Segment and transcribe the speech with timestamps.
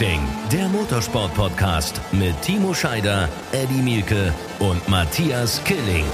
[0.00, 6.06] Racing, der Motorsport-Podcast mit Timo Scheider, Eddie Mielke und Matthias Killing.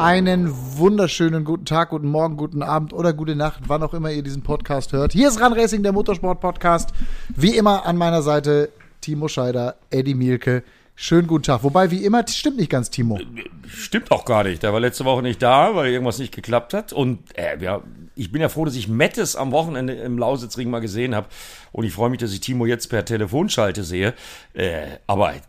[0.00, 4.24] Einen wunderschönen guten Tag, guten Morgen, guten Abend oder gute Nacht, wann auch immer ihr
[4.24, 5.12] diesen Podcast hört.
[5.12, 6.90] Hier ist Run Racing, der Motorsport-Podcast.
[7.36, 8.70] Wie immer an meiner Seite
[9.00, 10.64] Timo Scheider, Eddie Mielke.
[11.00, 11.62] Schönen guten Tag.
[11.62, 13.20] Wobei, wie immer, stimmt nicht ganz, Timo.
[13.68, 14.64] Stimmt auch gar nicht.
[14.64, 16.92] Der war letzte Woche nicht da, weil irgendwas nicht geklappt hat.
[16.92, 17.84] Und äh, ja,
[18.16, 21.28] ich bin ja froh, dass ich Mettes am Wochenende im Lausitzring mal gesehen habe.
[21.70, 24.12] Und ich freue mich, dass ich Timo jetzt per Telefonschalte sehe.
[24.54, 25.40] Äh, aber äh,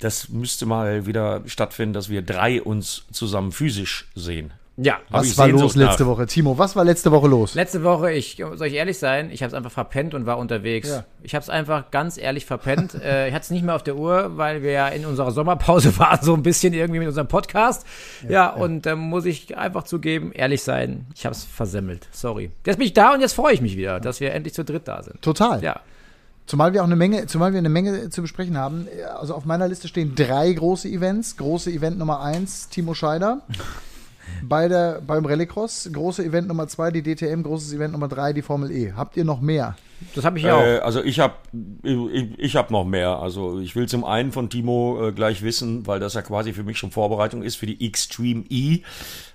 [0.00, 4.52] das müsste mal wieder stattfinden, dass wir drei uns zusammen physisch sehen.
[4.76, 6.10] Ja, Was war los letzte nach.
[6.10, 6.26] Woche?
[6.26, 7.54] Timo, was war letzte Woche los?
[7.54, 10.88] letzte Woche, ich soll ich ehrlich sein, ich habe es einfach verpennt und war unterwegs.
[10.88, 11.04] Ja.
[11.22, 12.94] Ich habe es einfach ganz ehrlich verpennt.
[13.02, 15.96] äh, ich hatte es nicht mehr auf der Uhr, weil wir ja in unserer Sommerpause
[15.98, 17.84] waren, so ein bisschen irgendwie mit unserem Podcast.
[18.26, 22.08] Ja, und da muss ich einfach zugeben, ehrlich sein, ich habe es versemmelt.
[22.12, 22.50] Sorry.
[22.64, 24.88] Jetzt bin ich da und jetzt freue ich mich wieder, dass wir endlich zu dritt
[24.88, 25.20] da sind.
[25.20, 25.62] Total.
[25.62, 25.80] Ja.
[26.46, 28.88] Zumal wir auch eine Menge, zumal wir eine Menge zu besprechen haben.
[29.18, 31.36] Also auf meiner Liste stehen drei große Events.
[31.36, 33.42] Große Event Nummer eins, Timo Scheider.
[34.42, 38.42] Bei der, beim Rallycross, große Event Nummer zwei, die DTM, großes Event Nummer drei, die
[38.42, 38.92] Formel E.
[38.96, 39.76] Habt ihr noch mehr?
[40.14, 40.84] Das habe ich ja Äh, auch.
[40.86, 41.34] also ich habe
[41.82, 43.18] ich, ich hab noch mehr.
[43.18, 46.62] Also ich will zum einen von Timo äh, gleich wissen, weil das ja quasi für
[46.62, 48.80] mich schon Vorbereitung ist für die Extreme E,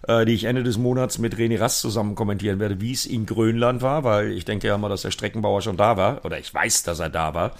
[0.08, 3.26] äh, die ich Ende des Monats mit René Rast zusammen kommentieren werde, wie es in
[3.28, 6.26] Grönland war, weil ich denke ja mal, dass der Streckenbauer schon da war.
[6.26, 7.52] Oder ich weiß, dass er da war.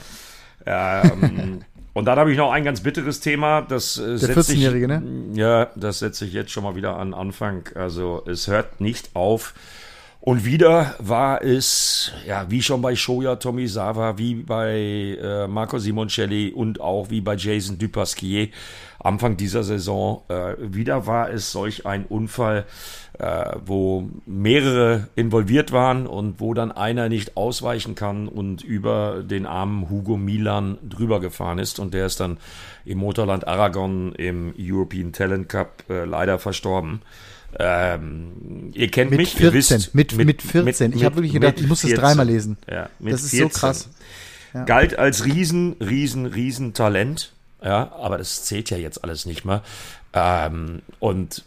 [0.66, 1.62] Ähm,
[1.96, 3.62] und dann habe ich noch ein ganz bitteres Thema.
[3.64, 5.02] Das äh, Der setzt sich- 14-Jährige, ne?
[5.34, 7.68] Ja, das setze ich jetzt schon mal wieder an Anfang.
[7.74, 9.56] Also es hört nicht auf.
[10.20, 16.52] Und wieder war es, ja, wie schon bei Shoya Tomizawa, wie bei äh, Marco Simoncelli
[16.52, 18.48] und auch wie bei Jason Dupasquier
[19.06, 20.24] Anfang dieser Saison.
[20.30, 22.66] Äh, wieder war es solch ein Unfall,
[23.20, 29.46] äh, wo mehrere involviert waren und wo dann einer nicht ausweichen kann und über den
[29.46, 31.78] armen Hugo Milan drüber gefahren ist.
[31.78, 32.38] Und der ist dann
[32.84, 37.04] im Motorland Aragon im European Talent Cup äh, leider verstorben.
[37.60, 40.94] Ähm, ihr kennt Mit mich, 14, ihr wisst, mit- mit 14.
[40.94, 42.58] Ich hab wirklich gedacht, ich muss das dreimal lesen.
[42.70, 43.90] Ja, mit Das ist so krass.
[44.66, 47.32] Galt als riesen, riesen, riesen Talent.
[47.64, 49.64] Ja, aber das zählt ja jetzt alles nicht mehr.
[50.14, 51.44] Ähm, und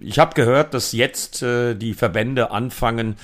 [0.00, 3.16] ich habe gehört, dass jetzt äh, die Verbände anfangen,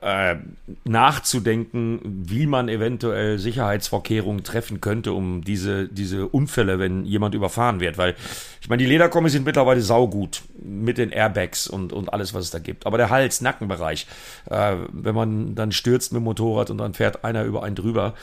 [0.00, 0.36] äh,
[0.84, 7.98] nachzudenken, wie man eventuell Sicherheitsvorkehrungen treffen könnte, um diese, diese Unfälle, wenn jemand überfahren wird.
[7.98, 8.14] Weil,
[8.60, 12.50] ich meine, die Lederkommis sind mittlerweile saugut mit den Airbags und, und alles, was es
[12.50, 12.86] da gibt.
[12.86, 14.06] Aber der Hals, Nackenbereich,
[14.50, 18.14] äh, wenn man dann stürzt mit dem Motorrad und dann fährt einer über einen drüber,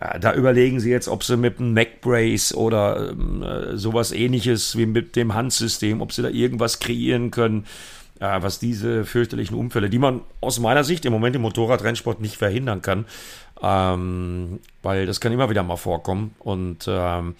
[0.00, 4.76] äh, da überlegen sie jetzt, ob sie mit einem Neckbrace oder ähm, äh, sowas ähnliches
[4.76, 7.64] wie mit dem Handsystem, ob sie da irgendwas kreieren können,
[8.20, 12.36] äh, was diese fürchterlichen Unfälle, die man aus meiner Sicht im Moment im Motorradrennsport nicht
[12.36, 13.06] verhindern kann,
[13.62, 16.36] ähm, weil das kann immer wieder mal vorkommen.
[16.38, 17.34] Und ähm,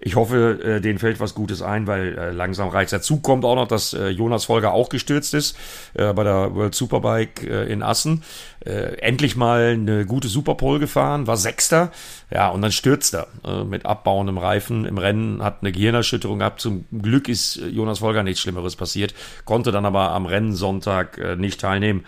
[0.00, 3.54] ich hoffe, äh, denen fällt was Gutes ein, weil äh, langsam reicht Dazu kommt auch
[3.54, 5.56] noch, dass äh, Jonas Folger auch gestürzt ist
[5.94, 8.22] äh, bei der World Superbike äh, in Assen.
[8.66, 11.90] Äh, endlich mal eine gute Superpole gefahren, war Sechster.
[12.30, 16.60] Ja, und dann stürzt er äh, mit abbauendem Reifen im Rennen, hat eine Gehirnerschütterung gehabt.
[16.60, 19.14] Zum Glück ist äh, Jonas Folger nichts Schlimmeres passiert,
[19.46, 22.04] konnte dann aber am Rennsonntag äh, nicht teilnehmen.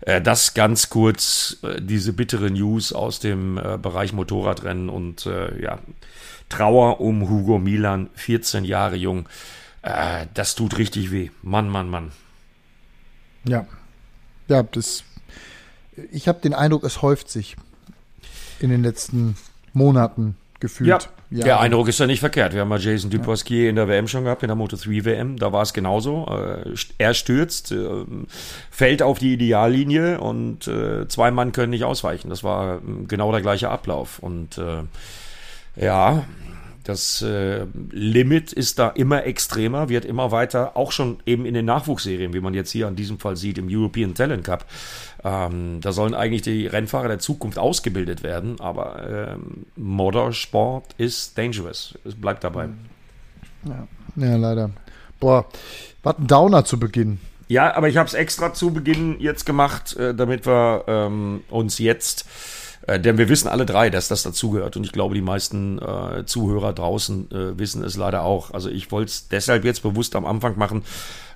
[0.00, 5.28] Äh, Das ganz kurz, äh, diese bittere News aus dem äh, Bereich Motorradrennen und
[5.60, 5.78] ja,
[6.48, 9.28] Trauer um Hugo Milan, 14 Jahre jung.
[9.82, 11.30] Das tut richtig weh.
[11.42, 12.12] Mann, Mann, Mann.
[13.44, 13.66] Ja.
[14.48, 15.04] Ja, das.
[16.12, 17.56] Ich habe den Eindruck, es häuft sich
[18.60, 19.36] in den letzten
[19.72, 20.88] Monaten gefühlt.
[21.30, 22.54] Der Eindruck ist ja nicht verkehrt.
[22.54, 25.36] Wir haben mal Jason Dupasquier in der WM schon gehabt, in der Moto3 WM.
[25.36, 26.26] Da war es genauso.
[26.26, 28.04] Äh, Er stürzt, äh,
[28.70, 32.30] fällt auf die Ideallinie und äh, zwei Mann können nicht ausweichen.
[32.30, 34.18] Das war äh, genau der gleiche Ablauf.
[34.20, 34.82] Und äh,
[35.84, 36.24] ja,
[36.86, 41.64] das äh, Limit ist da immer extremer, wird immer weiter, auch schon eben in den
[41.64, 44.64] Nachwuchsserien, wie man jetzt hier an diesem Fall sieht, im European Talent Cup.
[45.24, 51.98] Ähm, da sollen eigentlich die Rennfahrer der Zukunft ausgebildet werden, aber ähm, Motorsport ist dangerous.
[52.04, 52.68] Es bleibt dabei.
[54.14, 54.70] Ja, leider.
[55.18, 55.46] Boah,
[56.04, 57.18] was ein Downer zu Beginn.
[57.48, 61.78] Ja, aber ich habe es extra zu Beginn jetzt gemacht, äh, damit wir ähm, uns
[61.78, 62.26] jetzt,
[62.86, 66.24] äh, denn wir wissen alle drei, dass das dazugehört und ich glaube, die meisten äh,
[66.26, 68.52] Zuhörer draußen äh, wissen es leider auch.
[68.52, 70.82] Also ich wollte es deshalb jetzt bewusst am Anfang machen,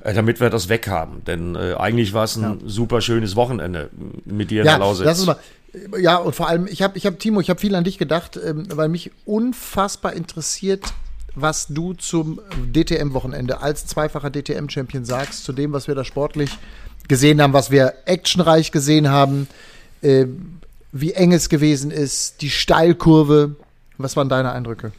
[0.02, 3.91] äh, damit wir das weghaben, denn äh, eigentlich war es ein super schönes Wochenende
[4.25, 5.06] mit dir in Ja, der Lausitz.
[5.06, 5.37] lass uns mal.
[6.00, 8.37] Ja, und vor allem, ich habe, ich hab, Timo, ich habe viel an dich gedacht,
[8.44, 10.82] ähm, weil mich unfassbar interessiert,
[11.37, 12.41] was du zum
[12.73, 16.50] DTM-Wochenende als zweifacher DTM-Champion sagst, zu dem, was wir da sportlich
[17.06, 19.46] gesehen haben, was wir actionreich gesehen haben,
[20.03, 20.26] äh,
[20.92, 23.56] wie eng es gewesen ist, die Steilkurve.
[23.98, 24.92] Was waren deine Eindrücke?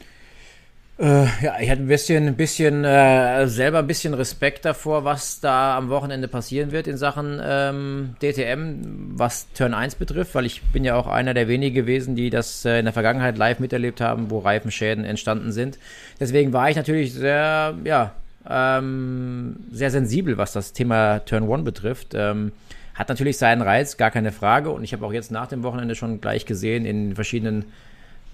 [1.01, 5.39] Äh, ja, ich hatte ein bisschen, ein bisschen äh, selber ein bisschen Respekt davor, was
[5.39, 10.61] da am Wochenende passieren wird in Sachen ähm, DTM, was Turn 1 betrifft, weil ich
[10.61, 13.99] bin ja auch einer der wenigen gewesen, die das äh, in der Vergangenheit live miterlebt
[13.99, 15.79] haben, wo Reifenschäden entstanden sind.
[16.19, 18.11] Deswegen war ich natürlich sehr, ja,
[18.47, 22.09] ähm, sehr sensibel, was das Thema Turn 1 betrifft.
[22.13, 22.51] Ähm,
[22.95, 24.71] hat natürlich seinen Reiz, gar keine Frage.
[24.71, 27.65] Und ich habe auch jetzt nach dem Wochenende schon gleich gesehen in verschiedenen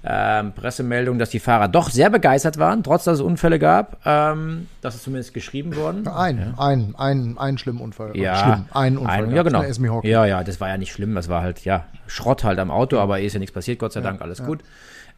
[0.04, 4.00] ähm, Pressemeldungen, dass die Fahrer doch sehr begeistert waren, trotz dass es Unfälle gab.
[4.06, 6.08] Ähm, das ist zumindest geschrieben worden.
[6.08, 6.54] Ein, ja.
[6.58, 8.16] ein, ein, ein schlimmen Unfall.
[8.16, 9.24] Ja, Schlimm, ein Unfall.
[9.26, 9.64] Ein, ja, genau.
[10.04, 11.16] Ja, ja, das war ja nicht schlimm.
[11.16, 14.02] Das war halt, ja, Schrott halt am Auto, aber ist ja nichts passiert, Gott sei
[14.02, 14.46] Dank, alles ja.
[14.46, 14.60] gut.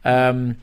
[0.02, 0.56] Ähm,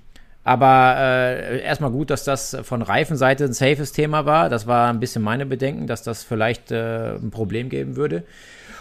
[0.44, 4.50] aber äh, erstmal gut, dass das von Reifenseite ein safes Thema war.
[4.50, 8.24] Das war ein bisschen meine Bedenken, dass das vielleicht äh, ein Problem geben würde.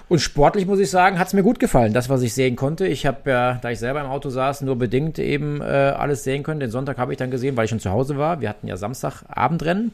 [0.08, 2.86] Und sportlich muss ich sagen, hat es mir gut gefallen, das, was ich sehen konnte.
[2.86, 6.44] Ich habe ja, da ich selber im Auto saß, nur bedingt eben äh, alles sehen
[6.44, 6.60] können.
[6.60, 8.40] Den Sonntag habe ich dann gesehen, weil ich schon zu Hause war.
[8.40, 9.90] Wir hatten ja Samstagabendrennen.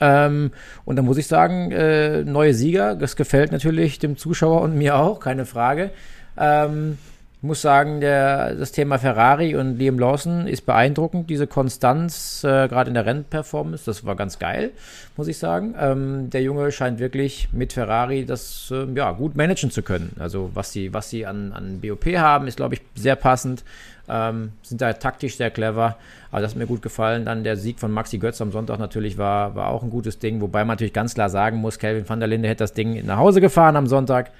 [0.00, 0.50] Ähm,
[0.84, 4.96] und da muss ich sagen, äh, neue Sieger, das gefällt natürlich dem Zuschauer und mir
[4.96, 5.90] auch, keine Frage.
[6.36, 6.98] Ähm,
[7.40, 11.30] ich muss sagen, der, das Thema Ferrari und Liam Lawson ist beeindruckend.
[11.30, 14.72] Diese Konstanz, äh, gerade in der Rennperformance, das war ganz geil,
[15.16, 15.74] muss ich sagen.
[15.80, 20.14] Ähm, der Junge scheint wirklich mit Ferrari das äh, ja, gut managen zu können.
[20.18, 23.64] Also was sie, was sie an, an BOP haben, ist, glaube ich, sehr passend.
[24.06, 25.96] Ähm, sind da taktisch sehr clever.
[26.30, 27.24] Aber das hat mir gut gefallen.
[27.24, 30.42] Dann der Sieg von Maxi Götz am Sonntag natürlich war, war auch ein gutes Ding.
[30.42, 33.16] Wobei man natürlich ganz klar sagen muss, Kelvin van der Linde hätte das Ding nach
[33.16, 34.30] Hause gefahren am Sonntag.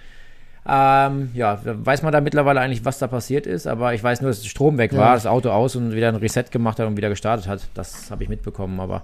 [0.73, 4.31] Ähm, ja, weiß man da mittlerweile eigentlich, was da passiert ist, aber ich weiß nur,
[4.31, 5.15] dass der Strom weg war, ja.
[5.15, 7.63] das Auto aus und wieder ein Reset gemacht hat und wieder gestartet hat.
[7.75, 9.03] Das habe ich mitbekommen, aber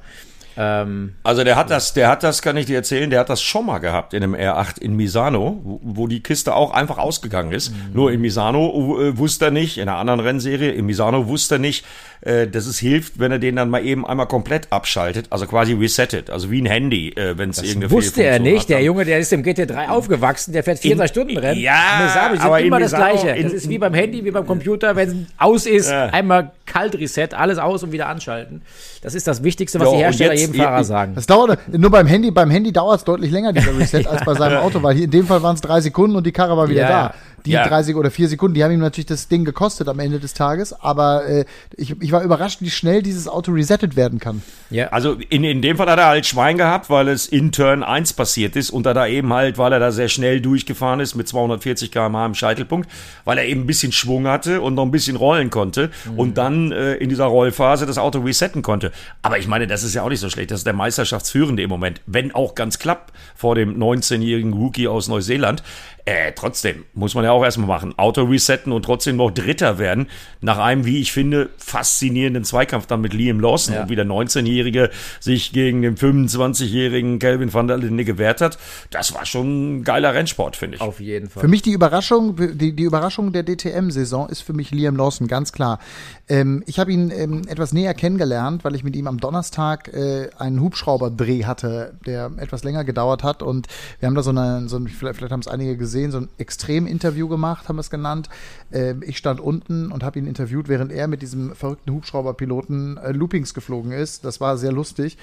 [0.57, 3.43] ähm, also der hat das, der hat das, kann ich dir erzählen, der hat das
[3.43, 7.53] schon mal gehabt in einem R8 in Misano, wo, wo die Kiste auch einfach ausgegangen
[7.53, 7.71] ist.
[7.71, 7.77] Mhm.
[7.93, 11.59] Nur in Misano äh, wusste er nicht, in einer anderen Rennserie, in Misano wusste er
[11.59, 11.85] nicht,
[12.27, 15.75] äh, dass es hilft, wenn er den dann mal eben einmal komplett abschaltet, also quasi
[15.75, 19.05] resettet, also wie ein Handy, äh, wenn es irgendeine wusste er nicht, hat, der Junge,
[19.05, 21.61] der ist im GT3 aufgewachsen, der fährt 24 Stunden Rennen.
[21.61, 23.41] Ja, Misabi aber immer das Gleiche.
[23.41, 26.07] Das ist wie beim Handy, wie beim Computer, wenn es aus ist, ja.
[26.07, 28.63] einmal kalt reset, alles aus und wieder anschalten.
[29.03, 31.15] Das ist das Wichtigste, was jo, die Hersteller jetzt, jedem Fahrer sagen.
[31.15, 34.11] Das dauert, nur beim Handy, beim Handy dauert es deutlich länger, dieser Reset, ja.
[34.11, 36.33] als bei seinem Auto, weil hier in dem Fall waren es drei Sekunden und die
[36.33, 37.15] Karre war wieder ja, da
[37.45, 37.67] die ja.
[37.67, 40.73] 30 oder 4 Sekunden, die haben ihm natürlich das Ding gekostet am Ende des Tages,
[40.73, 41.45] aber äh,
[41.77, 44.43] ich, ich war überrascht, wie schnell dieses Auto resettet werden kann.
[44.71, 47.83] Ja, also in, in dem Fall hat er halt Schwein gehabt, weil es in Turn
[47.83, 51.15] 1 passiert ist und da da eben halt, weil er da sehr schnell durchgefahren ist
[51.15, 52.91] mit 240 km/h im Scheitelpunkt,
[53.25, 56.19] weil er eben ein bisschen Schwung hatte und noch ein bisschen rollen konnte mhm.
[56.19, 58.93] und dann äh, in dieser Rollphase das Auto resetten konnte.
[59.23, 60.51] Aber ich meine, das ist ja auch nicht so schlecht.
[60.51, 65.09] Das ist der Meisterschaftsführende im Moment, wenn auch ganz knapp vor dem 19-jährigen Rookie aus
[65.09, 65.63] Neuseeland.
[66.09, 67.93] Äh, trotzdem muss man ja auch erstmal machen.
[67.99, 70.07] Auto resetten und trotzdem noch Dritter werden.
[70.41, 73.83] Nach einem, wie ich finde, faszinierenden Zweikampf dann mit Liam Lawson ja.
[73.83, 78.57] und wie der 19-Jährige sich gegen den 25-jährigen Calvin van der Linde gewehrt hat.
[78.91, 80.81] Das war schon ein geiler Rennsport, finde ich.
[80.81, 81.41] Auf jeden Fall.
[81.41, 85.51] Für mich die Überraschung, die, die Überraschung der DTM-Saison ist für mich Liam Lawson, ganz
[85.51, 85.81] klar.
[86.29, 90.31] Ähm, ich habe ihn ähm, etwas näher kennengelernt, weil ich mit ihm am Donnerstag äh,
[90.39, 93.67] einen Hubschrauberdreh hatte, der etwas länger gedauert hat und
[93.99, 96.19] wir haben da so eine, so ein, vielleicht, vielleicht haben es einige gesehen, gesehen, so
[96.19, 98.29] ein Extrem-Interview gemacht, haben wir es genannt.
[98.71, 103.13] Äh, ich stand unten und habe ihn interviewt, während er mit diesem verrückten Hubschrauberpiloten äh,
[103.13, 104.25] Loopings geflogen ist.
[104.25, 105.17] Das war sehr lustig.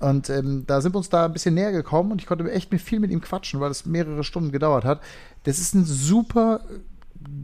[0.00, 2.72] Und ähm, da sind wir uns da ein bisschen näher gekommen und ich konnte echt
[2.80, 5.00] viel mit ihm quatschen, weil es mehrere Stunden gedauert hat.
[5.44, 6.60] Das ist ein super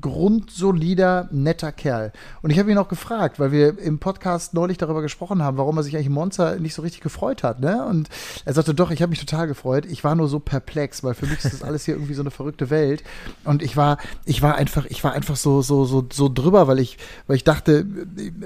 [0.00, 2.12] grundsolider, netter Kerl.
[2.42, 5.78] Und ich habe ihn auch gefragt, weil wir im Podcast neulich darüber gesprochen haben, warum
[5.78, 7.60] er sich eigentlich Monza nicht so richtig gefreut hat.
[7.60, 7.84] Ne?
[7.86, 8.08] Und
[8.44, 9.86] er sagte, doch, ich habe mich total gefreut.
[9.86, 12.30] Ich war nur so perplex, weil für mich ist das alles hier irgendwie so eine
[12.30, 13.02] verrückte Welt.
[13.44, 16.80] Und ich war, ich war einfach, ich war einfach so, so, so, so drüber, weil
[16.80, 17.86] ich, weil ich dachte,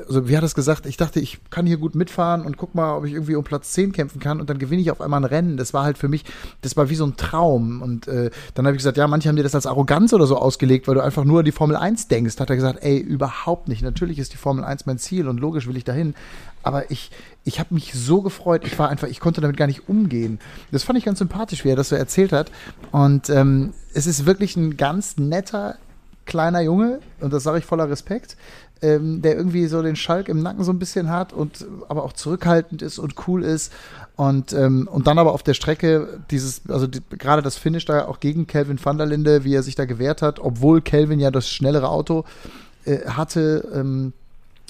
[0.06, 0.86] also wie hat er es gesagt?
[0.86, 3.72] Ich dachte, ich kann hier gut mitfahren und guck mal, ob ich irgendwie um Platz
[3.72, 5.56] 10 kämpfen kann und dann gewinne ich auf einmal ein Rennen.
[5.56, 6.24] Das war halt für mich,
[6.62, 7.82] das war wie so ein Traum.
[7.82, 10.36] Und äh, dann habe ich gesagt, ja, manche haben dir das als Arroganz oder so
[10.36, 13.68] ausgelegt, weil du einfach nur an die Formel 1 denkst, hat er gesagt, ey, überhaupt
[13.68, 13.82] nicht.
[13.82, 16.14] Natürlich ist die Formel 1 mein Ziel und logisch will ich dahin.
[16.62, 17.10] Aber ich,
[17.44, 20.38] ich habe mich so gefreut, ich war einfach, ich konnte damit gar nicht umgehen.
[20.70, 22.50] Das fand ich ganz sympathisch, wie er das so erzählt hat.
[22.92, 25.76] Und ähm, es ist wirklich ein ganz netter,
[26.26, 28.36] kleiner Junge, und das sage ich voller Respekt,
[28.82, 32.12] ähm, der irgendwie so den Schalk im Nacken so ein bisschen hat und aber auch
[32.12, 33.72] zurückhaltend ist und cool ist.
[34.16, 38.06] Und, ähm, und dann aber auf der Strecke dieses, also die, gerade das Finish da
[38.06, 41.30] auch gegen Kelvin van der Linde, wie er sich da gewehrt hat, obwohl Kelvin ja
[41.30, 42.24] das schnellere Auto
[42.84, 43.68] äh, hatte.
[43.74, 44.12] Ähm,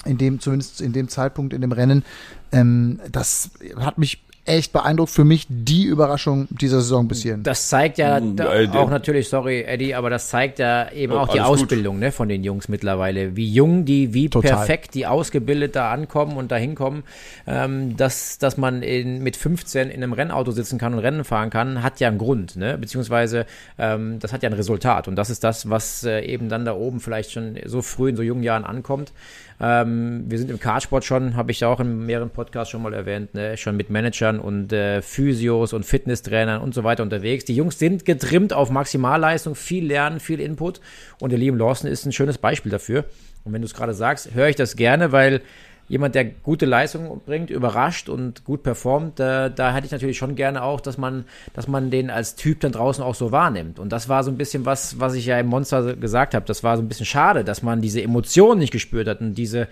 [0.05, 2.05] in dem, zumindest in dem Zeitpunkt in dem Rennen.
[2.53, 5.11] Ähm, das hat mich echt beeindruckt.
[5.11, 7.43] Für mich die Überraschung dieser Saison bis hierhin.
[7.43, 11.19] Das zeigt ja da, äh, auch natürlich, sorry Eddie, aber das zeigt ja eben Oh,
[11.19, 11.47] auch die gut.
[11.47, 13.35] Ausbildung ne, von den Jungs mittlerweile.
[13.35, 14.51] Wie jung die, wie Total.
[14.51, 17.03] perfekt die ausgebildet da ankommen und da hinkommen.
[17.47, 21.49] Ähm, dass, dass man in, mit 15 in einem Rennauto sitzen kann und Rennen fahren
[21.49, 22.77] kann, hat ja einen Grund, ne?
[22.77, 23.45] beziehungsweise
[23.77, 25.07] ähm, das hat ja ein Resultat.
[25.07, 28.15] Und das ist das, was äh, eben dann da oben vielleicht schon so früh in
[28.15, 29.13] so jungen Jahren ankommt.
[29.61, 33.33] Ähm, wir sind im Kartsport schon, habe ich auch in mehreren Podcasts schon mal erwähnt,
[33.33, 33.57] ne?
[33.57, 37.43] schon mit Managern und äh, Physios und Fitnesstrainern und so weiter unterwegs.
[37.43, 40.79] Die Jungs sind getrimmt auf Maximalleistung, viel lernen, viel Input
[41.19, 43.05] und der Liam Lawson ist ein schönes Beispiel dafür.
[43.43, 45.41] Und wenn du es gerade sagst, höre ich das gerne, weil
[45.89, 50.35] jemand, der gute Leistung bringt, überrascht und gut performt, äh, da hätte ich natürlich schon
[50.35, 53.79] gerne auch, dass man, dass man den als Typ dann draußen auch so wahrnimmt.
[53.79, 56.45] Und das war so ein bisschen was, was ich ja im Monster gesagt habe.
[56.45, 59.67] Das war so ein bisschen schade, dass man diese Emotionen nicht gespürt hat und diese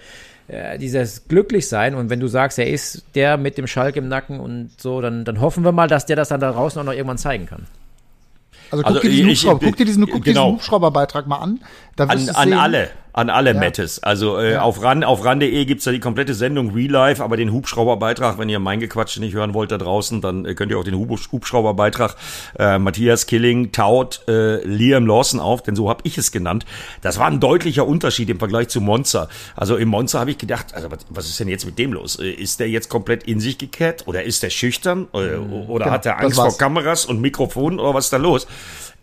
[0.50, 1.94] äh, dieses Glücklichsein.
[1.94, 5.26] Und wenn du sagst, er ist der mit dem Schalk im Nacken und so, dann,
[5.26, 7.66] dann hoffen wir mal, dass der das dann da draußen auch noch irgendwann zeigen kann.
[8.72, 10.46] Also guck Also dir diesen, ich- Hubschrauber, guck dir diesen, guck genau.
[10.46, 11.60] diesen Hubschrauberbeitrag mal an.
[11.96, 12.20] Da An, an
[12.50, 13.60] sehen, alle, an alle Ja.
[13.60, 14.04] Mattes.
[14.04, 17.52] Also äh, auf ran auf ran.de gibt's ja die komplette Sendung Real Life, aber den
[17.52, 20.84] Hubschrauberbeitrag, wenn ihr mein Gequatsch nicht hören wollt da draußen, dann äh, könnt ihr auch
[20.84, 22.16] den Hub Hubschrauberbeitrag
[22.60, 26.66] äh, Matthias Killing taut äh, Liam Lawson auf, denn so habe ich es genannt.
[27.02, 29.30] Das war ein deutlicher Unterschied im Vergleich zu Monza.
[29.56, 32.20] Also im Monza habe ich gedacht, also was, was ist denn jetzt mit dem los?
[32.20, 35.92] Äh, Ist der jetzt komplett in sich gekehrt oder ist der schüchtern äh, oder Genau,
[35.92, 38.46] hat er Angst vor Kameras und Mikrofonen oder was ist da los?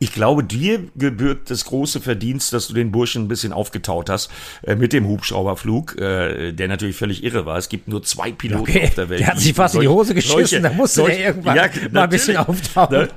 [0.00, 4.30] Ich glaube, dir gebührt das große Verdienst, dass du den Burschen ein bisschen aufgetaut hast
[4.62, 7.56] äh, mit dem Hubschrauberflug, äh, der natürlich völlig irre war.
[7.56, 9.20] Es gibt nur zwei Piloten Okay, auf der Welt.
[9.20, 12.02] der hat sich fast in die Hose geschissen, da musste solche- der irgendwann Ja, mal
[12.04, 12.96] ein bisschen auftauchen.
[12.98, 13.08] Ne?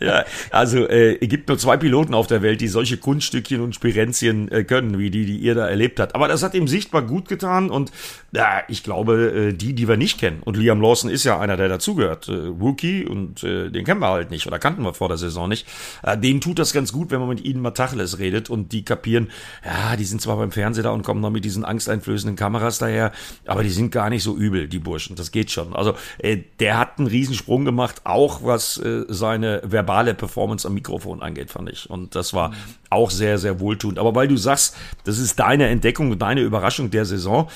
[0.00, 3.74] Ja, also äh, es gibt nur zwei Piloten auf der Welt, die solche Kunststückchen und
[3.74, 6.14] Spirenzien äh, können, wie die, die ihr da erlebt habt.
[6.14, 7.92] Aber das hat ihm sichtbar gut getan und
[8.32, 11.56] ja, ich glaube, äh, die, die wir nicht kennen, und Liam Lawson ist ja einer,
[11.56, 15.08] der dazugehört, äh, Rookie und äh, den kennen wir halt nicht oder kannten wir vor
[15.08, 15.66] der Saison nicht,
[16.06, 18.84] äh, denen tut das ganz gut, wenn man mit ihnen mal Tacheles redet und die
[18.84, 19.30] kapieren,
[19.64, 23.12] ja, die sind zwar beim Fernseher da und kommen noch mit diesen angsteinflößenden Kameras daher,
[23.46, 25.76] aber die sind gar nicht so übel, die Burschen, das geht schon.
[25.76, 31.22] Also äh, der hat einen Riesensprung gemacht, auch was äh, seine verbale Performance am Mikrofon
[31.22, 31.90] angeht, fand ich.
[31.90, 32.52] Und das war
[32.88, 33.98] auch sehr, sehr wohltuend.
[33.98, 37.48] Aber weil du sagst, das ist deine Entdeckung deine Überraschung der Saison,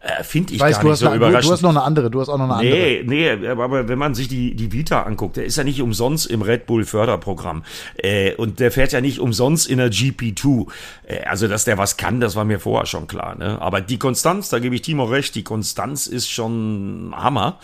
[0.00, 1.44] äh, finde ich Ich weiß, gar du nicht hast, so noch, du, überraschend.
[1.48, 3.02] du hast noch eine andere, du hast auch noch eine andere.
[3.04, 6.26] Nee, nee, aber wenn man sich die, die Vita anguckt, der ist ja nicht umsonst
[6.26, 7.64] im Red Bull Förderprogramm.
[7.96, 10.66] Äh, und der fährt ja nicht umsonst in der GP2.
[11.06, 13.36] Äh, also, dass der was kann, das war mir vorher schon klar.
[13.36, 13.60] Ne?
[13.60, 17.58] Aber die Konstanz, da gebe ich Timo recht, die Konstanz ist schon Hammer,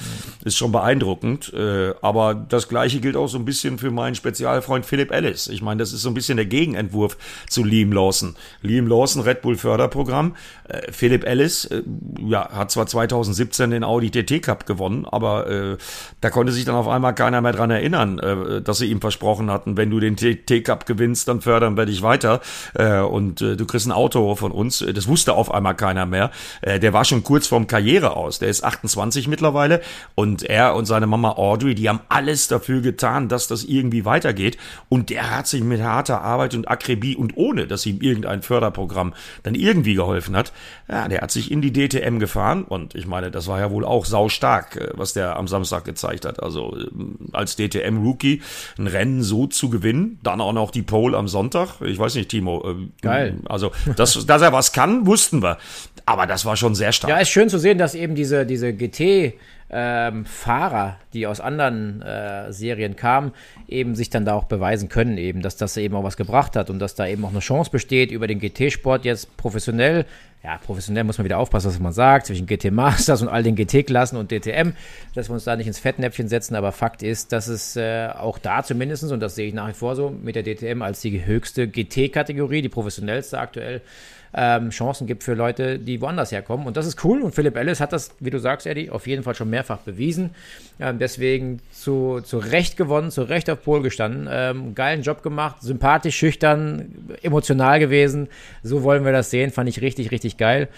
[0.44, 1.52] ist schon beeindruckend.
[1.52, 5.48] Äh, aber das Gleiche gilt auch so ein bisschen für meinen Spezialfreund Philipp Ellis.
[5.48, 7.16] Ich meine, das ist so ein bisschen der Gegenentwurf
[7.48, 8.36] zu Liam Lawson.
[8.62, 10.34] Liam Lawson, Red Bull Förderprogramm.
[10.68, 11.82] Äh, Philipp Ellis, äh,
[12.28, 15.76] ja, hat zwar 2017 den Audi TT Cup gewonnen, aber äh,
[16.20, 19.50] da konnte sich dann auf einmal keiner mehr dran erinnern, äh, dass sie ihm versprochen
[19.50, 22.40] hatten, wenn du den TT Cup gewinnst, dann fördern wir dich weiter
[22.74, 24.82] äh, und äh, du kriegst ein Auto von uns.
[24.82, 26.30] Äh, Das wusste auf einmal keiner mehr.
[26.60, 28.38] Äh, der war schon kurz vorm Karriere aus.
[28.38, 29.80] Der ist 28 mittlerweile
[30.14, 34.58] und er und seine Mama Audrey, die haben alles dafür getan, dass das irgendwie weitergeht
[34.88, 39.14] und der hat sich mit harter Arbeit und Akribie und ohne, dass ihm irgendein Förderprogramm
[39.42, 40.52] dann irgendwie geholfen hat,
[40.88, 43.84] ja, der hat sich in die DTM gefahren und ich meine, das war ja wohl
[43.84, 46.42] auch saustark, äh, was der am Samstag gezeigt hat.
[46.42, 48.42] Also ähm, als DTM-Rookie
[48.78, 51.80] ein Rennen so zu gewinnen, dann auch noch die Pole am Sonntag.
[51.80, 52.62] Ich weiß nicht, Timo.
[52.66, 53.38] ähm, Geil.
[53.48, 55.58] Also, dass, dass er was kann, wussten wir.
[56.06, 57.10] Aber das war schon sehr stark.
[57.10, 59.34] Ja, ist schön zu sehen, dass eben diese, diese GT
[59.72, 63.32] ähm, Fahrer, die aus anderen äh, Serien kamen,
[63.66, 66.68] eben sich dann da auch beweisen können, eben, dass das eben auch was gebracht hat
[66.68, 70.04] und dass da eben auch eine Chance besteht, über den GT-Sport jetzt professionell,
[70.44, 73.56] ja, professionell muss man wieder aufpassen, was man sagt, zwischen GT Masters und all den
[73.56, 74.72] GT-Klassen und DTM,
[75.14, 78.38] dass wir uns da nicht ins Fettnäpfchen setzen, aber Fakt ist, dass es äh, auch
[78.38, 81.24] da zumindest, und das sehe ich nach wie vor so, mit der DTM als die
[81.24, 83.80] höchste GT-Kategorie, die professionellste aktuell,
[84.34, 86.66] ähm, Chancen gibt für Leute, die woanders herkommen.
[86.66, 87.20] Und das ist cool.
[87.22, 90.30] Und Philipp Ellis hat das, wie du sagst, Eddie, auf jeden Fall schon mehrfach bewiesen.
[90.80, 94.28] Ähm, deswegen zu, zu Recht gewonnen, zu Recht auf Pol gestanden.
[94.30, 98.28] Ähm, geilen Job gemacht, sympathisch, schüchtern, emotional gewesen.
[98.62, 99.50] So wollen wir das sehen.
[99.50, 100.68] Fand ich richtig, richtig geil.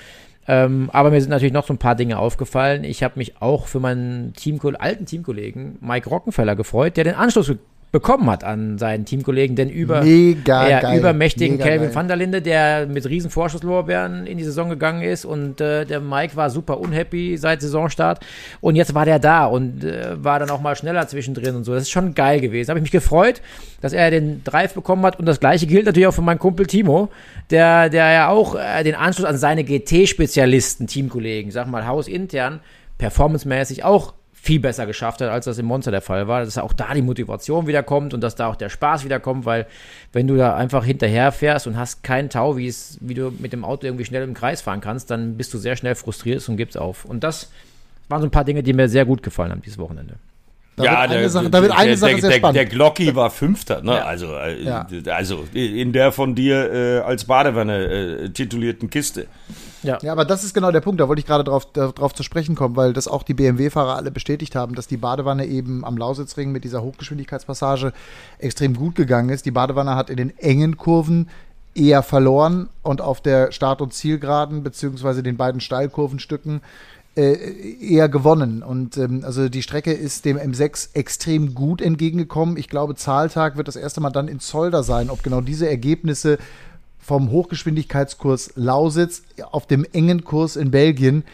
[0.46, 2.84] Ähm, aber mir sind natürlich noch so ein paar Dinge aufgefallen.
[2.84, 7.50] Ich habe mich auch für meinen Teamko alten Teamkollegen Mike Rockenfeller gefreut, der den Anschluss
[7.94, 10.98] bekommen hat an seinen Teamkollegen, denn über Mega ja, geil.
[10.98, 11.94] übermächtigen geil.
[11.94, 16.00] van der Linde, der mit riesen Vorschusslorbeeren in die Saison gegangen ist und äh, der
[16.00, 18.18] Mike war super unhappy seit Saisonstart
[18.60, 21.72] und jetzt war der da und äh, war dann auch mal schneller zwischendrin und so.
[21.72, 22.70] Das ist schon geil gewesen.
[22.70, 23.40] Habe ich mich gefreut,
[23.80, 26.66] dass er den Drive bekommen hat und das gleiche gilt natürlich auch für meinen Kumpel
[26.66, 27.10] Timo,
[27.50, 32.58] der, der ja auch äh, den Anschluss an seine GT-Spezialisten, Teamkollegen, sag mal hausintern,
[32.98, 36.74] performancemäßig auch viel besser geschafft hat, als das im Monster der Fall war, dass auch
[36.74, 39.66] da die Motivation wieder kommt und dass da auch der Spaß wieder kommt, weil
[40.12, 43.54] wenn du da einfach hinterher fährst und hast keinen Tau, wie es, wie du mit
[43.54, 46.58] dem Auto irgendwie schnell im Kreis fahren kannst, dann bist du sehr schnell frustriert und
[46.58, 47.06] gibst auf.
[47.06, 47.50] Und das
[48.10, 50.16] waren so ein paar Dinge, die mir sehr gut gefallen haben dieses Wochenende.
[50.76, 52.56] Da wird eine Sache, da wird eine der, Sache der, sehr der, spannend.
[52.56, 54.04] der Glocki war Fünfter, ne?
[54.04, 54.86] Also, äh, Ja.
[55.06, 59.26] also in der von dir äh, als Badewanne äh, titulierten Kiste.
[59.84, 62.54] Ja, aber das ist genau der Punkt, da wollte ich gerade drauf, drauf zu sprechen
[62.54, 66.52] kommen, weil das auch die BMW-Fahrer alle bestätigt haben, dass die Badewanne eben am Lausitzring
[66.52, 67.92] mit dieser Hochgeschwindigkeitspassage
[68.38, 69.46] extrem gut gegangen ist.
[69.46, 71.28] Die Badewanne hat in den engen Kurven
[71.74, 76.60] eher verloren und auf der Start- und Zielgeraden beziehungsweise den beiden Steilkurvenstücken
[77.16, 77.34] äh,
[77.80, 78.62] eher gewonnen.
[78.62, 82.56] Und ähm, also die Strecke ist dem M6 extrem gut entgegengekommen.
[82.56, 86.38] Ich glaube, Zahltag wird das erste Mal dann in Zolder sein, ob genau diese Ergebnisse
[87.04, 91.24] vom Hochgeschwindigkeitskurs Lausitz auf dem engen Kurs in Belgien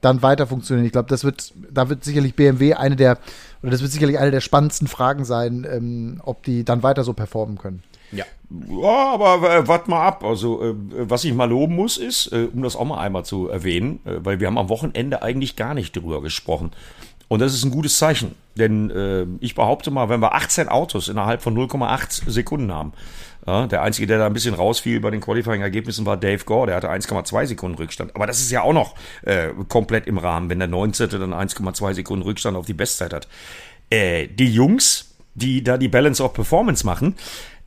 [0.00, 0.86] dann weiter funktionieren.
[0.86, 3.18] Ich glaube, das wird, da wird sicherlich BMW eine der,
[3.62, 7.12] oder das wird sicherlich eine der spannendsten Fragen sein, ähm, ob die dann weiter so
[7.12, 7.82] performen können.
[8.12, 8.24] Ja.
[8.50, 10.24] Ja, aber äh, wart mal ab.
[10.24, 13.48] Also, äh, was ich mal loben muss, ist, äh, um das auch mal einmal zu
[13.48, 16.72] erwähnen, äh, weil wir haben am Wochenende eigentlich gar nicht drüber gesprochen.
[17.28, 18.34] Und das ist ein gutes Zeichen.
[18.56, 22.92] Denn äh, ich behaupte mal, wenn wir 18 Autos innerhalb von 0,8 Sekunden haben,
[23.46, 26.76] ja, der Einzige, der da ein bisschen rausfiel bei den Qualifying-Ergebnissen, war Dave Gore, der
[26.76, 28.14] hatte 1,2 Sekunden Rückstand.
[28.14, 31.08] Aber das ist ja auch noch äh, komplett im Rahmen, wenn der 19.
[31.10, 33.28] dann 1,2 Sekunden Rückstand auf die Bestzeit hat.
[33.88, 37.16] Äh, die Jungs, die da die Balance of Performance machen,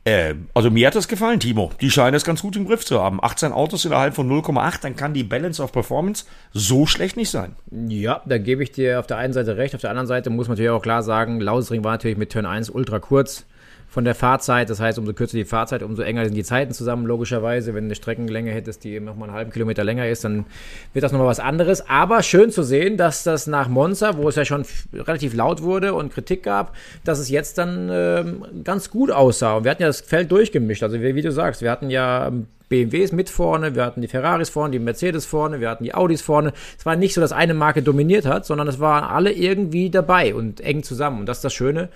[0.04, 1.72] äh, also mir hat das gefallen, Timo.
[1.80, 3.18] Die scheinen es ganz gut im Griff zu haben.
[3.22, 7.56] 18 Autos innerhalb von 0,8, dann kann die Balance of Performance so schlecht nicht sein.
[7.88, 10.46] Ja, da gebe ich dir auf der einen Seite recht, auf der anderen Seite muss
[10.46, 13.46] man natürlich auch klar sagen, Lausitzring war natürlich mit Turn 1 ultra kurz
[13.94, 14.68] von der Fahrzeit.
[14.70, 17.74] Das heißt, umso kürzer die Fahrzeit, umso enger sind die Zeiten zusammen, logischerweise.
[17.74, 20.46] Wenn du eine Streckenlänge hättest, die nochmal einen halben Kilometer länger ist, dann
[20.92, 21.88] wird das nochmal was anderes.
[21.88, 25.94] Aber schön zu sehen, dass das nach Monza, wo es ja schon relativ laut wurde
[25.94, 29.58] und Kritik gab, dass es jetzt dann ähm, ganz gut aussah.
[29.58, 30.82] Und wir hatten ja das Feld durchgemischt.
[30.82, 32.32] Also wie, wie du sagst, wir hatten ja
[32.68, 36.20] BMWs mit vorne, wir hatten die Ferraris vorne, die Mercedes vorne, wir hatten die Audis
[36.20, 36.52] vorne.
[36.76, 40.34] Es war nicht so, dass eine Marke dominiert hat, sondern es waren alle irgendwie dabei
[40.34, 41.20] und eng zusammen.
[41.20, 41.90] Und das ist das Schöne.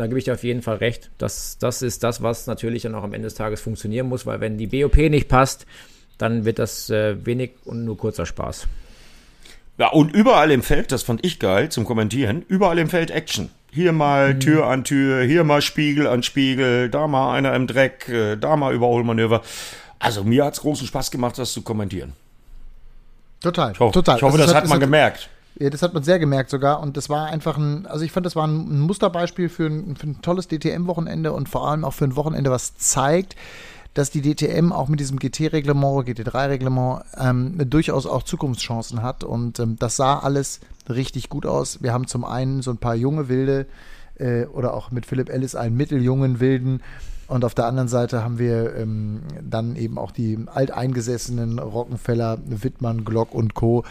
[0.00, 1.10] Da gebe ich dir auf jeden Fall recht.
[1.18, 4.40] Das, das ist das, was natürlich dann auch am Ende des Tages funktionieren muss, weil
[4.40, 5.66] wenn die BOP nicht passt,
[6.16, 8.66] dann wird das äh, wenig und nur kurzer Spaß.
[9.76, 13.50] Ja, und überall im Feld, das fand ich geil zum Kommentieren, überall im Feld Action.
[13.70, 18.08] Hier mal Tür an Tür, hier mal Spiegel an Spiegel, da mal einer im Dreck,
[18.08, 19.42] äh, da mal Überholmanöver.
[19.98, 22.14] Also mir hat's großen Spaß gemacht, das zu kommentieren.
[23.40, 24.16] Total, Ich hoffe, total.
[24.16, 25.28] ich hoffe Also das es hat man es gemerkt.
[25.68, 26.80] Das hat man sehr gemerkt sogar.
[26.80, 30.06] Und das war einfach ein, also ich fand, das war ein Musterbeispiel für ein, für
[30.06, 33.36] ein tolles DTM-Wochenende und vor allem auch für ein Wochenende, was zeigt,
[33.92, 39.22] dass die DTM auch mit diesem GT-Reglement, GT3-Reglement ähm, durchaus auch Zukunftschancen hat.
[39.22, 41.82] Und ähm, das sah alles richtig gut aus.
[41.82, 43.66] Wir haben zum einen so ein paar junge Wilde
[44.18, 46.80] äh, oder auch mit Philipp Ellis einen mitteljungen Wilden.
[47.30, 53.04] Und auf der anderen Seite haben wir ähm, dann eben auch die alteingesessenen Rockenfeller, Wittmann,
[53.04, 53.84] Glock und Co.,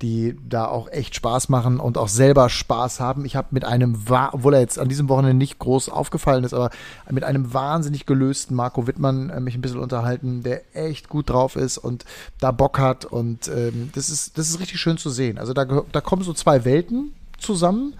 [0.00, 3.26] die da auch echt Spaß machen und auch selber Spaß haben.
[3.26, 3.98] Ich habe mit einem,
[4.32, 6.70] obwohl er jetzt an diesem Wochenende nicht groß aufgefallen ist, aber
[7.10, 11.54] mit einem wahnsinnig gelösten Marco Wittmann äh, mich ein bisschen unterhalten, der echt gut drauf
[11.56, 12.06] ist und
[12.40, 13.04] da Bock hat.
[13.04, 15.36] Und ähm, das, ist, das ist richtig schön zu sehen.
[15.36, 17.94] Also da, da kommen so zwei Welten zusammen.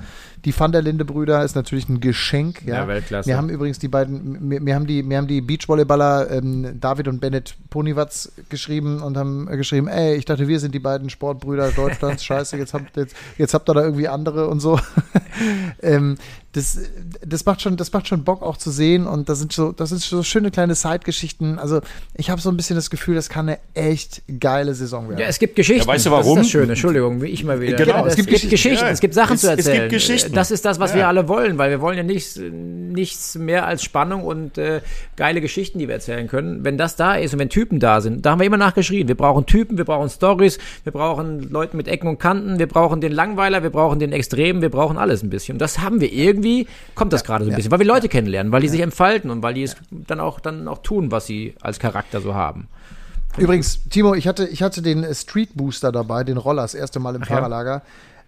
[0.47, 2.63] Die Van der Linde Brüder ist natürlich ein Geschenk.
[2.65, 3.29] Ja, Ja, Weltklasse.
[3.29, 7.09] Wir haben übrigens die beiden, mir, mir haben die, mir haben die Beachvolleyballer ähm, David
[7.09, 11.73] und Bennett Ponywatz geschrieben und haben geschrieben, ey, ich dachte, wir sind die beiden Sportbrüder
[11.73, 12.25] Deutschlands.
[12.25, 14.79] Scheiße, jetzt habt, jetzt, jetzt habt ihr da irgendwie andere und so.
[15.83, 16.17] ähm,
[16.57, 16.79] das,
[17.25, 19.90] das macht schon, das macht schon Bock auch zu sehen und das sind so, das
[19.90, 21.59] sind so schöne kleine Side-Geschichten.
[21.59, 21.81] Also
[22.14, 25.21] ich habe so ein bisschen das Gefühl, das kann eine echt geile Saison werden.
[25.21, 25.87] Ja, es gibt Geschichten.
[25.87, 26.38] Ja, weißt du Das warum?
[26.38, 26.73] ist das Schöne.
[26.73, 27.77] Entschuldigung, wie ich mal wieder.
[27.77, 28.85] Genau, es, es gibt, gibt Geschichten.
[28.85, 29.88] Ja, es gibt Sachen es- zu es gibt erzählen.
[29.90, 30.33] Geschichten.
[30.33, 30.97] Das ist das, was Ja.
[30.97, 34.81] wir alle wollen, weil wir wollen ja nichts, nichts mehr als Spannung und äh,
[35.16, 36.64] geile Geschichten, die wir erzählen können.
[36.64, 39.09] Wenn das da ist und wenn Typen da sind, da haben wir immer nachgeschrien.
[39.09, 43.01] Wir brauchen Typen, wir brauchen Stories, wir brauchen Leute mit Ecken und Kanten, wir brauchen
[43.01, 45.57] den Langweiler, wir brauchen den Extremen, wir brauchen alles ein bisschen.
[45.57, 46.46] Und das haben wir irgendwie,
[46.95, 49.43] kommt das gerade so ein bisschen, weil wir Leute kennenlernen, weil die sich entfalten und
[49.43, 52.69] weil die es dann auch, dann auch tun, was sie als Charakter so haben.
[53.39, 57.01] Übrigens, Timo, ich hatte, ich hatte den äh, Street Booster dabei, den Roller, das erste
[57.01, 57.27] Mal im ja?
[57.27, 57.83] Fahrerlager.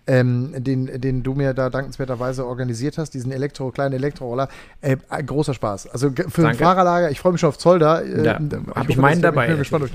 [0.08, 4.48] ähm, den, den du mir da dankenswerterweise organisiert hast, diesen Elektro, kleinen Elektroroller.
[4.80, 5.88] Äh, großer Spaß.
[5.88, 8.04] Also für ein Fahrerlager, ich freue mich schon auf Zolder.
[8.04, 8.40] Äh, ja,
[8.74, 9.44] Habe ich meinen dabei.
[9.44, 9.92] Ich bin gespannt, ob ich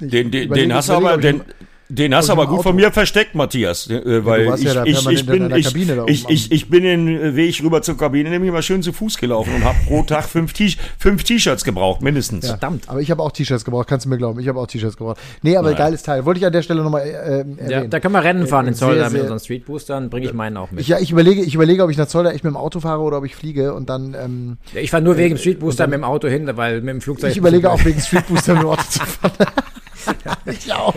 [0.00, 1.42] den, den, den hast du aber, den,
[1.90, 3.90] den hast du aber gut von mir versteckt, Matthias.
[3.90, 7.62] Äh, weil ja, ich, ja ich, ich, bin, ich, ich, ich, ich bin den Weg
[7.62, 11.64] rüber zur Kabine nämlich mal schön zu Fuß gelaufen und habe pro Tag fünf T-Shirts
[11.64, 12.44] gebraucht, mindestens.
[12.44, 12.88] Ja, Verdammt.
[12.88, 14.38] Aber ich habe auch T-Shirts gebraucht, kannst du mir glauben.
[14.38, 15.18] Ich habe auch T-Shirts gebraucht.
[15.42, 15.78] Nee, aber naja.
[15.78, 16.24] geiles Teil.
[16.24, 17.58] Wollte ich an der Stelle nochmal äh, erwähnen.
[17.68, 20.10] Ja, da können wir Rennen fahren in Zolder mit unseren Street Boostern.
[20.10, 20.86] Bringe ich meinen auch mit.
[20.86, 23.18] Ja, ich überlege, ich überlege, ob ich nach Zolder echt mit dem Auto fahre oder
[23.18, 24.14] ob ich fliege und dann.
[24.14, 26.94] Ähm, ja, ich fahre nur wegen äh, Street Booster mit dem Auto hin, weil mit
[26.94, 27.32] dem Flugzeug.
[27.32, 29.32] Ich überlege auch wegen Street Booster mit dem Auto zu fahren.
[30.46, 30.94] ich auch.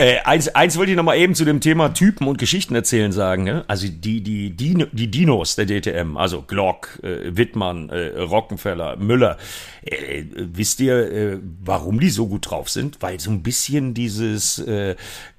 [0.00, 3.12] Äh, eins, eins wollte ich noch mal eben zu dem Thema Typen und Geschichten erzählen
[3.12, 3.44] sagen.
[3.44, 3.66] Ne?
[3.68, 9.36] Also die, die, die, die Dinos der DTM, also Glock, äh, Wittmann, äh, Rockenfeller, Müller.
[9.82, 13.02] Äh, wisst ihr, äh, warum die so gut drauf sind?
[13.02, 14.96] Weil so ein bisschen dieses äh,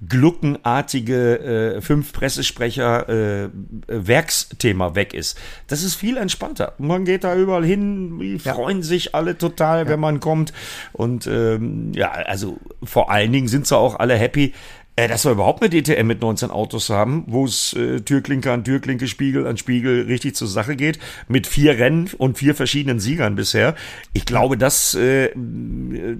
[0.07, 1.39] gluckenartige
[1.77, 3.49] äh, fünf Pressesprecher äh,
[3.87, 5.39] Werksthema weg ist.
[5.65, 6.73] Das ist viel entspannter.
[6.77, 8.53] Man geht da überall hin, die ja.
[8.53, 9.89] freuen sich alle total, ja.
[9.89, 10.53] wenn man kommt.
[10.93, 14.50] Und ähm, ja, also vor allen Dingen sind sie auch alle happy,
[14.97, 18.63] äh, dass wir überhaupt eine DTM mit 19 Autos haben, wo es äh, Türklinke an
[18.63, 23.35] Türklinke, Spiegel an Spiegel richtig zur Sache geht, mit vier Rennen und vier verschiedenen Siegern
[23.35, 23.75] bisher.
[24.13, 25.29] Ich glaube, das äh,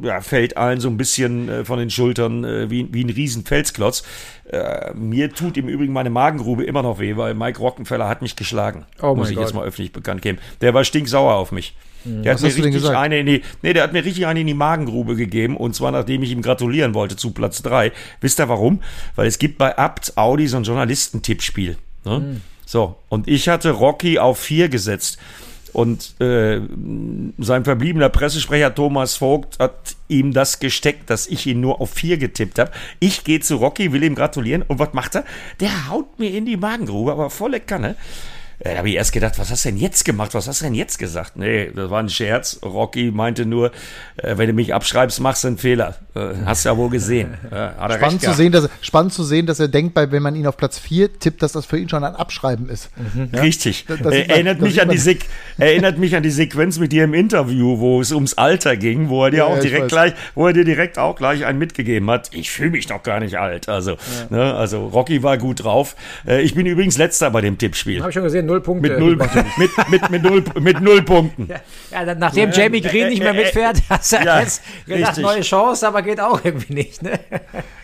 [0.01, 3.43] ja, fällt allen so ein bisschen äh, von den Schultern äh, wie, wie ein riesen
[3.43, 4.03] Felsklotz.
[4.49, 8.35] Äh, mir tut im Übrigen meine Magengrube immer noch weh, weil Mike Rockenfeller hat mich
[8.35, 8.85] geschlagen.
[9.01, 9.45] Oh muss ich Gott.
[9.45, 10.39] jetzt mal öffentlich bekannt geben.
[10.61, 11.75] Der war stinksauer auf mich.
[12.05, 14.47] Der Was hat mir richtig eine in die, nee, der hat mir richtig eine in
[14.47, 17.91] die Magengrube gegeben und zwar nachdem ich ihm gratulieren wollte zu Platz drei.
[18.21, 18.81] Wisst ihr warum?
[19.15, 21.77] Weil es gibt bei Abt Audi so ein Journalistentippspiel.
[22.05, 22.19] Ne?
[22.19, 22.41] Mhm.
[22.65, 25.17] So, und ich hatte Rocky auf vier gesetzt.
[25.73, 26.59] Und äh,
[27.37, 32.17] sein verbliebener Pressesprecher Thomas Vogt hat ihm das gesteckt, dass ich ihn nur auf vier
[32.17, 32.71] getippt habe.
[32.99, 34.63] Ich gehe zu Rocky, will ihm gratulieren.
[34.63, 35.25] Und was macht er?
[35.61, 37.95] Der haut mir in die Magengrube, aber volle Kanne.
[38.63, 40.33] Äh, da habe ich erst gedacht, was hast du denn jetzt gemacht?
[40.33, 41.35] Was hast du denn jetzt gesagt?
[41.35, 42.59] Nee, das war ein Scherz.
[42.63, 43.71] Rocky meinte nur,
[44.17, 45.95] äh, wenn du mich abschreibst, machst du einen Fehler.
[46.15, 47.33] Äh, hast du ja wohl gesehen.
[47.49, 50.57] Spannend, zu sehen, dass, spannend zu sehen, dass er denkt, bei, wenn man ihn auf
[50.57, 52.89] Platz 4 tippt, dass das für ihn schon ein Abschreiben ist.
[52.97, 53.29] Mhm.
[53.33, 53.41] Ja?
[53.41, 53.85] Richtig.
[53.87, 55.17] Das, das erinnert, man, mich an die
[55.57, 59.25] erinnert mich an die Sequenz mit dir im Interview, wo es ums Alter ging, wo
[59.25, 62.29] er dir ja, auch direkt gleich, wo er dir direkt auch gleich einen mitgegeben hat.
[62.33, 63.69] Ich fühle mich doch gar nicht alt.
[63.69, 63.97] Also, ja.
[64.29, 65.95] ne, also Rocky war gut drauf.
[66.25, 68.01] Ich bin übrigens letzter bei dem Tippspiel.
[68.01, 68.89] Habe ich schon gesehen, null Punkte.
[68.89, 69.15] Mit null,
[69.57, 71.47] mit, mit, mit, null, mit null Punkten.
[71.47, 71.61] Ja,
[71.91, 76.19] ja nachdem Jamie Green nicht mehr mitfährt, hast du jetzt gedacht, neue Chance, aber geht
[76.19, 77.01] auch irgendwie nicht.
[77.03, 77.19] Ne?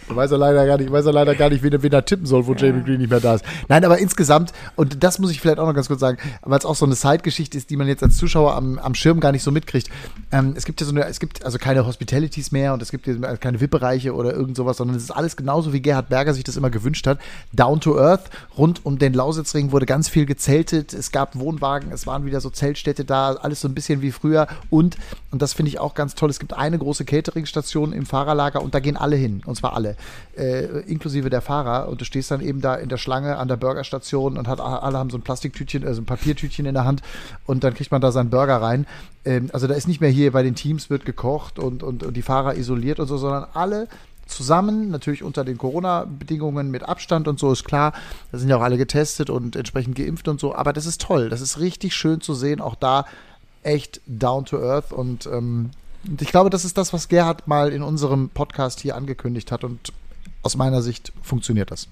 [0.10, 2.26] Ich weiß er leider gar nicht, weiß er leider gar nicht, wen, wen er tippen
[2.26, 2.67] soll, wo ja.
[2.67, 3.46] Jamie Green nicht mehr da ist.
[3.67, 6.65] Nein, aber insgesamt, und das muss ich vielleicht auch noch ganz kurz sagen, weil es
[6.65, 9.43] auch so eine Side-Geschichte ist, die man jetzt als Zuschauer am, am Schirm gar nicht
[9.43, 9.89] so mitkriegt.
[10.32, 13.06] Ähm, es gibt ja so eine, es gibt also keine Hospitalities mehr und es gibt
[13.41, 16.56] keine VIP-Bereiche oder irgend sowas, sondern es ist alles genauso, wie Gerhard Berger sich das
[16.56, 17.20] immer gewünscht hat.
[17.52, 22.08] Down to Earth, rund um den Lausitzring wurde ganz viel gezeltet, es gab Wohnwagen, es
[22.08, 24.96] waren wieder so Zeltstädte da, alles so ein bisschen wie früher und,
[25.32, 28.74] und das finde ich auch ganz toll, es gibt eine große Catering-Station im Fahrerlager und
[28.74, 29.96] da gehen alle hin, und zwar alle
[30.38, 31.89] äh, inklusive der Fahrer.
[31.89, 34.97] Und du stehst dann eben da in der Schlange an der Burgerstation und hat, alle
[34.97, 37.01] haben so ein Plastiktütchen, also ein Papiertütchen in der Hand
[37.45, 38.86] und dann kriegt man da seinen Burger rein.
[39.25, 42.15] Ähm, also da ist nicht mehr hier bei den Teams wird gekocht und, und, und
[42.15, 43.88] die Fahrer isoliert und so, sondern alle
[44.27, 47.93] zusammen, natürlich unter den Corona-Bedingungen mit Abstand und so, ist klar.
[48.31, 50.53] Da sind ja auch alle getestet und entsprechend geimpft und so.
[50.53, 51.29] Aber das ist toll.
[51.29, 52.62] Das ist richtig schön zu sehen.
[52.62, 53.05] Auch da
[53.63, 55.71] echt down to earth und ähm,
[56.08, 59.63] und ich glaube, das ist das, was Gerhard mal in unserem Podcast hier angekündigt hat.
[59.63, 59.91] Und
[60.41, 61.88] aus meiner Sicht funktioniert das.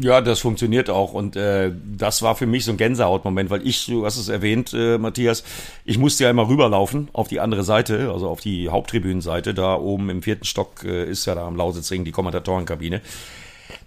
[0.00, 3.86] Ja, das funktioniert auch und äh, das war für mich so ein Gänsehautmoment, weil ich,
[3.86, 5.42] du hast es erwähnt, äh, Matthias,
[5.84, 10.08] ich musste ja immer rüberlaufen auf die andere Seite, also auf die Haupttribünenseite, da oben
[10.08, 13.00] im vierten Stock äh, ist ja da am Lausitzring die Kommentatorenkabine.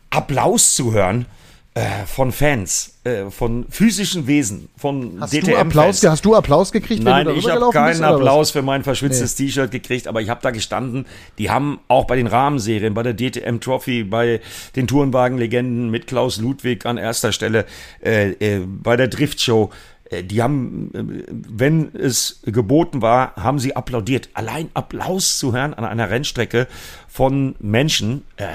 [0.10, 1.28] Applaus zu hören,
[1.74, 5.52] äh, von Fans, äh, von physischen Wesen, von hast DTM.
[5.52, 7.02] Du Applaus, hast du Applaus gekriegt?
[7.02, 9.46] Nein, ich habe keinen bist, Applaus für mein verschwitztes nee.
[9.46, 11.06] T-Shirt gekriegt, aber ich habe da gestanden.
[11.38, 14.42] Die haben auch bei den Rahmenserien, bei der DTM Trophy, bei
[14.76, 17.66] den Tourenwagen-Legenden mit Klaus Ludwig an erster Stelle,
[18.04, 19.72] äh, äh, bei der Driftshow
[20.12, 24.30] die haben, äh, wenn es geboten war, haben sie applaudiert.
[24.34, 26.68] Allein Applaus zu hören an einer Rennstrecke
[27.08, 28.46] von Menschen, äh,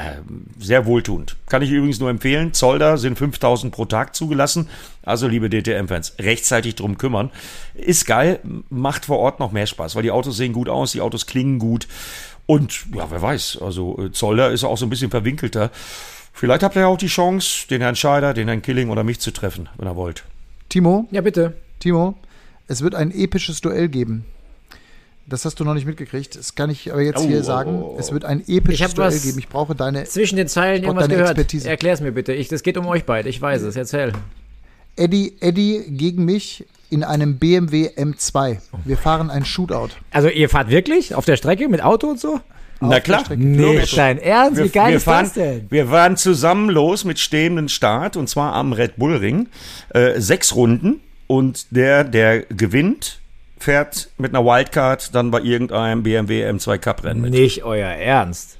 [0.58, 1.36] sehr wohltuend.
[1.46, 2.52] Kann ich übrigens nur empfehlen.
[2.52, 4.68] Zolder sind 5000 pro Tag zugelassen.
[5.02, 7.30] Also, liebe DTM-Fans, rechtzeitig drum kümmern.
[7.74, 11.00] Ist geil, macht vor Ort noch mehr Spaß, weil die Autos sehen gut aus, die
[11.00, 11.88] Autos klingen gut.
[12.44, 15.70] Und ja, wer weiß, also äh, Zolder ist auch so ein bisschen verwinkelter.
[16.32, 19.20] Vielleicht habt ihr ja auch die Chance, den Herrn Scheider, den Herrn Killing oder mich
[19.20, 20.24] zu treffen, wenn ihr wollt.
[20.76, 21.06] Timo?
[21.10, 21.54] Ja, bitte.
[21.80, 22.16] Timo,
[22.68, 24.26] es wird ein episches Duell geben.
[25.26, 26.36] Das hast du noch nicht mitgekriegt.
[26.36, 27.78] Das kann ich aber jetzt Oh, hier oh, sagen.
[27.82, 27.96] oh, oh.
[27.98, 29.38] Es wird ein episches Duell geben.
[29.38, 30.04] Ich brauche deine.
[30.04, 31.30] Zwischen den Zeilen irgendwas deine gehört.
[31.30, 31.70] Expertise.
[31.70, 32.34] Erklär's mir bitte.
[32.34, 33.30] Ich, das geht um euch beide.
[33.30, 33.74] Ich weiß es.
[33.74, 34.12] Erzähl.
[34.96, 38.58] Eddie, Eddie gegen mich in einem BMW M2.
[38.84, 39.88] Wir fahren ein Shootout.
[40.10, 42.38] Also ihr fahrt wirklich auf der Strecke mit Auto und so?
[42.80, 43.24] Na klar.
[43.34, 44.62] Nicht dein Ernst?
[44.62, 45.66] Wie geil wir ist fahren, das denn?
[45.70, 49.48] Wir waren zusammen los mit stehenden Start und zwar am Red Bull Ring.
[49.90, 53.20] Äh, sechs Runden und der, der gewinnt,
[53.58, 57.30] fährt mit einer Wildcard dann bei irgendeinem BMW M2 Cup Rennen mit.
[57.32, 58.55] Nicht euer Ernst.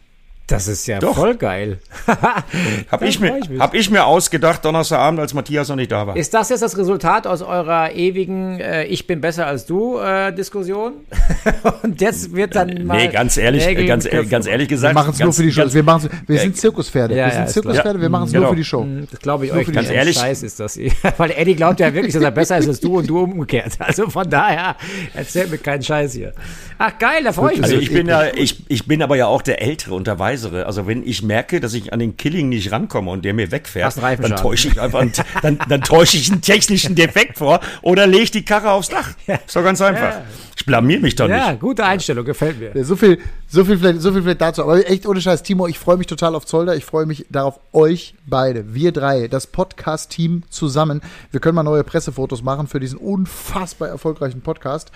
[0.49, 1.17] Das ist ja Doch.
[1.17, 1.79] voll geil.
[2.91, 6.17] Hab ich, mir, ich hab ich mir ausgedacht, Donnerstagabend, als Matthias noch nicht da war.
[6.17, 10.33] Ist das jetzt das Resultat aus eurer ewigen äh, Ich bin besser als du äh,
[10.33, 10.93] Diskussion?
[11.83, 12.97] und jetzt wird dann mal.
[12.97, 14.95] nee, ganz ehrlich, Nägel äh, ganz, ganz ehrlich Wir gesagt.
[14.95, 15.63] machen es nur für die Show.
[15.63, 17.17] ganz- Wir, machen's, wir sind Zirkuspferde.
[17.17, 17.49] Ja, wir ja, sind.
[17.51, 18.01] Zirkuspferde.
[18.01, 18.43] Wir machen es Genau.
[18.45, 18.83] nur für die Show.
[18.83, 20.79] Hm, Das glaube ich Nur euch Ganz ehrlich- Scheiß ist das.
[21.17, 23.73] Weil Eddie glaubt ja wirklich, dass er besser ist als du und du umgekehrt.
[23.81, 24.77] Also von daher,
[25.13, 26.33] erzählt mir keinen Scheiß hier.
[26.79, 27.65] Ach geil, da freue ich mich.
[27.65, 30.67] Also ich bin ja, ich, ich bin aber ja auch der Ältere und der Weisere.
[30.67, 33.97] Also wenn ich merke, dass ich an den Killing nicht rankomme und der mir wegfährt,
[33.97, 38.31] dann täusche ich einfach, einen, dann, dann täusche ich einen technischen Defekt vor oder lege
[38.31, 39.11] die Karre aufs Dach.
[39.27, 40.21] Ist doch ganz einfach.
[40.57, 41.61] Ich blamier mich doch ja, nicht.
[41.61, 42.73] gute Einstellung, gefällt mir.
[42.75, 44.63] Ja, So viel, so viel vielleicht, so viel vielleicht dazu.
[44.63, 46.75] Aber echt ohne Scheiß, Timo, ich freue mich total auf Zolder.
[46.77, 51.03] Ich freue mich darauf, euch beide, wir drei, das Podcast-Team zusammen.
[51.31, 54.91] Wir können mal neue Pressefotos machen für diesen unfassbar erfolgreichen Podcast.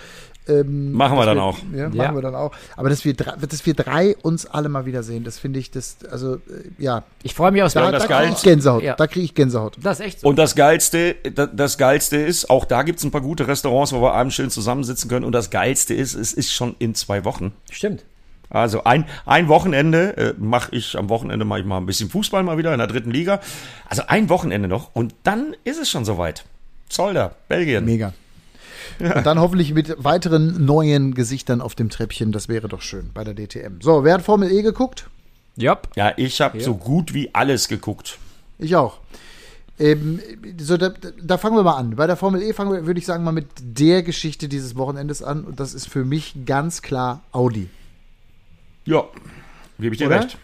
[0.48, 1.58] Ähm, Machen wir dann auch.
[1.72, 2.14] Ja, machen Ja.
[2.14, 2.50] wir dann auch.
[2.76, 5.98] Aber dass wir, drei, dass wir drei uns alle mal wiedersehen, das finde ich, das,
[6.10, 6.38] also, äh,
[6.78, 8.82] ja, Ich freue mich aus da, das da kriege ich Geilste- Gänsehaut.
[8.82, 8.94] Ja.
[8.96, 9.76] Da kriege ich Gänsehaut.
[9.82, 10.28] Das ist echt so.
[10.28, 11.14] Und das Geilste,
[11.54, 15.08] das, Geilste ist, auch da gibt's ein paar gute Restaurants, wo wir abends schön zusammensitzen
[15.10, 15.24] können.
[15.24, 17.52] Und das Geilste ist, es ist schon in zwei Wochen.
[17.70, 18.04] Stimmt.
[18.48, 22.42] Also ein, ein Wochenende äh, mache ich, am Wochenende mache ich mal ein bisschen Fußball
[22.42, 23.40] mal wieder in der dritten Liga.
[23.88, 26.44] Also ein Wochenende noch und dann ist es schon soweit.
[26.88, 27.84] Zolder, Belgien.
[27.84, 28.12] Mega.
[29.00, 32.32] Und dann hoffentlich mit weiteren neuen Gesichtern auf dem Treppchen.
[32.32, 33.80] Das wäre doch schön bei der DTM.
[33.80, 35.08] So, wer hat Formel E geguckt?
[35.56, 35.88] Jopp.
[35.96, 38.18] Ja, ich habe so gut wie alles geguckt.
[38.58, 38.98] Ich auch.
[39.78, 40.20] Ähm,
[40.58, 41.96] so, da, da fangen wir mal an.
[41.96, 45.22] Bei der Formel E fangen wir, würde ich sagen, mal mit der Geschichte dieses Wochenendes
[45.22, 45.44] an.
[45.44, 47.68] Und das ist für mich ganz klar Audi.
[48.84, 49.04] Ja,
[49.78, 50.20] gebe ich dir Oder?
[50.22, 50.38] recht.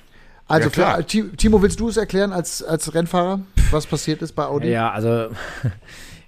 [0.48, 0.96] Also, Ja, klar.
[0.98, 3.40] für, Ti- Timo, willst du es erklären als, als Rennfahrer,
[3.72, 4.68] was passiert ist bei Audi?
[4.70, 5.28] Ja, also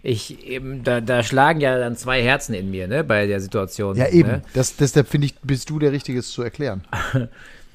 [0.09, 3.97] ich eben, da, da schlagen ja dann zwei Herzen in mir, ne, bei der Situation.
[3.97, 4.31] Ja, eben.
[4.31, 4.43] Ne?
[4.55, 6.83] Das, deshalb finde ich, bist du der Richtige, es zu erklären.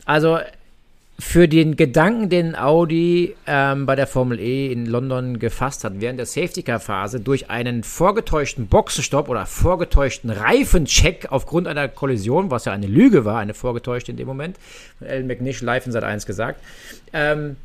[0.06, 0.40] Also
[1.18, 6.20] für den Gedanken, den Audi ähm, bei der Formel E in London gefasst hat, während
[6.20, 12.88] der Safety-Car-Phase durch einen vorgetäuschten Boxenstopp oder vorgetäuschten Reifencheck aufgrund einer Kollision, was ja eine
[12.88, 14.58] Lüge war, eine vorgetäuschte in dem Moment,
[15.00, 16.60] von Alan McNish live in Sat 1 gesagt,
[17.14, 17.56] ähm,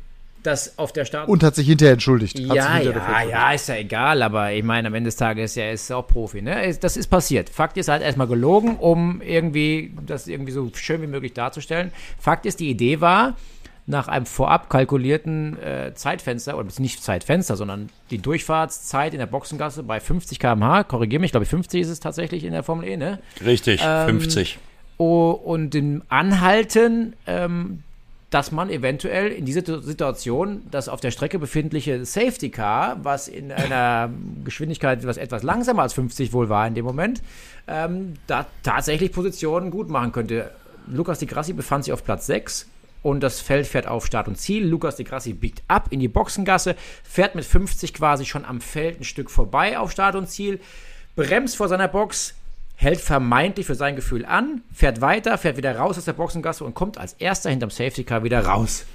[0.43, 1.27] dass auf der Start...
[1.27, 2.39] Und hat sich hinterher entschuldigt.
[2.39, 3.31] Hat Ja, hinterher ja, entschuldigt.
[3.31, 6.07] ja, ist ja egal, aber ich meine, am Ende des Tages ist er ist auch
[6.07, 6.73] Profi, ne?
[6.79, 7.49] Das ist passiert.
[7.49, 11.91] Fakt ist halt erstmal gelogen, um irgendwie das irgendwie so schön wie möglich darzustellen.
[12.17, 13.35] Fakt ist, die Idee war,
[13.85, 19.81] nach einem vorab kalkulierten äh, Zeitfenster, oder nicht Zeitfenster, sondern die Durchfahrtszeit in der Boxengasse
[19.81, 22.97] bei 50 km/h, korrigiere mich, glaube ich, 50 ist es tatsächlich in der Formel E,
[22.97, 23.19] ne?
[23.43, 24.59] Richtig, Ähm, 50.
[24.97, 27.83] Oh, und dem Anhalten, ähm,
[28.29, 33.51] dass man eventuell in dieser Situation das auf der Strecke befindliche Safety Car, was in
[33.51, 34.11] einer
[34.43, 37.23] Geschwindigkeit, was etwas langsamer als 50 wohl war in dem Moment,
[37.67, 40.51] ähm, da tatsächlich Positionen gut machen könnte.
[40.87, 42.67] Lukas Di Grassi befand sich auf Platz 6
[43.01, 44.65] und das Feld fährt auf Start und Ziel.
[44.65, 48.99] Lukas Di Grassi biegt ab in die Boxengasse, fährt mit 50 quasi schon am Feld
[48.99, 50.59] ein Stück vorbei auf Start und Ziel,
[51.15, 52.35] bremst vor seiner Box,
[52.79, 56.75] hält vermeintlich für sein Gefühl an, fährt weiter, fährt wieder raus aus der Boxengasse und
[56.75, 58.85] kommt als erster hinterm Safety Car wieder raus.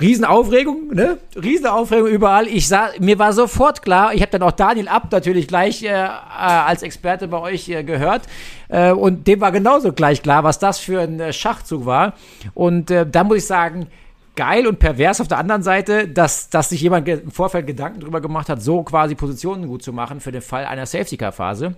[0.00, 1.18] Riesenaufregung, ne?
[1.34, 2.46] Riesenaufregung überall.
[2.46, 5.88] Ich sah, mir war sofort klar, ich habe dann auch Daniel Abt natürlich gleich äh,
[5.88, 8.22] äh, als Experte bei euch äh, gehört
[8.68, 12.12] äh, und dem war genauso gleich klar, was das für ein äh, Schachzug war.
[12.54, 13.88] Und äh, da muss ich sagen,
[14.36, 18.20] geil und pervers auf der anderen Seite, dass, dass sich jemand im Vorfeld Gedanken drüber
[18.20, 21.74] gemacht hat, so quasi Positionen gut zu machen für den Fall einer Safety-Car-Phase.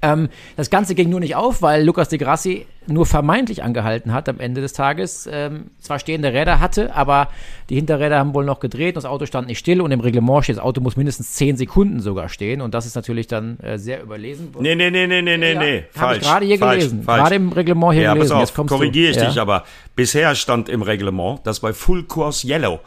[0.00, 4.28] Ähm, das Ganze ging nur nicht auf, weil Lukas de Grassi nur vermeintlich angehalten hat
[4.28, 5.28] am Ende des Tages.
[5.30, 7.28] Ähm, zwar stehende Räder hatte, aber
[7.68, 10.44] die Hinterräder haben wohl noch gedreht und das Auto stand nicht still und im Reglement
[10.44, 13.78] steht, das Auto muss mindestens 10 Sekunden sogar stehen und das ist natürlich dann äh,
[13.78, 14.54] sehr überlesen.
[14.60, 15.84] Nee, nee, nee, nee, nee, nee, Ja, nee.
[15.98, 17.04] hab ich gerade hier falsch, gelesen.
[17.04, 18.32] Gerade im Reglement hier ja, gelesen.
[18.32, 18.74] Pass Jetzt auf, du.
[18.74, 19.26] korrigiere ich Ja.
[19.26, 19.64] dich, aber
[19.96, 22.80] bisher stand im Reglement, dass bei Full Course Yellow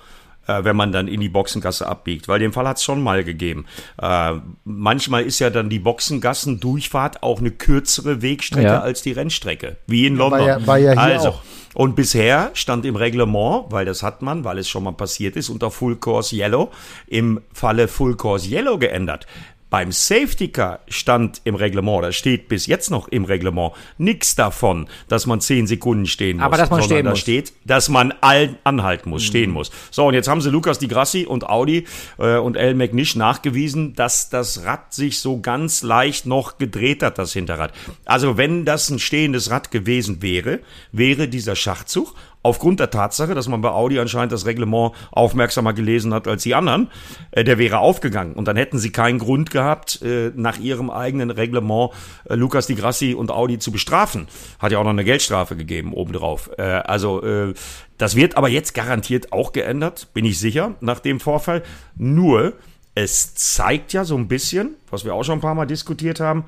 [0.48, 3.24] äh, wenn man dann in die Boxengasse abbiegt, weil den Fall hat es schon mal
[3.24, 3.66] gegeben.
[4.02, 8.80] Äh, manchmal ist ja dann die Boxengassendurchfahrt auch eine kürzere Wegstrecke Ja.
[8.82, 10.40] als die Rennstrecke, wie in London.
[10.40, 11.42] war ja- war ja hier also, auch.
[11.74, 15.50] und bisher stand im Reglement, weil das hat man, weil es schon mal passiert ist,
[15.50, 16.72] unter Full Course Yellow,
[17.08, 19.28] im Falle Full Course Yellow geändert.
[19.72, 24.90] Beim Safety Car stand im Reglement, da steht bis jetzt noch im Reglement, nichts davon,
[25.08, 26.46] dass man 10 Sekunden stehen muss.
[26.46, 27.20] Aber dass man stehen da muss.
[27.20, 29.72] steht, dass man allen anhalten muss, stehen muss.
[29.90, 31.86] So, und jetzt haben sie Lukas Di Grassi und Audi
[32.20, 37.18] äh, und El McNish nachgewiesen, dass das Rad sich so ganz leicht noch gedreht hat,
[37.18, 37.72] das Hinterrad.
[38.04, 40.60] Also wenn das ein stehendes Rad gewesen wäre,
[40.92, 46.14] wäre dieser Schachzug aufgrund der Tatsache, dass man bei Audi anscheinend das Reglement aufmerksamer gelesen
[46.14, 46.90] hat als die anderen,
[47.32, 48.34] äh, der wäre aufgegangen.
[48.34, 51.92] Und dann hätten sie keinen Grund gehabt, äh, nach ihrem eigenen Reglement
[52.26, 54.28] äh, Lukas Di Grassi und Audi zu bestrafen.
[54.60, 56.50] Hat ja auch noch eine Geldstrafe gegeben obendrauf.
[56.58, 57.54] Äh, also äh,
[57.98, 61.62] das wird aber jetzt garantiert auch geändert, bin ich sicher, nach dem Vorfall.
[61.96, 62.54] Nur,
[62.96, 66.46] es zeigt ja so ein bisschen, was wir auch schon ein paar Mal diskutiert haben,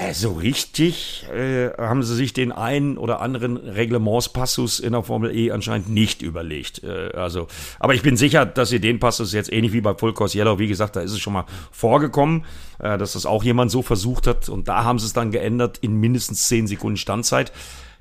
[0.00, 5.34] äh, so richtig äh, haben sie sich den einen oder anderen Reglementspassus in der Formel
[5.34, 6.82] E anscheinend nicht überlegt.
[6.82, 7.46] Äh, also,
[7.78, 10.58] aber ich bin sicher, dass sie den Passus jetzt ähnlich wie bei Full Course Yellow,
[10.58, 12.44] wie gesagt, da ist es schon mal vorgekommen,
[12.78, 15.78] äh, dass das auch jemand so versucht hat und da haben sie es dann geändert
[15.78, 17.52] in mindestens 10 Sekunden Standzeit.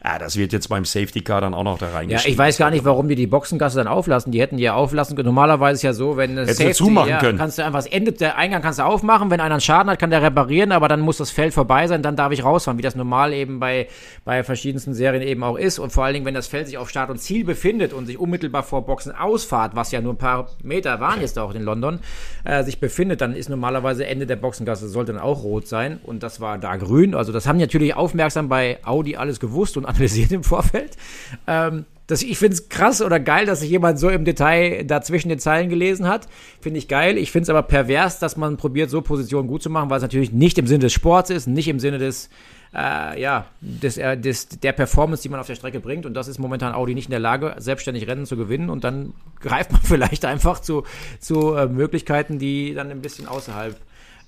[0.03, 2.31] Ja, das wird jetzt beim Safety Car dann auch noch da Ja, reingeschrieben.
[2.31, 4.31] ich weiß gar nicht, warum die die Boxengasse dann auflassen.
[4.31, 5.25] Die hätten die ja auflassen können.
[5.25, 7.37] Normalerweise ist ja so, wenn es sie zumachen ja, können.
[7.37, 9.29] kannst du einfach das Ende der Eingang kannst du aufmachen.
[9.29, 12.01] Wenn einer einen Schaden hat, kann der reparieren, aber dann muss das Feld vorbei sein,
[12.01, 13.87] dann darf ich rausfahren, wie das normal eben bei
[14.23, 15.79] bei verschiedensten Serien eben auch ist.
[15.79, 18.17] Und vor allen Dingen, wenn das Feld sich auf Start und Ziel befindet und sich
[18.17, 21.99] unmittelbar vor Boxenausfahrt, was ja nur ein paar Meter waren jetzt auch in London,
[22.45, 26.23] äh, sich befindet, dann ist normalerweise Ende der Boxengasse sollte dann auch rot sein und
[26.23, 27.15] das war da grün.
[27.15, 30.95] Also das haben natürlich aufmerksam bei Audi alles gewusst und analysiert im Vorfeld.
[31.47, 35.01] Ähm, das, ich finde es krass oder geil, dass sich jemand so im Detail da
[35.01, 36.27] zwischen den Zeilen gelesen hat.
[36.59, 37.19] Finde ich geil.
[37.19, 40.01] Ich finde es aber pervers, dass man probiert, so Positionen gut zu machen, weil es
[40.01, 42.31] natürlich nicht im Sinne des Sports ist, nicht im Sinne des,
[42.73, 46.07] äh, ja, des, äh, des, der Performance, die man auf der Strecke bringt.
[46.07, 48.71] Und das ist momentan Audi nicht in der Lage, selbstständig Rennen zu gewinnen.
[48.71, 50.83] Und dann greift man vielleicht einfach zu,
[51.19, 53.75] zu äh, Möglichkeiten, die dann ein bisschen außerhalb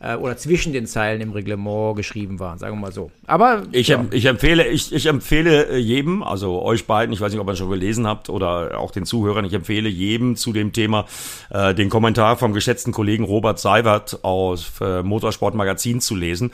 [0.02, 3.12] äh, oder zwischen den Zeilen im Reglement geschrieben waren, sagen wir mal so.
[3.28, 4.06] Aber Ich, ja.
[4.12, 7.56] ich empfehle, ich, ich empfehle äh, jedem, also euch beiden, ich weiß nicht, ob ihr
[7.56, 11.06] schon gelesen habt oder auch den Zuhörern, ich empfehle jedem zu dem Thema
[11.50, 16.52] äh, den Kommentar vom geschätzten Kollegen Robert Seiwert aus äh, Motorsport Magazin zu lesen.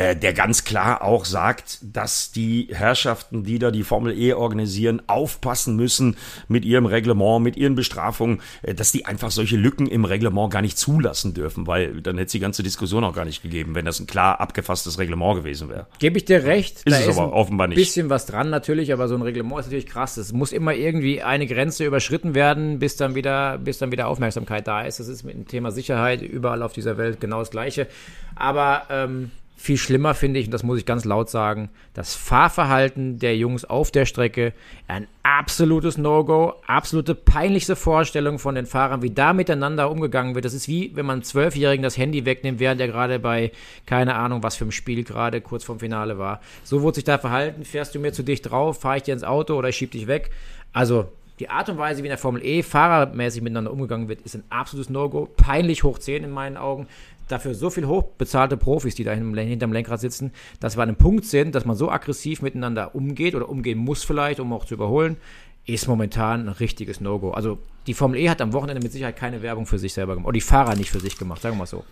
[0.00, 5.02] Äh, Der ganz klar auch sagt, dass die Herrschaften, die da die Formel E organisieren,
[5.06, 6.16] aufpassen müssen
[6.48, 10.62] mit ihrem Reglement, mit ihren Bestrafungen, äh, dass die einfach solche Lücken im Reglement gar
[10.62, 13.84] nicht zulassen dürfen, weil dann hätte es die ganze Diskussion auch gar nicht gegeben, wenn
[13.84, 15.86] das ein klar abgefasstes Reglement gewesen wäre.
[15.98, 16.82] Gebe ich dir recht.
[16.84, 17.76] Ist es aber offenbar nicht.
[17.76, 20.16] Ein bisschen was dran natürlich, aber so ein Reglement ist natürlich krass.
[20.16, 24.66] Es muss immer irgendwie eine Grenze überschritten werden, bis dann wieder, bis dann wieder Aufmerksamkeit
[24.66, 24.98] da ist.
[24.98, 27.86] Das ist mit dem Thema Sicherheit überall auf dieser Welt genau das Gleiche.
[28.34, 29.30] Aber ähm,
[29.60, 33.66] viel schlimmer finde ich, und das muss ich ganz laut sagen, das Fahrverhalten der Jungs
[33.66, 34.54] auf der Strecke.
[34.88, 40.46] Ein absolutes No-Go, absolute peinlichste Vorstellung von den Fahrern, wie da miteinander umgegangen wird.
[40.46, 43.52] Das ist wie, wenn man einem Zwölfjährigen das Handy wegnimmt, während er gerade bei,
[43.84, 46.40] keine Ahnung, was für ein Spiel gerade kurz vorm Finale war.
[46.64, 47.66] So wurde sich da verhalten.
[47.66, 50.06] Fährst du mir zu dicht drauf, fahre ich dir ins Auto oder ich schieb dich
[50.06, 50.30] weg.
[50.72, 51.06] Also,
[51.40, 54.44] die Art und Weise, wie in der Formel E fahrermäßig miteinander umgegangen wird, ist ein
[54.50, 55.26] absolutes No-Go.
[55.38, 56.86] Peinlich hoch 10 in meinen Augen.
[57.30, 61.24] Dafür so viel hochbezahlte Profis, die da hinterm Lenkrad sitzen, dass wir an einem Punkt
[61.24, 65.16] sind, dass man so aggressiv miteinander umgeht oder umgehen muss vielleicht, um auch zu überholen,
[65.64, 67.30] ist momentan ein richtiges No-Go.
[67.30, 70.26] Also die Formel E hat am Wochenende mit Sicherheit keine Werbung für sich selber gemacht.
[70.28, 71.84] Oder die Fahrer nicht für sich gemacht, sagen wir mal so.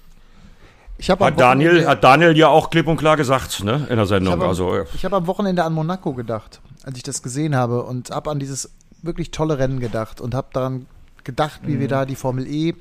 [1.00, 4.02] Ich habe Hat Daniel, hat Daniel ja auch klipp und klar gesagt, ne, in der
[4.02, 4.32] ich Sendung.
[4.32, 7.84] habe am, Also, ich habe am Wochenende an Monaco gedacht, als ich das gesehen habe
[7.84, 8.72] und habe an dieses
[9.02, 10.86] wirklich tolle Rennen gedacht und habe daran
[11.22, 12.74] gedacht, wie wir da die Formel E,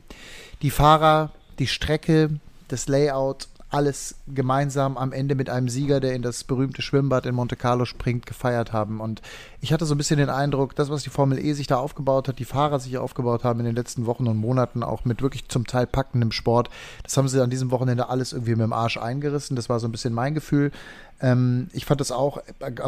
[0.63, 6.21] die Fahrer, die Strecke, das Layout, alles gemeinsam am Ende mit einem Sieger, der in
[6.21, 9.01] das berühmte Schwimmbad in Monte Carlo springt, gefeiert haben.
[9.01, 9.21] Und
[9.59, 12.29] ich hatte so ein bisschen den Eindruck, das, was die Formel E sich da aufgebaut
[12.29, 15.49] hat, die Fahrer sich aufgebaut haben in den letzten Wochen und Monaten, auch mit wirklich
[15.49, 16.69] zum Teil packendem Sport,
[17.03, 19.57] das haben sie an diesem Wochenende alles irgendwie mit dem Arsch eingerissen.
[19.57, 20.71] Das war so ein bisschen mein Gefühl.
[21.19, 22.37] Ähm, ich fand das auch,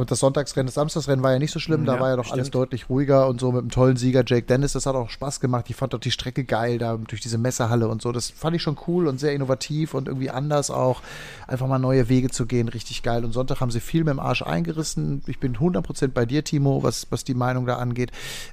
[0.06, 2.48] das Sonntagsrennen, das Samstagsrennen war ja nicht so schlimm, da Ja, war ja doch alles
[2.48, 2.56] stimmt.
[2.62, 5.66] deutlich ruhiger und so mit einem tollen Sieger Jake Dennis, das hat auch Spaß gemacht.
[5.70, 8.12] Ich fand auch die Strecke geil, da durch diese Messehalle und so.
[8.12, 11.02] Das fand ich schon cool und sehr innovativ und irgendwie anders auch.
[11.48, 13.26] Einfach mal neue Wege zu gehen, richtig geil.
[13.26, 15.24] Und Sonntag haben sie viel mit dem Arsch eingerissen.
[15.26, 18.12] Ich bin 100% bei dir, Timo, was, was die Meinung da angeht.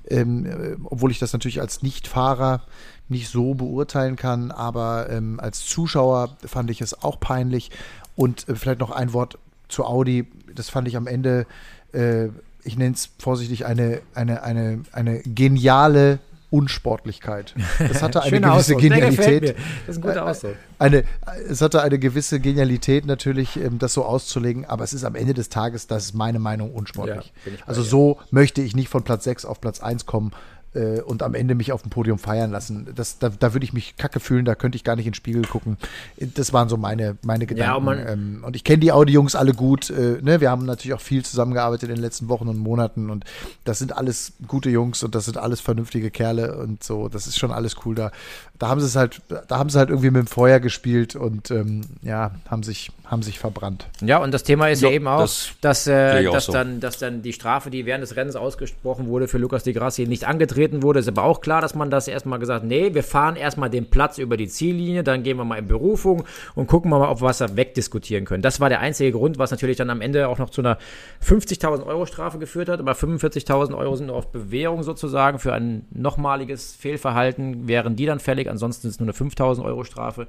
[0.08, 2.62] Ähm, äh, obwohl ich das natürlich als Nichtfahrer
[3.08, 7.70] nicht so beurteilen kann, aber ähm, als Zuschauer fand ich es auch peinlich.
[8.16, 10.26] Und äh, vielleicht noch ein Wort zu Audi.
[10.54, 11.46] Das fand ich am Ende,
[11.92, 12.26] äh,
[12.64, 16.18] ich nenne es vorsichtig, eine, eine, eine, eine geniale
[16.50, 17.54] Unsportlichkeit.
[17.78, 19.56] Das hatte eine gewisse Ausdruck, Genialität.
[19.86, 20.54] Das ist ein guter Ausdruck.
[20.78, 21.04] Eine,
[21.48, 25.34] es hatte eine gewisse Genialität natürlich, ähm, das so auszulegen, aber es ist am Ende
[25.34, 27.32] des Tages, das ist meine Meinung, unsportlich.
[27.44, 30.32] Ja, also so möchte ich nicht von Platz 6 auf Platz 1 kommen.
[30.76, 32.86] Äh, und am Ende mich auf dem Podium feiern lassen.
[32.94, 35.16] Das, da, da würde ich mich kacke fühlen, da könnte ich gar nicht in den
[35.16, 35.78] Spiegel gucken.
[36.18, 37.70] Das waren so meine, meine Gedanken.
[37.70, 39.90] Ja, und, man, ähm, und ich kenne die Audi-Jungs alle gut.
[39.90, 40.40] Äh, ne?
[40.40, 43.24] Wir haben natürlich auch viel zusammengearbeitet in den letzten Wochen und Monaten und
[43.64, 47.08] das sind alles gute Jungs und das sind alles vernünftige Kerle und so.
[47.08, 48.12] Das ist schon alles cool da.
[48.58, 51.50] Da haben sie es halt, da haben sie halt irgendwie mit dem Feuer gespielt und
[51.50, 53.86] ähm, ja, haben sich, haben sich verbrannt.
[54.00, 56.52] Ja, und das Thema ist ja, ja eben auch, das dass, äh, dass, so.
[56.52, 60.06] dann, dass dann die Strafe, die während des Rennens ausgesprochen wurde für Lukas de Grassi,
[60.06, 61.00] nicht angetreten wurde.
[61.00, 63.90] Ist aber auch klar, dass man das erstmal gesagt hat, nee, wir fahren erstmal den
[63.90, 67.20] Platz über die Ziellinie, dann gehen wir mal in Berufung und gucken wir mal, ob
[67.20, 68.42] wir was wegdiskutieren können.
[68.42, 70.78] Das war der einzige Grund, was natürlich dann am Ende auch noch zu einer
[71.24, 72.80] 50.000 Euro Strafe geführt hat.
[72.80, 78.20] Aber 45.000 Euro sind nur auf Bewährung sozusagen für ein nochmaliges Fehlverhalten, wären die dann
[78.20, 78.48] fällig.
[78.48, 80.26] Ansonsten ist es nur eine 5.000 Euro Strafe.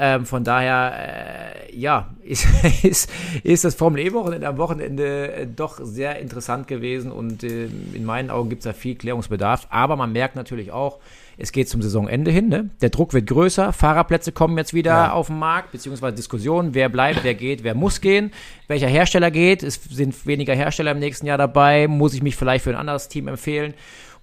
[0.00, 2.46] Ähm, von daher, äh, ja, ist,
[2.84, 3.10] ist,
[3.42, 8.30] ist das Formel E-Wochenende am Wochenende äh, doch sehr interessant gewesen und äh, in meinen
[8.30, 9.66] Augen gibt es da viel Klärungsbedarf.
[9.70, 10.98] Aber man merkt natürlich auch,
[11.36, 12.48] es geht zum Saisonende hin.
[12.48, 12.70] Ne?
[12.80, 15.12] Der Druck wird größer, Fahrerplätze kommen jetzt wieder ja.
[15.12, 18.32] auf den Markt, beziehungsweise Diskussionen, wer bleibt, wer geht, wer muss gehen,
[18.68, 19.64] welcher Hersteller geht.
[19.64, 23.08] Es sind weniger Hersteller im nächsten Jahr dabei, muss ich mich vielleicht für ein anderes
[23.08, 23.74] Team empfehlen.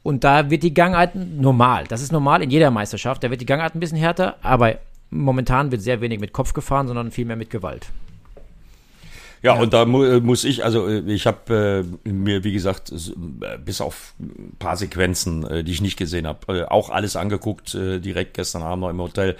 [0.03, 1.85] Und da wird die Gangart normal.
[1.87, 3.23] Das ist normal in jeder Meisterschaft.
[3.23, 4.75] Da wird die Gangart ein bisschen härter, aber
[5.09, 7.87] momentan wird sehr wenig mit Kopf gefahren, sondern viel mehr mit Gewalt.
[9.45, 12.51] Ja, ja, und da mu äh, muss ich, also äh, ich habe äh, mir, wie
[12.51, 16.89] gesagt, äh, bis auf ein paar Sequenzen, äh, die ich nicht gesehen habe, äh, auch
[16.89, 19.35] alles angeguckt, direkt gestern Abend noch im Hotel.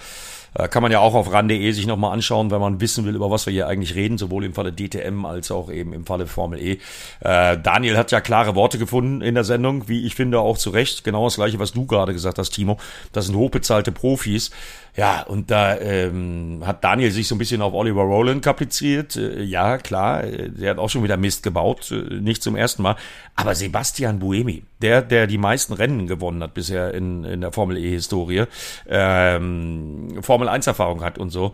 [0.70, 3.46] Kann man ja auch auf ran.de sich nochmal anschauen, wenn man wissen will, über was
[3.46, 6.78] wir hier eigentlich reden, sowohl im Falle DTM als auch eben im Falle Formel E.
[7.22, 11.04] Daniel hat ja klare Worte gefunden in der Sendung, wie ich finde auch zu Recht.
[11.04, 12.78] Genau das gleiche, was du gerade gesagt hast, Timo.
[13.12, 14.52] Das sind hochbezahlte Profis.
[14.96, 19.18] Ja, und da ähm, hat Daniel sich so ein bisschen auf Oliver Rowland kapriziert.
[19.18, 22.82] Äh, ja, klar, äh, der hat auch schon wieder Mist gebaut, äh, nicht zum ersten
[22.82, 22.96] Mal.
[23.36, 27.78] Aber Sebastian Buemi, der, der die meisten Rennen gewonnen hat bisher in, in der Formel
[27.78, 28.46] E-Historie,
[28.88, 31.54] ähm, Formel 1-Erfahrung hat und so,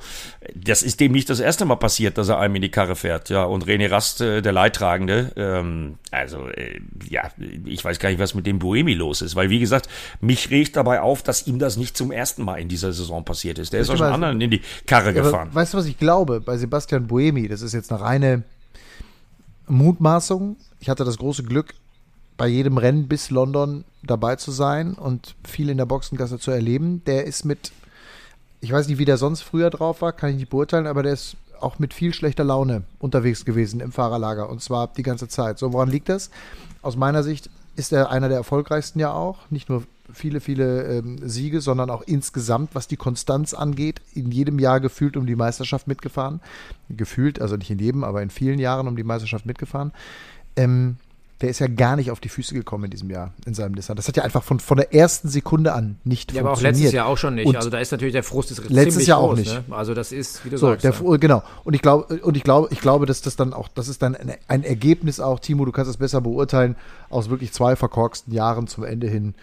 [0.55, 3.29] das ist dem nicht das erste Mal passiert, dass er einem in die Karre fährt.
[3.29, 7.29] Ja, und René Rast, äh, der Leidtragende, ähm, also äh, ja,
[7.65, 9.87] ich weiß gar nicht, was mit dem Buemi los ist, weil wie gesagt,
[10.19, 13.59] mich regt dabei auf, dass ihm das nicht zum ersten Mal in dieser Saison passiert
[13.59, 13.73] ist.
[13.73, 15.49] Der ist auch schon anderen in die Karre gefahren.
[15.49, 16.41] Aber weißt du, was ich glaube?
[16.41, 18.43] Bei Sebastian Buemi, das ist jetzt eine reine
[19.67, 20.57] Mutmaßung.
[20.79, 21.75] Ich hatte das große Glück,
[22.41, 27.03] bei jedem Rennen bis London dabei zu sein und viel in der Boxengasse zu erleben.
[27.05, 27.71] Der ist mit,
[28.61, 31.13] ich weiß nicht, wie der sonst früher drauf war, kann ich nicht beurteilen, aber der
[31.13, 35.59] ist auch mit viel schlechter Laune unterwegs gewesen im Fahrerlager und zwar die ganze Zeit.
[35.59, 36.31] So, woran liegt das?
[36.81, 41.19] Aus meiner Sicht ist er einer der erfolgreichsten ja auch, nicht nur viele, viele ähm,
[41.21, 45.87] Siege, sondern auch insgesamt, was die Konstanz angeht, in jedem Jahr gefühlt um die Meisterschaft
[45.87, 46.41] mitgefahren.
[46.89, 49.91] Gefühlt, also nicht in jedem, aber in vielen Jahren um die Meisterschaft mitgefahren.
[50.55, 50.97] Ähm,
[51.41, 53.95] der ist ja gar nicht auf die Füße gekommen in diesem Jahr, in seinem Nissan.
[53.95, 56.43] Das hat ja einfach von, von der ersten Sekunde an nicht ja, funktioniert.
[56.43, 57.47] Ja, aber auch letztes Jahr auch schon nicht.
[57.47, 59.53] Und also da ist natürlich der Frust ist letztes Jahr auch nicht.
[59.53, 59.63] Ne?
[59.71, 60.83] Also das ist, wie du so, sagst.
[60.85, 61.17] Der, ja.
[61.17, 61.43] Genau.
[61.63, 64.15] Und ich glaube, und ich glaube, ich glaube, dass das dann auch, das ist dann
[64.15, 66.75] ein, ein Ergebnis auch, Timo, du kannst es besser beurteilen,
[67.09, 69.33] aus wirklich zwei verkorksten Jahren zum Ende hin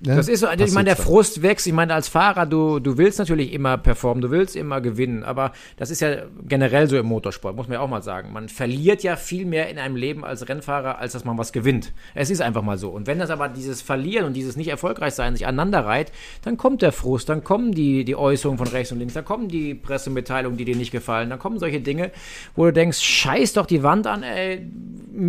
[0.00, 0.16] Ne?
[0.16, 1.66] Das ist so, ich meine, der Frust wächst.
[1.66, 5.52] Ich meine, als Fahrer, du, du willst natürlich immer performen, du willst immer gewinnen, aber
[5.76, 8.32] das ist ja generell so im Motorsport, muss man ja auch mal sagen.
[8.32, 11.92] Man verliert ja viel mehr in einem Leben als Rennfahrer, als dass man was gewinnt.
[12.14, 12.90] Es ist einfach mal so.
[12.90, 16.56] Und wenn das aber dieses Verlieren und dieses nicht erfolgreich sein sich aneinander reiht, dann
[16.56, 19.74] kommt der Frust, dann kommen die, die Äußerungen von rechts und links, dann kommen die
[19.74, 22.10] Pressemitteilungen, die dir nicht gefallen, dann kommen solche Dinge,
[22.54, 24.66] wo du denkst, scheiß doch die Wand an, ey,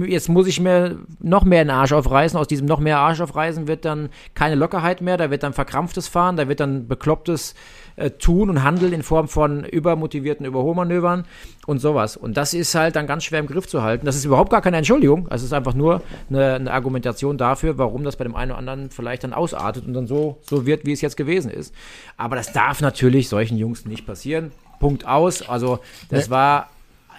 [0.07, 2.37] jetzt muss ich mir noch mehr in den Arsch aufreißen.
[2.39, 4.09] Aus diesem noch mehr Arsch aufreißen wird dann
[4.55, 7.55] keine Lockerheit mehr, da wird dann verkrampftes Fahren, da wird dann beklopptes
[7.97, 11.25] äh, Tun und Handeln in Form von übermotivierten Überholmanövern
[11.65, 12.15] und sowas.
[12.15, 14.05] Und das ist halt dann ganz schwer im Griff zu halten.
[14.05, 15.27] Das ist überhaupt gar keine Entschuldigung.
[15.29, 18.89] Es ist einfach nur eine, eine Argumentation dafür, warum das bei dem einen oder anderen
[18.89, 21.73] vielleicht dann ausartet und dann so, so wird, wie es jetzt gewesen ist.
[22.17, 24.51] Aber das darf natürlich solchen Jungs nicht passieren.
[24.79, 25.47] Punkt aus.
[25.47, 25.79] Also,
[26.09, 26.69] das war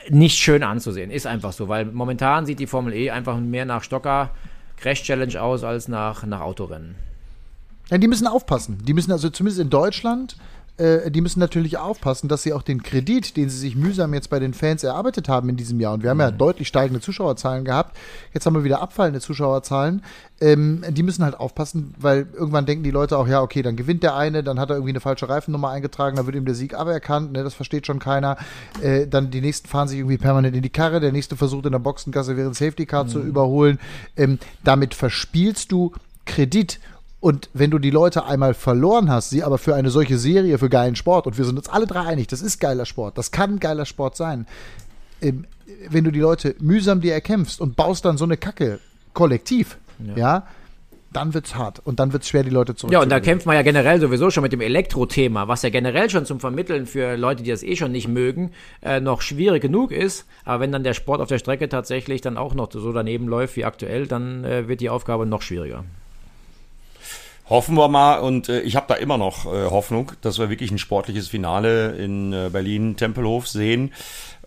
[0.09, 1.11] nicht schön anzusehen.
[1.11, 4.31] Ist einfach so, weil momentan sieht die Formel E einfach mehr nach Stocker
[4.77, 7.06] Crash Challenge aus als nach, nach Autorennen.
[7.91, 8.79] Ja, die müssen aufpassen.
[8.85, 10.37] Die müssen also zumindest in Deutschland
[10.79, 14.29] äh, die müssen natürlich aufpassen, dass sie auch den Kredit, den sie sich mühsam jetzt
[14.29, 16.39] bei den Fans erarbeitet haben in diesem Jahr, und wir haben ja mhm.
[16.39, 17.97] deutlich steigende Zuschauerzahlen gehabt,
[18.35, 20.03] jetzt haben wir wieder abfallende Zuschauerzahlen,
[20.41, 24.03] ähm, die müssen halt aufpassen, weil irgendwann denken die Leute auch, ja, okay, dann gewinnt
[24.03, 26.75] der eine, dann hat er irgendwie eine falsche Reifennummer eingetragen, dann wird ihm der Sieg
[26.75, 28.37] aberkannt, ne, das versteht schon keiner.
[28.83, 31.73] Äh, dann die nächsten fahren sich irgendwie permanent in die Karre, der nächste versucht in
[31.73, 33.09] der Boxengasse während Safety Car mhm.
[33.09, 33.79] zu überholen.
[34.17, 35.93] Ähm, damit verspielst du
[36.27, 36.81] Kredit
[37.27, 40.69] und wenn du die Leute einmal verloren hast, sie aber für eine solche Serie, für
[40.69, 43.59] geilen Sport, und wir sind uns alle drei einig, das ist geiler Sport, das kann
[43.59, 44.47] geiler Sport sein,
[45.21, 45.45] ähm,
[45.91, 48.79] wenn du die Leute mühsam dir erkämpfst und baust dann so eine Kacke
[49.13, 50.47] kollektiv, ja, ja
[51.13, 53.03] dann wird's hart und dann wird's schwer, die Leute Ja, zurückzubringen.
[53.03, 56.27] und da kämpft man ja generell sowieso schon mit dem Elektro-Thema, was ja generell schon
[56.27, 58.53] zum Vermitteln für Leute, die das eh schon nicht mögen,
[58.83, 60.27] äh, noch schwierig genug ist.
[60.45, 63.57] Aber wenn dann der Sport auf der Strecke tatsächlich dann auch noch so daneben läuft
[63.57, 65.83] wie aktuell, dann äh, wird die Aufgabe noch schwieriger.
[67.49, 70.71] Hoffen wir mal und äh, ich habe da immer noch äh, Hoffnung, dass wir wirklich
[70.73, 73.93] ein sportliches Finale in äh, Berlin Tempelhof sehen.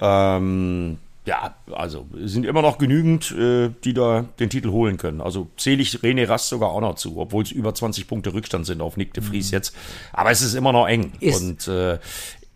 [0.01, 5.21] Ähm, ja, also es sind immer noch genügend, äh, die da den Titel holen können.
[5.21, 8.65] Also zähle ich René Rast sogar auch noch zu, obwohl es über 20 Punkte Rückstand
[8.65, 9.75] sind auf Nick de Vries jetzt.
[10.11, 11.13] Aber es ist immer noch eng.
[11.19, 11.99] Ist- und äh,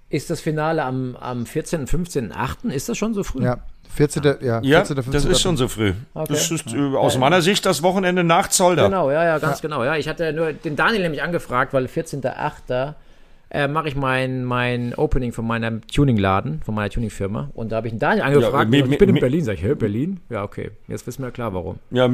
[0.10, 2.66] Ist das Finale am, am 14., 15., 8.?
[2.66, 3.44] Ist das schon so früh?
[3.44, 3.60] Ja,
[3.96, 4.24] 14.
[4.42, 4.96] Ja, ja, 14.
[4.96, 5.12] 15.
[5.14, 5.94] das ist schon so früh.
[6.14, 6.34] Okay.
[6.34, 8.86] Das ist äh, aus meiner Sicht das Wochenende nach Zolder.
[8.86, 9.84] Genau, ja, ja, ganz genau.
[9.84, 12.94] Ja, ich hatte nur den Daniel nämlich angefragt, weil 14.8.
[13.56, 17.52] Äh, mache ich mein, mein Opening von meinem Tuningladen, von meiner Tuningfirma.
[17.54, 18.68] Und da habe ich den Daniel angefragt.
[18.72, 19.44] mi- und ich bin in mi- Berlin.
[19.44, 20.20] Sag ich, hä, Berlin?
[20.32, 20.72] Ja, okay.
[20.88, 21.78] Jetzt wissen wir klar, warum.
[21.92, 22.08] Ja,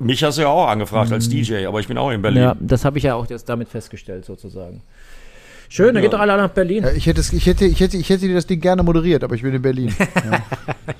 [0.00, 2.42] mich hast du ja auch angefragt als DJ, aber ich bin auch in Berlin.
[2.42, 4.82] Ja, das habe ich ja auch jetzt damit festgestellt, sozusagen.
[5.74, 6.84] Schön, dann geht doch alle nach Berlin.
[6.84, 9.24] Ja, ich, hätte, es- ich, hätte, ich, hätte, ich hätte dir das Ding gerne moderiert,
[9.24, 9.94] aber ich bin in Berlin.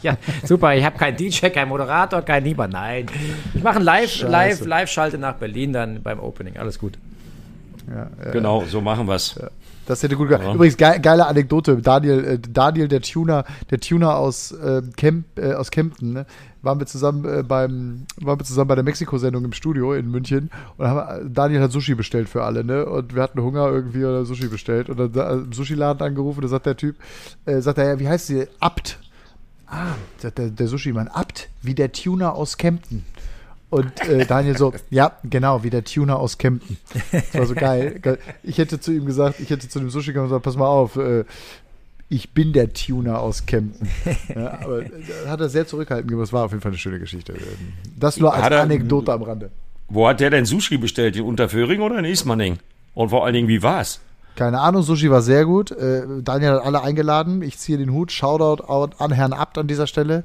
[0.01, 0.75] Ja, super.
[0.75, 2.73] Ich habe keinen DJ, keinen Moderator, keinen niemand.
[2.73, 3.07] Nein.
[3.55, 6.57] Ich mache ein Live, Live, Live-Schalte nach Berlin dann beim Opening.
[6.57, 6.95] Alles gut.
[7.89, 9.39] Ja, äh, Genau, so machen wir's.
[9.87, 10.55] Das hätte gut gehabt.
[10.55, 11.77] Übrigens, ge geile Anekdote.
[11.79, 16.27] Daniel, äh, Daniel, der Tuner, der Tuner aus, äh, Kemp, äh, aus Kempten, ne?
[16.63, 20.51] waren wir zusammen äh, beim, waren wir zusammen bei der Mexiko-Sendung im Studio in München
[20.77, 22.87] und haben, äh, Daniel hat Sushi bestellt für alle, ne?
[22.87, 26.49] Und wir hatten Hunger irgendwie oder Sushi bestellt und dann da, im Sushi-Laden angerufen, da
[26.49, 26.97] sagt der Typ,
[27.45, 28.47] äh, sagt er, ja, wie heißt sie?
[28.61, 28.99] Abt.
[29.67, 33.05] Ah, sagt der, der Sushi-Mann, Abt, wie der Tuner aus Kempten.
[33.73, 36.77] Und äh, Daniel so, ja, genau, wie der Tuner aus Kempten.
[37.11, 38.01] Das war so geil.
[38.43, 40.67] Ich hätte zu ihm gesagt, ich hätte zu dem Sushi gekommen und gesagt, pass mal
[40.67, 41.25] auf, äh,
[42.11, 43.89] ich bin der Tuner aus Kempten.
[44.37, 44.83] Ja, aber
[45.25, 46.25] da hat er sehr zurückhaltend gemacht.
[46.27, 47.33] Das war auf jeden Fall eine schöne Geschichte.
[47.99, 49.51] Das nur als er- Anekdote am Rande.
[49.89, 51.17] Wo hat der denn Sushi bestellt?
[51.17, 52.59] In Unterföhring oder in Ismaning?
[52.93, 54.01] Und vor allen Dingen, wie war's?
[54.35, 55.71] Keine Ahnung, Sushi war sehr gut.
[55.73, 57.43] Äh, Daniel hat alle eingeladen.
[57.43, 58.11] Ich ziehe den Hut.
[58.13, 60.25] Shoutout out an Herrn Abt an dieser Stelle.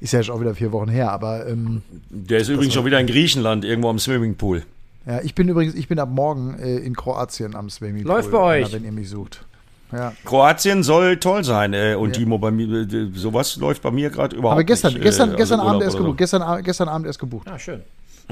[0.00, 3.00] Ist ja schon auch wieder vier Wochen her, aber ähm, Der ist übrigens schon wieder
[3.00, 4.62] in Griechenland, irgendwo am Swimmingpool.
[5.06, 8.14] ja, ich bin übrigens, ich bin ab morgen äh, in Kroatien am Swimmingpool.
[8.14, 8.68] Läuft bei euch.
[8.68, 9.44] Ja, wenn ihr mich sucht.
[9.90, 10.12] Ja.
[10.24, 11.72] Kroatien soll toll sein.
[11.72, 15.02] Äh, und Timo, bei mir, äh, sowas läuft bei mir gerade überhaupt Aber gestern, nicht.
[15.02, 16.18] gestern, äh, gestern also Abend erst gebucht.
[16.18, 17.48] Gestern, gestern Abend erst gebucht.
[17.50, 17.82] Ah, schön.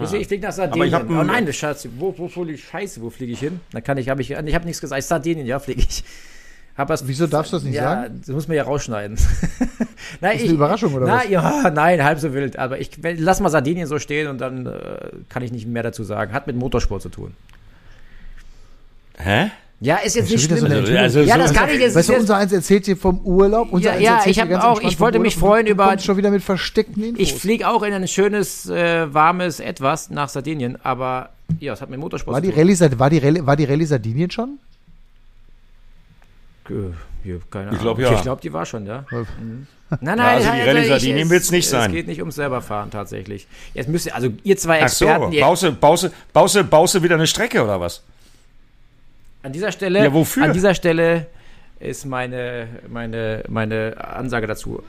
[0.02, 0.94] Ich, ich fliege nach Sardinien.
[0.94, 1.88] Aber ich hab oh ein- nein, das Schatz.
[1.96, 2.64] Wo, wo fliege ich?
[2.64, 3.60] Scheiße, wo fliege ich hin?
[3.72, 5.02] Da kann ich, habe ich, ich habe nichts gesagt.
[5.02, 6.04] Sardinien, ja, fliege ich.
[6.76, 8.20] Hab was, Wieso darfst du das nicht ja, sagen?
[8.20, 9.16] Das muss man ja rausschneiden.
[10.20, 11.28] nein, Ist eine Überraschung, oder na, was?
[11.30, 12.58] Ja, nein, halb so wild.
[12.58, 14.98] Aber ich lass mal Sardinien so stehen und dann äh,
[15.30, 16.34] kann ich nicht mehr dazu sagen.
[16.34, 17.34] Hat mit Motorsport zu tun.
[19.16, 19.50] Hä?
[19.78, 20.64] Ja, ist jetzt Schon nicht so schlimm.
[20.88, 21.94] eine Also, ja, so- das kann ich jetzt.
[21.94, 23.68] Weißt du, jetzt- unser eins erzählt dir vom Urlaub.
[23.72, 26.06] Unser Ja, ja, ich dir hab ganz auch- ich wollte mich freuen du über- kommst
[26.06, 27.20] schon wieder mit versteckten Infos.
[27.22, 31.28] ich fliege auch in ein schönes, äh, warmes Etwas nach Sardinien, aber
[31.60, 32.48] ja, es hat mit Motorsport war, die.
[32.50, 34.58] Rallye, war, die Rallye, war die Rallye Sardinien schon?
[36.68, 36.72] Äh,
[37.22, 38.10] hier, keine Ich glaub, Ahnung.
[38.10, 38.16] ja.
[38.16, 39.04] Ich glaube, die war schon, ja.
[39.10, 39.18] Ja.
[39.18, 39.66] Mhm.
[40.00, 41.92] Nein, nein, also die Rallye ich- Sardinien es- wird's nicht es sein.
[41.92, 43.46] geht nicht ums selber fahren tatsächlich.
[43.74, 46.54] Jetzt müsst ihr, also ihr zwei Ach so, Experten, ihr, baust du, baust, du, baust,
[46.56, 48.02] du, baust du wieder eine Strecke oder was?
[49.46, 50.44] An dieser Stelle, Ja, wofür?
[50.44, 51.26] an dieser Stelle
[51.80, 54.82] ist meine, meine, meine Ansage dazu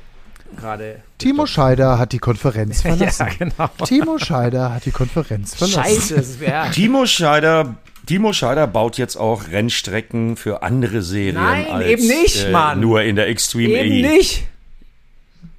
[0.55, 1.01] gerade.
[1.17, 3.27] Timo Scheider hat die Konferenz Ja, verlassen.
[3.37, 3.69] genau.
[3.85, 5.83] Timo Scheider hat die Konferenz verlassen.
[5.83, 6.69] Scheiße, das ja.
[6.69, 12.45] Timo Scheider, Timo Scheider baut jetzt auch Rennstrecken für andere Serien Nein, als eben nicht,
[12.45, 12.79] äh, Mann.
[12.79, 14.15] nur in der Extreme Eben E.
[14.15, 14.47] nicht.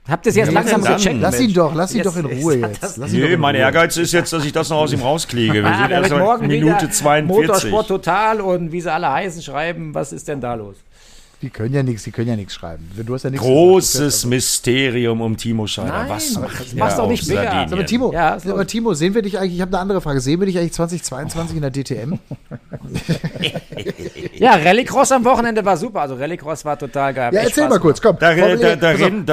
[0.09, 1.21] Habt ihr es jetzt Ja, langsam dann- gecheckt?
[1.21, 2.97] Lass ihn doch, lass ihn Jetzt doch in Ruhe jetzt.
[2.97, 3.61] Lass Nee, in mein Ruhe.
[3.63, 5.53] Ehrgeiz ist jetzt, dass ich das noch aus ihm rauskriege.
[5.63, 7.27] Wir Ah, sind erst morgen Minute wieder 42.
[7.71, 10.77] Motorsport total und wie sie alle heißen schreiben, was ist denn da los?
[11.41, 12.91] Die können ja nichts, die können ja nichts schreiben.
[12.97, 15.89] Du hast ja nichts Großes Mysterium um Timo Scheider.
[15.89, 17.43] Nein, Was macht das er machst doch auf nicht bigger.
[17.45, 17.73] Sardinien?
[17.73, 18.67] Aber Timo, Ja, aber.
[18.67, 21.57] Timo, sehen wir dich eigentlich, ich habe eine andere Frage, sehen wir dich eigentlich 2022
[21.57, 22.19] in der DTM?
[24.39, 26.03] Ja, Rallycross am Wochenende war super.
[26.03, 27.35] Also Rallycross war total geil.
[27.35, 28.17] Ja, erzähl Spaß mal kurz, komm.
[28.21, 29.27] Da, da, E- da, da, reden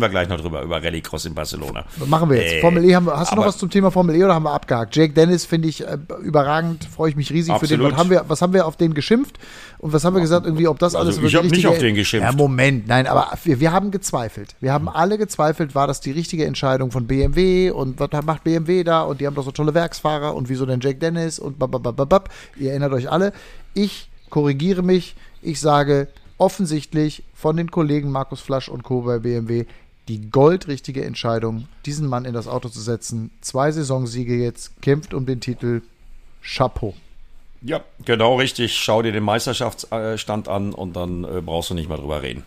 [0.00, 1.84] wir, gleich noch drüber, über Rallycross in Barcelona.
[2.06, 2.54] Machen wir jetzt.
[2.54, 3.16] Äh, Formel E haben wir.
[3.18, 4.94] Hast du noch was zum Thema Formel E oder haben wir abgehakt?
[4.94, 7.80] Jake Dennis finde ich äh, überragend, freue ich mich riesig für den.
[7.80, 7.92] Absolut.
[7.92, 9.38] Was haben, wir, was haben wir auf den geschimpft?
[9.78, 11.66] Und was haben wir gesagt, irgendwie, ob das Also alles über ich die hab nicht
[11.66, 12.30] auf den geschimpft.
[12.30, 14.54] Ja, Moment, nein, aber wir, wir haben gezweifelt.
[14.60, 18.84] Wir haben alle gezweifelt, war das die richtige Entscheidung von BMW und was macht BMW
[18.84, 22.30] da und die haben doch so tolle Werksfahrer und wieso denn Jake Dennis und bababababab.
[22.56, 23.32] Ihr erinnert euch alle.
[23.74, 25.16] Ich korrigiere mich.
[25.42, 29.02] Ich sage offensichtlich von den Kollegen Markus Flasch und Co.
[29.02, 29.66] bei BMW
[30.08, 33.30] die goldrichtige Entscheidung, diesen Mann in das Auto zu setzen.
[33.42, 35.82] Zwei Saisonsiege jetzt, kämpft um den Titel.
[36.42, 36.94] Chapeau.
[37.62, 38.78] Ja, genau richtig.
[38.78, 42.44] Schau dir den Meisterschaftsstand an und dann äh, brauchst du nicht mehr drüber reden.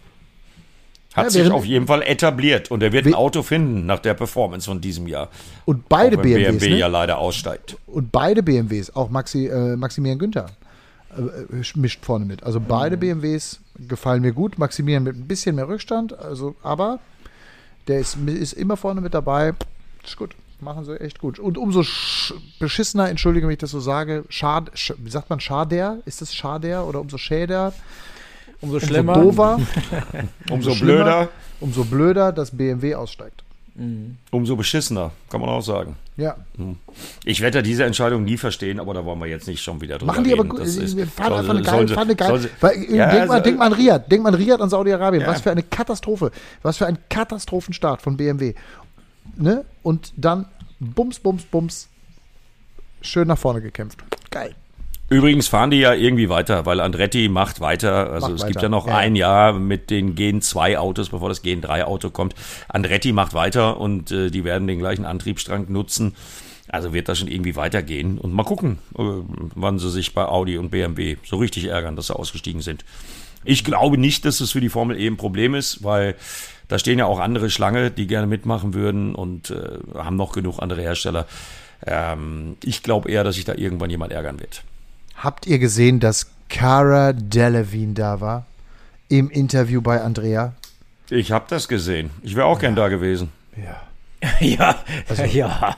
[1.13, 4.15] Hat Ja, sich auf jeden Fall etabliert und er wird ein Auto finden nach der
[4.15, 5.29] Performance von diesem Jahr.
[5.65, 6.77] Und beide BMWs, BMW ne?
[6.79, 7.77] ja leider aussteigt.
[7.85, 10.47] Und beide BMWs, auch Maxi, äh, Maximilian Günther,
[11.15, 12.41] äh, äh, mischt vorne mit.
[12.41, 14.57] Also beide BMWs gefallen mir gut.
[14.57, 16.99] Maximilian mit ein bisschen mehr Rückstand, also aber
[17.87, 19.53] der ist, ist immer vorne mit dabei.
[20.03, 20.35] Ist gut.
[20.63, 21.39] Machen sie echt gut.
[21.39, 25.39] Und umso sch beschissener, entschuldige, wenn ich das so sage, schad, sch wie sagt man,
[25.39, 25.97] schader?
[26.05, 27.73] Ist das schader oder umso schäder?
[28.61, 29.13] Umso Umso schlimmer.
[29.13, 29.59] dover,
[30.49, 31.27] Umso blöder,
[31.59, 33.43] umso blöder, dass BMW aussteigt.
[34.31, 35.95] umso beschissener, kann man auch sagen.
[36.15, 36.37] Ja.
[37.25, 40.11] Ich werde diese Entscheidung nie verstehen, aber da wollen wir jetzt nicht schon wieder drüber
[40.13, 40.41] Machen die reden.
[40.51, 40.65] aber gut.
[40.95, 42.39] Wir fahren einfach eine geile, sie- fahren eine soll geile.
[42.39, 44.05] sie- Weil, äh, Ja, denk, mal, also- denk mal an Riyadh.
[44.11, 45.23] Denk mal an Riyadh an Saudi-Arabien.
[45.23, 45.27] Ja.
[45.27, 46.31] Was für eine Katastrophe.
[46.61, 48.53] Was für ein Katastrophenstart von BMW.
[49.35, 49.65] Ne?
[49.81, 50.45] Und dann
[50.83, 51.89] bums, bums, bums.
[53.01, 54.03] Schön nach vorne gekämpft.
[54.31, 54.55] Geil.
[55.09, 58.09] Übrigens fahren die ja irgendwie weiter, weil Andretti macht weiter.
[58.11, 58.65] Also Macht es gibt weiter.
[58.65, 62.09] ja noch Ja, ein Jahr mit den Gen 2 Autos, bevor das Gen 3 Auto
[62.09, 62.33] kommt.
[62.69, 66.15] Andretti macht weiter und äh, die werden den gleichen Antriebsstrang nutzen.
[66.69, 68.17] Also wird das schon irgendwie weitergehen.
[68.17, 69.01] Und mal gucken, äh,
[69.53, 72.83] wann sie sich bei Audi und BMW so richtig ärgern, dass sie ausgestiegen sind.
[73.43, 76.15] Ich glaube nicht, dass es für die Formel E ein Problem ist, weil
[76.73, 80.57] da stehen ja auch andere Schlange, die gerne mitmachen würden und äh, haben noch genug
[80.57, 81.27] andere Hersteller.
[81.85, 84.63] Ähm, ich glaube eher, dass sich da irgendwann jemand ärgern wird.
[85.15, 88.47] Habt ihr gesehen, dass Cara Delevingne da war?
[89.07, 90.53] Im Interview bei Andrea?
[91.11, 92.09] Ich habe das gesehen.
[92.23, 93.29] Ich wäre auch gern da gewesen.
[93.55, 93.79] Ja.
[94.39, 94.75] ja,
[95.07, 95.77] Also- ja.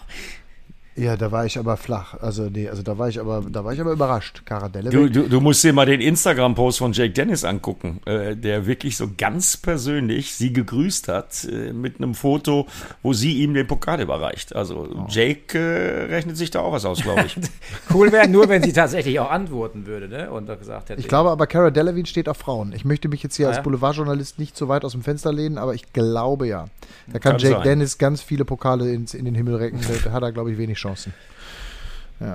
[0.96, 2.16] Ja, da war ich aber flach.
[2.22, 4.44] Also, nee, also da war ich aber, da war ich aber überrascht.
[4.46, 8.66] Cara Du, du, du musst dir mal den Instagram-Post von Jake Dennis angucken, äh, der
[8.66, 12.68] wirklich so ganz persönlich sie gegrüßt hat äh, mit einem Foto,
[13.04, 14.56] wo sie ihm den Pokal überreicht.
[14.56, 17.36] Also Jake äh, rechnet sich da auch was aus, glaube ich.
[17.94, 20.32] Cool wäre nur, wenn sie tatsächlich auch antworten würde, ne?
[20.32, 21.00] Und gesagt hätte.
[21.00, 22.74] Ich glaube aber, Cara Delevingne steht auf Frauen.
[22.74, 23.64] Ich möchte mich jetzt hier Ah, als?
[23.64, 26.68] Boulevardjournalist nicht so weit aus dem Fenster lehnen, aber ich glaube ja.
[27.08, 27.64] Da kann, Kann Jake sein.
[27.64, 29.80] Dennis ganz viele Pokale ins, in den Himmel recken.
[30.04, 31.14] Da hat er, glaube ich, wenig Chancen.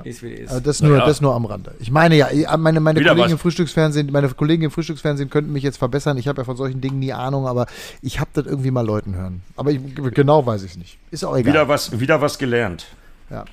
[0.05, 0.51] ist, wie ist.
[0.51, 1.07] Also das, nur, Naja.
[1.07, 1.75] das nur am Rande.
[1.79, 2.29] Ich meine ja,
[2.59, 3.33] meine, meine Wieder Kollegen was.
[3.33, 6.19] im Frühstücksfernsehen, meine Kollegen im Frühstücksfernsehen könnten mich jetzt verbessern.
[6.19, 7.67] Ich habe ja von solchen Dingen nie Ahnung, aber
[8.03, 9.43] ich habe das irgendwie mal Leuten hören.
[9.57, 9.81] Aber ich,
[10.15, 10.99] genau weiß ich es nicht.
[11.11, 11.53] Ist auch egal.
[11.53, 12.87] wieder, was, wieder was gelernt.
[13.31, 13.45] Ja.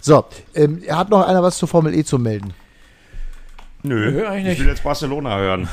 [0.00, 0.24] So,
[0.54, 2.52] ähm, hat noch einer was zur Formel E zu melden?
[3.82, 4.60] Nö, ich nicht.
[4.60, 5.68] will jetzt Barcelona hören.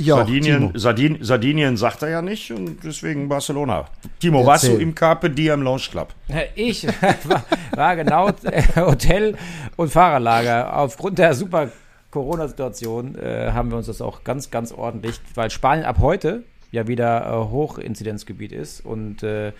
[0.00, 0.72] Ich Sardinien.
[0.74, 3.86] Sardin, Sardinien sagt er ja nicht und deswegen Barcelona.
[4.18, 4.82] Timo, warst du Erzähl.
[4.82, 6.14] im Carpe Diem Lounge Club?
[6.54, 6.86] Ich
[7.24, 9.36] war, war genau äh, Hotel
[9.76, 10.74] und Fahrerlager.
[10.74, 11.68] Aufgrund der super
[12.10, 16.88] Corona-Situation äh, haben wir uns das auch ganz, ganz ordentlich, weil Spanien ab heute ja
[16.88, 19.52] wieder äh, Hochinzidenzgebiet ist und äh,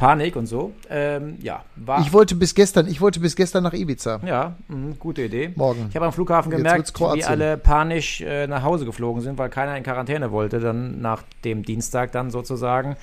[0.00, 0.72] Panik und so.
[0.88, 2.00] Ähm, ja, war.
[2.00, 4.20] Ich wollte bis gestern, ich wollte bis gestern nach Ibiza.
[4.24, 5.52] ja, mh, gute Idee.
[5.56, 5.88] Morgen.
[5.90, 9.76] Ich habe am Flughafen gemerkt, wie alle panisch äh, nach Hause geflogen sind, weil keiner
[9.76, 12.96] in Quarantäne wollte, dann nach dem Dienstag dann sozusagen.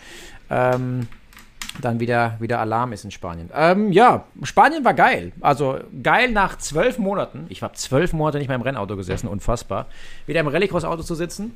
[0.50, 1.08] Ähm,
[1.82, 3.52] dann wieder, wieder Alarm ist in Spanien.
[3.54, 5.34] Ähm, ja, Spanien war geil.
[5.42, 7.46] Also geil nach zwölf Monaten.
[7.50, 9.86] Ich habe zwölf Monate nicht mehr im Rennauto gesessen, unfassbar.
[10.26, 11.54] Wieder im Rallycross-Auto zu sitzen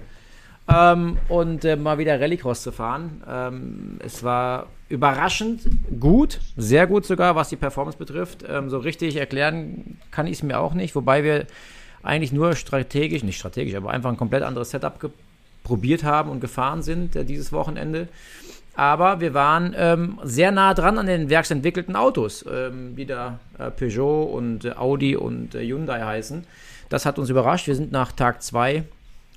[0.68, 3.24] ähm, und äh, mal wieder Rallycross zu fahren.
[3.28, 5.62] Ähm, es war überraschend
[6.00, 8.44] gut, sehr gut sogar, was die Performance betrifft.
[8.48, 11.46] Ähm, so richtig erklären kann ich es mir auch nicht, wobei wir
[12.04, 15.12] eigentlich nur strategisch, nicht strategisch, aber einfach ein komplett anderes Setup
[15.64, 18.08] probiert haben und gefahren sind äh, dieses Wochenende.
[18.74, 23.70] Aber wir waren ähm, sehr nah dran an den werksentwickelten Autos, ähm, die da äh,
[23.70, 26.46] Peugeot und äh, Audi und äh, Hyundai heißen.
[26.90, 27.68] Das hat uns überrascht.
[27.68, 28.84] Wir sind nach Tag 2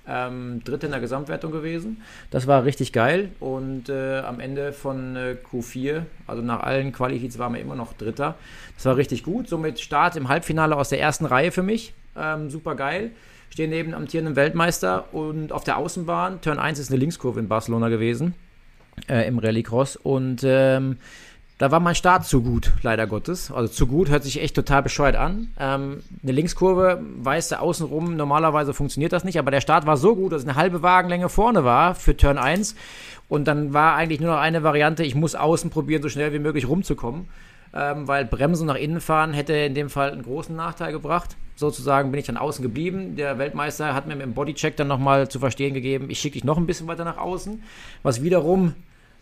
[0.09, 2.03] ähm, Dritte in der Gesamtwertung gewesen.
[2.31, 3.31] Das war richtig geil.
[3.41, 7.93] Und äh, am Ende von äh, Q4, also nach allen Qualifiz, waren wir immer noch
[7.95, 8.37] Dritter.
[8.77, 9.49] Das war richtig gut.
[9.49, 11.95] Somit Start im Halbfinale aus der ersten Reihe für mich.
[12.17, 13.11] Ähm, super geil.
[13.51, 16.41] Stehen neben amtierenden Weltmeister und auf der Außenbahn.
[16.41, 18.35] Turn 1 ist eine Linkskurve in Barcelona gewesen
[19.09, 20.99] äh, im Rallycross und ähm,
[21.59, 23.53] da war mein Start zu gut, leider Gottes.
[23.53, 25.49] Also zu gut hört sich echt total bescheuert an.
[25.59, 30.17] Ähm, eine Linkskurve, weißt du, außenrum, normalerweise funktioniert das nicht, aber der Start war so
[30.17, 32.75] gut, dass eine halbe Wagenlänge vorne war für Turn 1
[33.29, 36.41] und dann war eigentlich nur noch eine Variante, ich muss außen probieren, so schnell wie
[36.41, 37.29] möglich rumzukommen,
[37.73, 41.37] ähm, weil Bremsen nach innen fahren hätte in dem Fall einen großen Nachteil gebracht.
[41.55, 43.15] Sozusagen bin ich dann außen geblieben.
[43.15, 46.57] Der Weltmeister hat mir im Bodycheck dann nochmal zu verstehen gegeben, ich schicke dich noch
[46.57, 47.63] ein bisschen weiter nach außen,
[48.03, 48.75] was wiederum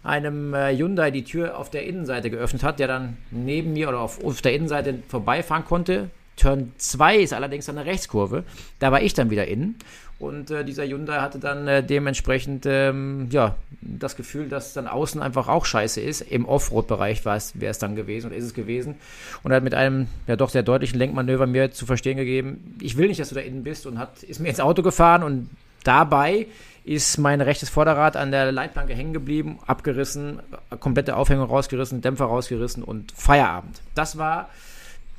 [0.03, 4.01] einem äh, Hyundai die Tür auf der Innenseite geöffnet hat, der dann neben mir oder
[4.01, 6.11] auf, auf der Innenseite vorbeifahren konnte.
[6.37, 8.45] Turn 2 ist allerdings eine Rechtskurve.
[8.79, 9.77] Da war ich dann wieder innen.
[10.19, 15.21] Und äh, dieser Hyundai hatte dann äh, dementsprechend ähm, ja, das Gefühl, dass dann außen
[15.21, 16.21] einfach auch scheiße ist.
[16.21, 18.95] Im Offroad-Bereich wäre es dann gewesen oder ist es gewesen.
[19.43, 23.09] Und hat mit einem ja doch sehr deutlichen Lenkmanöver mir zu verstehen gegeben, ich will
[23.09, 25.51] nicht, dass du da innen bist und hat, ist mir ins Auto gefahren und
[25.85, 26.47] Dabei
[26.85, 30.41] ist mein rechtes Vorderrad an der Leitplanke hängen geblieben, abgerissen,
[30.81, 33.81] komplette Aufhängung rausgerissen, Dämpfer rausgerissen und Feierabend.
[33.95, 34.49] Das war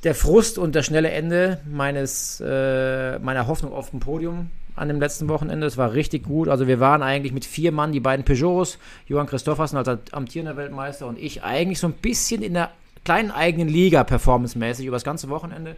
[0.04, 5.00] der Frust und das schnelle Ende meines, äh, meiner Hoffnung auf dem Podium an dem
[5.00, 5.66] letzten Wochenende.
[5.66, 6.48] Es war richtig gut.
[6.48, 11.06] Also wir waren eigentlich mit vier Mann, die beiden Peugeots, Johann Christoffersen als amtierender Weltmeister
[11.06, 12.70] und ich eigentlich so ein bisschen in der
[13.04, 15.76] kleinen eigenen Liga performancemäßig über das ganze Wochenende.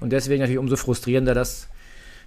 [0.00, 1.68] Und deswegen natürlich umso frustrierender, dass,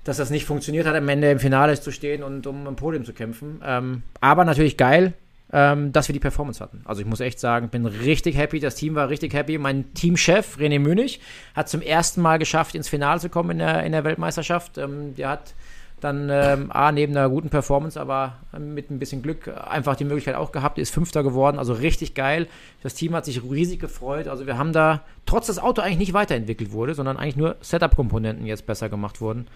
[0.06, 3.04] dass das nicht funktioniert hat, am Ende im Finale zu stehen und um ein Podium
[3.04, 3.60] zu kämpfen.
[3.66, 5.14] Ähm, aber natürlich geil,
[5.52, 6.82] ähm, dass wir die Performance hatten.
[6.86, 8.60] Also ich muss echt sagen, bin richtig happy.
[8.60, 9.58] Das Team war richtig happy.
[9.58, 11.20] Mein Teamchef René Münich
[11.56, 14.78] hat zum ersten Mal geschafft, ins Finale zu kommen in der, in der Weltmeisterschaft.
[14.78, 15.56] Ähm, der hat
[16.02, 20.36] dann ähm, A, neben einer guten Performance, aber mit ein bisschen Glück einfach die Möglichkeit
[20.36, 22.48] auch gehabt, ist Fünfter geworden, also richtig geil.
[22.84, 24.28] Das Team hat sich riesig gefreut.
[24.28, 28.46] Also wir haben da, trotz das Auto eigentlich nicht weiterentwickelt wurde, sondern eigentlich nur Setup-Komponenten
[28.46, 29.48] jetzt besser gemacht wurden.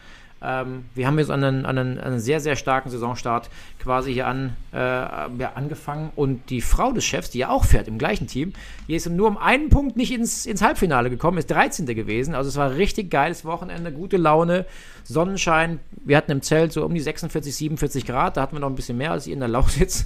[0.42, 4.78] Ähm, wir haben jetzt einen, einen, einen, sehr, sehr starken Saisonstart quasi hier an, äh,
[4.78, 8.54] ja, angefangen und die Frau des Chefs, die ja auch fährt im gleichen Team,
[8.88, 11.86] die ist nur um einen Punkt nicht ins, ins Halbfinale gekommen, ist 13.
[11.88, 12.36] gewesen.
[12.36, 14.66] Also es war richtig geiles Wochenende, gute Laune,
[15.04, 15.80] Sonnenschein.
[16.06, 18.76] Wir hatten im Zelt so um die 46, 47 Grad, da hatten wir noch ein
[18.76, 20.06] bisschen mehr als hier in der Lausitz.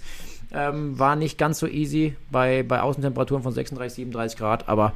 [0.51, 4.93] Ähm, war nicht ganz so easy bei, bei Außentemperaturen von 36, 37 Grad, aber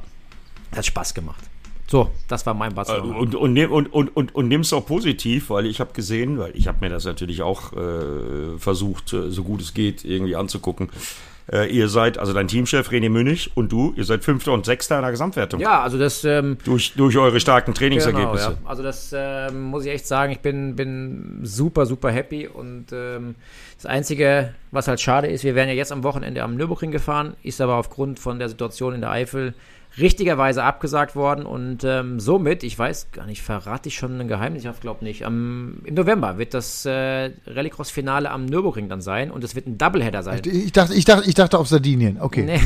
[0.74, 1.42] hat Spaß gemacht.
[1.90, 3.16] So, das war mein Barcelona.
[3.16, 6.54] Und, und, und, und, und, und nimm es auch positiv, weil ich habe gesehen, weil
[6.54, 10.90] ich habe mir das natürlich auch äh, versucht, äh, so gut es geht, irgendwie anzugucken.
[11.50, 14.96] Äh, ihr seid, also dein Teamchef René Münich und du, ihr seid Fünfter und Sechster
[14.96, 15.60] in der Gesamtwertung.
[15.60, 16.22] Ja, also das...
[16.24, 18.48] Ähm, durch, durch eure starken Trainingsergebnisse.
[18.48, 18.68] Genau, ja.
[18.68, 23.34] Also das ähm, muss ich echt sagen, ich bin, bin super, super happy und ähm,
[23.76, 27.34] das Einzige, was halt schade ist, wir wären ja jetzt am Wochenende am Nürburgring gefahren,
[27.42, 29.54] ist aber aufgrund von der Situation in der Eifel
[30.00, 34.64] richtigerweise abgesagt worden und ähm, somit, ich weiß gar nicht, verrate ich schon ein Geheimnis,
[34.64, 39.44] ich glaube nicht, am, im November wird das äh, Rallycross-Finale am Nürburgring dann sein und
[39.44, 40.40] es wird ein Doubleheader sein.
[40.44, 42.44] Ich dachte, ich dachte, ich dachte auf Sardinien, okay.
[42.44, 42.60] Nee,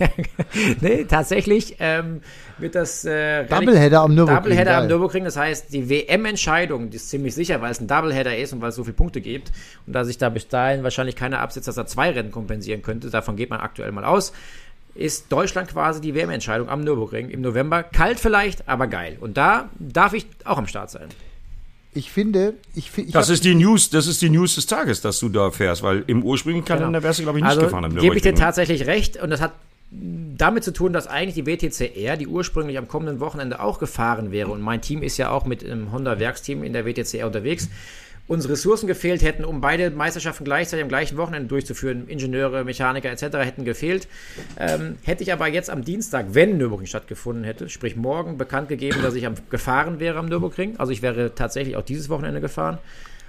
[0.80, 2.20] nee tatsächlich ähm,
[2.58, 4.42] wird das äh, Doubleheader am Nürburgring.
[4.42, 4.82] Doubleheader geil.
[4.82, 8.52] am Nürburgring, das heißt, die WM-Entscheidung, die ist ziemlich sicher, weil es ein Doubleheader ist
[8.52, 9.52] und weil es so viele Punkte gibt
[9.86, 13.10] und da sich da bis dahin wahrscheinlich keiner absetzt, dass er zwei Rennen kompensieren könnte,
[13.10, 14.32] davon geht man aktuell mal aus
[14.94, 17.82] ist Deutschland quasi die WM-Entscheidung am Nürburgring im November.
[17.82, 19.16] Kalt vielleicht, aber geil.
[19.20, 21.08] Und da darf ich auch am Start sein.
[21.96, 25.20] Ich finde, ich, ich das ist die News, das ist die News des Tages, dass
[25.20, 27.02] du da fährst, weil im ursprünglichen Kalender genau.
[27.04, 28.10] wärst du glaube ich nicht also, gefahren am Nürburgring.
[28.10, 29.52] Gebe ich dir tatsächlich recht und das hat
[29.90, 34.50] damit zu tun, dass eigentlich die WTCR, die ursprünglich am kommenden Wochenende auch gefahren wäre
[34.50, 37.68] und mein Team ist ja auch mit einem Honda Werksteam in der WTCR unterwegs
[38.26, 42.08] uns Ressourcen gefehlt hätten, um beide Meisterschaften gleichzeitig am gleichen Wochenende durchzuführen.
[42.08, 43.36] Ingenieure, Mechaniker etc.
[43.38, 44.08] hätten gefehlt.
[44.58, 49.02] Ähm, hätte ich aber jetzt am Dienstag, wenn Nürburgring stattgefunden hätte, sprich morgen, bekannt gegeben,
[49.02, 50.78] dass ich am, gefahren wäre am Nürburgring.
[50.78, 52.78] Also ich wäre tatsächlich auch dieses Wochenende gefahren.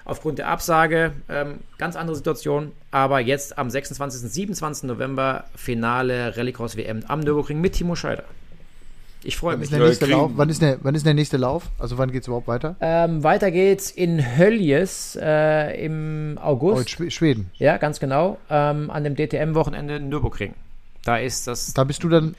[0.05, 2.71] Aufgrund der Absage, ähm, ganz andere Situation.
[2.91, 4.31] Aber jetzt am 26.
[4.31, 4.83] 27.
[4.87, 8.23] November Finale Rallycross WM am Nürburgring mit Timo Scheider.
[9.26, 9.71] Ich freue mich.
[9.71, 11.71] Ist wann, ist der, wann ist der nächste Lauf?
[11.80, 12.76] Also wann geht es überhaupt weiter?
[12.80, 16.97] Ähm, weiter geht's in Höljes äh, im August.
[17.01, 17.49] Oh, Schweden.
[17.55, 18.38] Ja, ganz genau.
[18.51, 20.53] Ähm, an dem DTM-Wochenende Nürburgring.
[21.03, 21.73] Da ist das.
[21.73, 22.36] Da bist du dann.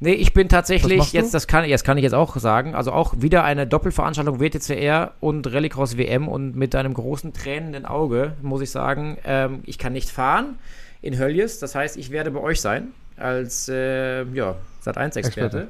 [0.00, 3.14] Nee, ich bin tatsächlich, jetzt, das kann, jetzt kann ich jetzt auch sagen, also auch
[3.16, 8.70] wieder eine Doppelveranstaltung WTCR und Rallycross WM und mit einem großen tränenden Auge, muss ich
[8.70, 10.58] sagen, ähm, ich kann nicht fahren
[11.00, 11.60] in Höljes.
[11.60, 15.68] Das heißt, ich werde bei euch sein als äh, ja, Sat1-Experte.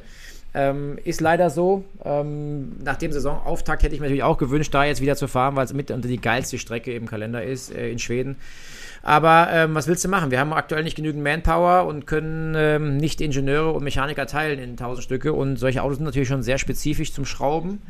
[0.55, 1.85] Ähm, ist leider so.
[2.05, 5.55] Ähm, nach dem Saisonauftakt hätte ich mir natürlich auch gewünscht, da jetzt wieder zu fahren,
[5.55, 8.37] weil es mit unter die geilste Strecke im Kalender ist äh, in Schweden.
[9.03, 10.31] Aber ähm, was willst du machen?
[10.31, 14.77] Wir haben aktuell nicht genügend Manpower und können ähm, nicht Ingenieure und Mechaniker teilen in
[14.77, 15.33] tausend Stücke.
[15.33, 17.81] Und solche Autos sind natürlich schon sehr spezifisch zum Schrauben.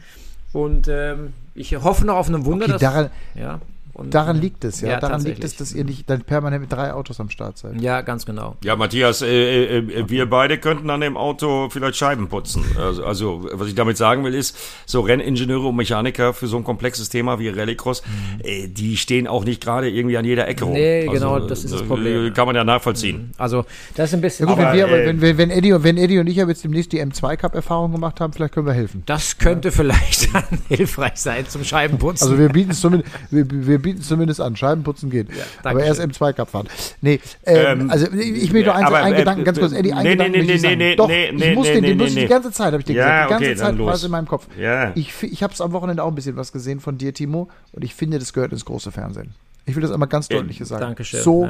[0.53, 2.81] Und ähm, ich hoffe noch auf ein Wunder, okay, dass.
[2.81, 3.61] Daran, ja.
[3.97, 4.91] Und, daran liegt es, ja.
[4.91, 7.81] ja daran liegt es, dass ihr nicht dann permanent mit drei Autos am Start seid.
[7.81, 8.57] Ja, ganz genau.
[8.63, 12.63] Ja, Matthias, äh, äh, äh, wir beide könnten an dem Auto vielleicht Scheiben putzen.
[12.79, 16.65] Also, also, was ich damit sagen will, ist, so Renningenieure und Mechaniker für so ein
[16.65, 18.41] komplexes Thema wie Rallycross, mhm.
[18.45, 20.75] äh, die stehen auch nicht gerade irgendwie an jeder Ecke rum.
[20.75, 22.35] Nee, also, genau, das ist das äh, Problem.
[22.35, 23.29] Kann man ja nachvollziehen.
[23.29, 23.31] Mhm.
[23.39, 24.47] Also, das ist ein bisschen.
[24.47, 26.93] Ja, gut, aber, wenn, wir, äh, wenn, wenn, Eddie, wenn Eddie und ich jetzt demnächst
[26.93, 29.05] die M2-Cup-Erfahrung gemacht haben, vielleicht können wir helfen.
[29.07, 29.73] Das könnte ja.
[29.73, 32.29] vielleicht dann hilfreich sein zum Scheibenputzen.
[32.29, 34.57] Also, wir bieten es zumindest, wir, wir bieten zumindest an.
[34.57, 35.29] Scheibenputzen geht.
[35.29, 36.67] Ja, aber erst im Zweikampf fahren.
[37.01, 39.93] Nee, ähm, ähm, also ich will nur eins, aber, einen äh, Gedanken, ganz kurz, Eddie,
[39.93, 42.27] einen nee, Gedanken nee, nee, nee, Doch, nee, ich muss den, den muss ich die
[42.27, 43.29] ganze Zeit, habe ich dir ja, gesagt.
[43.29, 44.49] Die ganze okay, Zeit war es in meinem Kopf.
[44.59, 44.91] Ja.
[44.97, 47.85] Ich, ich habe es am Wochenende auch ein bisschen was gesehen von dir, Timo, und
[47.85, 49.35] ich finde, das gehört ins große Fernsehen.
[49.67, 50.81] Ich will das einmal ganz deutlich sagen.
[50.81, 51.23] Dankeschön.
[51.23, 51.49] So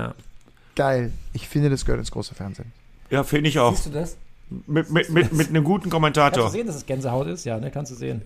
[0.74, 1.12] geil.
[1.32, 2.70] Ich finde, das gehört ins große Fernsehen.
[3.09, 3.74] Ja, finde ich auch.
[3.74, 4.16] Siehst du das?
[4.69, 6.45] Mit, mit, mit, mit einem guten Kannst Kommentator.
[6.45, 7.45] du sehen, dass es Gänsehaut ist?
[7.45, 7.73] Ja, ne?
[7.73, 8.23] Kannst du sehen.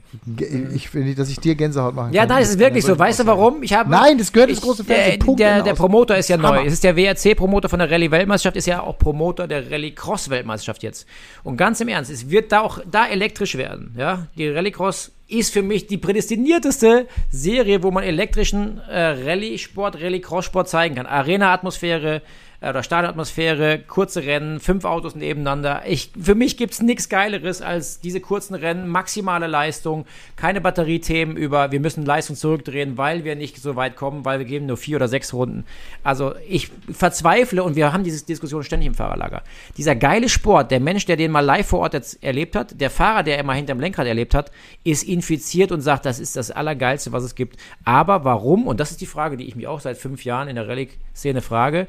[0.75, 2.29] Ich will nicht, dass ich dir Gänsehaut machen Ja, kann.
[2.35, 2.99] nein, es ist wirklich so.
[2.99, 3.63] Weißt du warum?
[3.63, 5.19] Ich habe Nein, das gehört ins große der, Fernsehen.
[5.21, 5.79] Punkt, der, der aus.
[5.79, 6.57] Promoter ist ja Hammer.
[6.57, 6.67] neu.
[6.67, 11.07] Es ist der WRC-Promoter von der Rallye-Weltmeisterschaft, ist ja auch Promoter der Rallye-Cross-Weltmeisterschaft jetzt.
[11.43, 13.95] Und ganz im Ernst, es wird da auch da elektrisch werden.
[13.97, 20.69] Ja, die Rallye-Cross ist für mich die prädestinierteste Serie, wo man elektrischen äh, Rallye-Sport, Rallye-Cross-Sport
[20.69, 21.07] zeigen kann.
[21.07, 22.21] Arena-Atmosphäre, äh,
[22.63, 25.83] oder Stadionatmosphäre, kurze Rennen, fünf Autos nebeneinander.
[25.87, 30.05] Ich, für mich gibt's nichts Geileres als diese kurzen Rennen, maximale Leistung,
[30.37, 34.47] keine Batteriethemen über, wir müssen Leistung zurückdrehen, weil wir nicht so weit kommen, weil wir
[34.47, 35.65] geben nur vier oder sechs Runden.
[36.05, 39.43] Also ich verzweifle und wir haben diese Diskussion ständig im Fahrerlager.
[39.79, 42.91] Dieser geile Sport, der Mensch, der den mal live vor Ort jetzt erlebt hat, der
[42.91, 44.53] Fahrer, der immer hinterm Lenkrad erlebt hat,
[44.85, 47.59] ist infiziert und sagt, das ist das Allergeilste, was es gibt.
[47.85, 50.57] Aber warum, und das ist die Frage, die ich mich auch seit fünf Jahren in
[50.57, 51.89] der Rallye-Szene frage,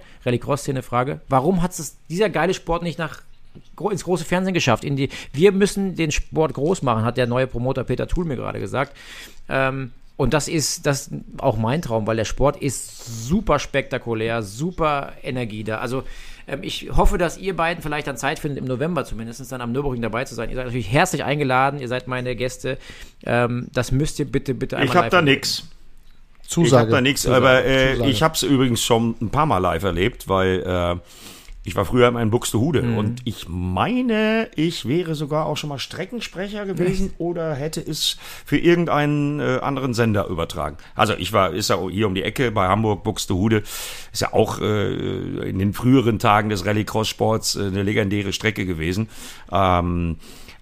[0.61, 3.21] Rallye-Cross-Szene frage, warum hat es dieser geile Sport nicht nach
[3.91, 4.85] ins große Fernsehen geschafft.
[4.85, 8.37] In die, wir müssen den Sport groß machen, hat der neue Promoter Peter Thul mir
[8.37, 8.95] gerade gesagt.
[9.49, 15.13] Ähm, und das ist das auch mein Traum, weil der Sport ist super spektakulär, super
[15.21, 15.79] Energie da.
[15.79, 16.03] Also
[16.47, 19.73] ähm, ich hoffe, dass ihr beiden vielleicht dann Zeit findet, im November zumindest dann am
[19.73, 20.49] Nürburgring dabei zu sein.
[20.49, 22.77] Ihr seid natürlich herzlich eingeladen, ihr seid meine Gäste.
[23.25, 25.41] Ähm, das müsst ihr bitte, bitte einmal Ich habe da erleben.
[26.59, 26.69] Nix.
[26.69, 26.69] Zusage.
[26.69, 28.09] Ich habe da nichts, aber äh, Zusage.
[28.11, 30.95] ich habe es übrigens schon ein paar Mal live erlebt, weil äh,
[31.63, 32.97] ich war früher in Buxtehude Mhm.
[32.97, 38.57] und ich meine, ich wäre sogar auch schon mal Streckensprecher gewesen oder hätte es für
[38.57, 40.77] irgendeinen äh, anderen Sender übertragen.
[40.95, 43.61] Also ich war, ist ja hier um die Ecke bei Hamburg, Buxtehude,
[44.11, 49.09] ist ja auch äh, in den früheren Tagen des Rallycross-Sports äh, eine legendäre Strecke gewesen.
[49.51, 50.17] Ähm,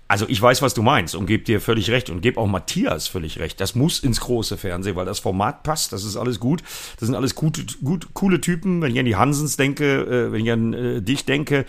[0.09, 3.07] also ich weiß, was du meinst und gebe dir völlig recht und gebe auch Matthias
[3.07, 3.61] völlig recht.
[3.61, 5.93] Das muss ins große Fernsehen, weil das Format passt.
[5.93, 6.63] Das ist alles gut.
[6.99, 8.81] Das sind alles gute, gut, coole Typen.
[8.81, 11.63] Wenn ich an die Hansens denke, äh, wenn ich an äh, dich denke,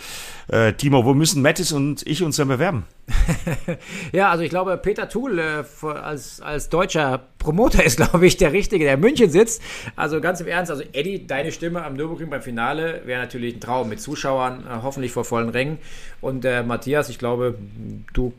[0.49, 2.87] äh, Timo, wo müssen Mattis und ich uns denn bewerben?
[4.13, 8.53] Ja, also ich glaube, Peter Thul äh, als, als deutscher Promoter ist, glaube ich, der
[8.53, 9.63] Richtige, der in München sitzt.
[9.97, 13.61] Also ganz im Ernst, also Eddie, deine Stimme am Nürburgring beim Finale wäre natürlich ein
[13.61, 15.79] Traum mit Zuschauern, äh, hoffentlich vor vollen Rängen.
[16.21, 17.57] Und äh, Matthias, ich glaube,
[18.13, 18.30] du,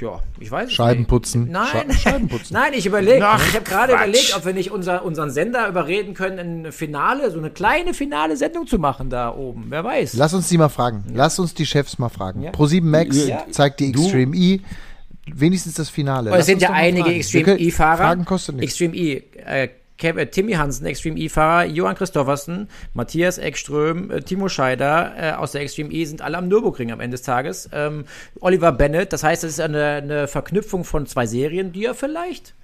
[0.00, 1.08] ja, ich weiß es Scheiben nicht.
[1.08, 1.48] putzen.
[1.50, 2.52] Nein, Sche- Scheiben putzen.
[2.54, 3.18] Nein, ich überlege.
[3.18, 7.38] Ich habe gerade überlegt, ob wir nicht unser, unseren Sender überreden können, ein Finale, so
[7.38, 9.66] eine kleine finale Sendung zu machen da oben.
[9.68, 10.14] Wer weiß.
[10.14, 11.04] Lass uns die mal fragen.
[11.14, 12.42] Lass uns die Chefs mal fragen.
[12.42, 12.50] Ja.
[12.52, 13.44] Pro7 Max Ja.
[13.50, 14.60] zeigt die Extreme E.
[15.30, 16.30] Wenigstens das Finale.
[16.30, 17.10] Aber Lass es sind ja einige.
[17.12, 17.96] Extreme E-Fahrer.
[17.98, 18.72] Fragen kostet nichts.
[18.80, 19.22] Extreme E.
[19.44, 19.68] Äh,
[19.98, 25.92] Timmy Hansen, Extreme E-Fahrer, Johann Christoffersen, Matthias Ekström, äh, Timo Scheider äh, aus der Extreme
[25.92, 27.68] E sind alle am Nürburgring am Ende des Tages.
[27.72, 28.04] Ähm,
[28.40, 32.54] Oliver Bennett, das heißt, es ist eine, eine Verknüpfung von zwei Serien, die er vielleicht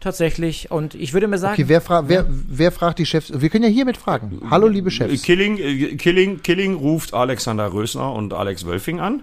[0.00, 3.32] tatsächlich, und ich würde mir sagen, Okay, wer, fra wer, wer fragt die Chefs?
[3.40, 4.40] Wir können ja hiermit fragen.
[4.50, 5.22] Hallo, liebe Äh, Chefs.
[5.22, 9.22] Killing, äh, Killing, Killing ruft Alexander Rösner und Alex Wölfing an.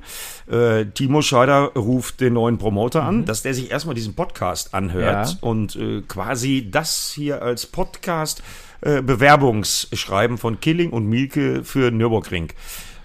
[0.52, 5.30] Äh, Timo Scheider ruft den neuen Promoter an, dass der sich erstmal diesen Podcast anhört
[5.32, 5.38] Ja.
[5.42, 8.44] und äh, quasi das hier als Podcast
[8.82, 12.50] äh, Bewerbungsschreiben von Killing und Mielke für Nürburgring.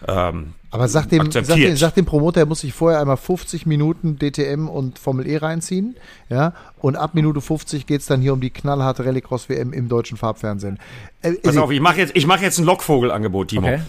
[0.08, 3.66] Ähm, Aber sag dem, sag, dem, sag dem Promoter, er muss sich vorher einmal 50
[3.66, 5.96] Minuten DTM und Formel E reinziehen.
[6.28, 10.78] Ja, und ab Minute 50 geht's dann hier um die knallharte Rallycross-WM im deutschen Farbfernsehen.
[11.22, 13.66] Äh, pass auf, ich mache jetzt, ich mach jetzt ein Lockvogelangebot, Timo.
[13.66, 13.80] Okay.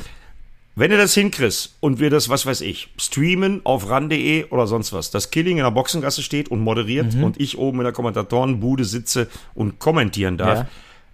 [0.75, 4.93] Wenn du das hinkriegst und wir das, was weiß ich, streamen auf ran.de oder sonst
[4.93, 7.23] was, dass Killing in der Boxengasse steht und moderiert Mhm.
[7.25, 10.67] und ich oben in der Kommentatorenbude sitze und kommentieren darf, Ja.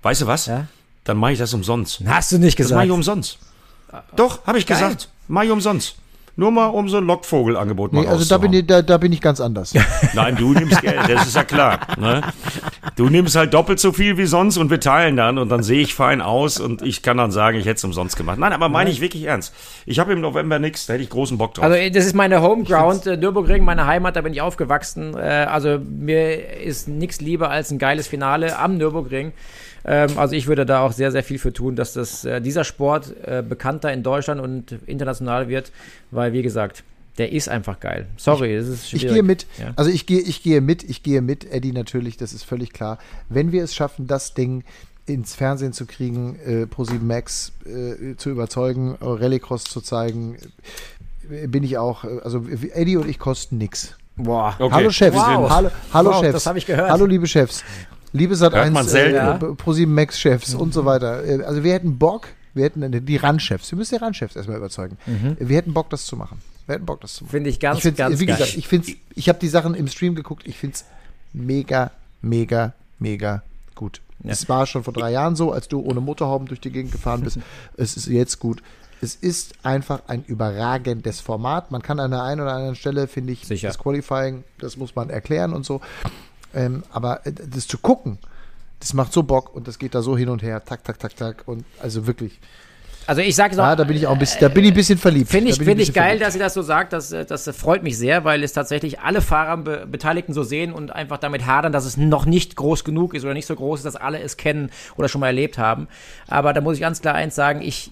[0.03, 0.45] weißt du was?
[0.45, 0.67] Ja.
[1.03, 2.01] Dann mache ich das umsonst.
[2.05, 2.85] hast du nicht Das mache gesagt.
[2.85, 3.39] ich umsonst.
[4.15, 4.77] Doch, habe ich Geil.
[4.79, 5.09] gesagt.
[5.27, 5.97] Mache ich umsonst.
[6.39, 9.11] Nur mal um so ein Lockvogelangebot mal nee, also da bin, ich, da, da bin
[9.11, 9.73] ich ganz anders.
[10.13, 11.79] Nein, du nimmst Geld, das ist ja klar.
[11.97, 12.21] Ne?
[12.95, 15.81] Du nimmst halt doppelt so viel wie sonst und wir teilen dann und dann sehe
[15.81, 18.37] ich fein aus und ich kann dann sagen, ich hätte es umsonst gemacht.
[18.37, 19.51] Nein, aber meine ich wirklich ernst.
[19.87, 21.65] Ich habe im November nichts, da hätte ich großen Bock drauf.
[21.65, 25.15] Also das ist meine Homeground, äh, Nürburgring, meine Heimat, da bin ich aufgewachsen.
[25.15, 29.33] Äh, also mir ist nichts lieber als ein geiles Finale am Nürburgring.
[29.87, 32.63] Ähm, also ich würde da auch sehr, sehr viel für tun, dass das, äh, dieser
[32.63, 35.71] Sport äh, bekannter in Deutschland und international wird,
[36.11, 36.83] weil wie gesagt,
[37.17, 38.05] der ist einfach geil.
[38.17, 39.13] Sorry, das ist Ich schwierig.
[39.15, 39.47] gehe mit.
[39.59, 39.71] Ja.
[39.75, 42.99] Also ich gehe, ich gehe mit, ich gehe mit, Eddie natürlich, das ist völlig klar.
[43.29, 44.63] Wenn wir es schaffen, das Ding
[45.07, 50.37] ins Fernsehen zu kriegen, äh, Pro7 Max äh, zu überzeugen, äh, Rallycross zu zeigen,
[51.31, 53.95] äh, bin ich auch, äh, also Eddie und ich kosten nichts.
[54.17, 54.55] Boah.
[54.59, 54.73] Okay.
[54.75, 55.49] Hallo Chefs, Wow.
[55.49, 56.33] hallo, hallo Wow, Chefs.
[56.33, 56.89] das habe ich gehört.
[56.91, 57.63] Hallo liebe Chefs.
[58.17, 59.15] Liebe Sat Hört man 1 selten.
[59.15, 59.35] äh, Ja.
[59.37, 61.23] Pro7 Max Chefs und so weiter.
[61.25, 64.57] Äh, Also wir hätten Bock, wir hätten eine- die Ran-Chefs, wir müssen die Ran-Chefs erstmal
[64.57, 64.97] überzeugen.
[65.39, 66.39] Wir hätten Bock, das zu machen.
[66.65, 67.31] Wir hätten Bock, das zu machen.
[67.31, 68.37] Finde ich ganz, ich find's, ganz wie geil.
[68.37, 70.85] gesagt, ich finde ich habe die Sachen im Stream geguckt, ich finde es
[71.33, 71.91] mega,
[72.21, 73.43] mega, mega
[73.75, 74.01] gut.
[74.23, 77.21] Es war schon vor drei Jahren so, als du ohne Motorhauben durch die Gegend gefahren
[77.21, 77.37] bist.
[77.77, 78.61] es ist jetzt gut.
[78.99, 81.69] Es ist einfach ein überragendes Format.
[81.69, 83.67] Man kann an der einen oder anderen Stelle, finde ich, Sicher.
[83.67, 85.81] das Qualifying, das muss man erklären und so.
[86.53, 88.17] Ähm, aber äh, das zu gucken,
[88.79, 91.15] das macht so Bock und das geht da so hin und her, tak, tak, tak,
[91.15, 91.43] tak.
[91.47, 92.39] Und also wirklich.
[93.05, 94.71] Also ich sage es Ja, auch, da bin ich auch ein bisschen, da bin ich
[94.71, 95.29] ein bisschen verliebt.
[95.31, 96.25] Finde ich, find ich geil, verliebt.
[96.25, 96.91] dass sie das so sagt.
[96.91, 100.73] Das, äh, das freut mich sehr, weil es tatsächlich alle Fahrer be Beteiligten so sehen
[100.73, 103.79] und einfach damit hadern, dass es noch nicht groß genug ist oder nicht so groß
[103.79, 105.87] ist, dass alle es kennen oder schon mal erlebt haben.
[106.27, 107.91] Aber da muss ich ganz klar eins sagen, ich,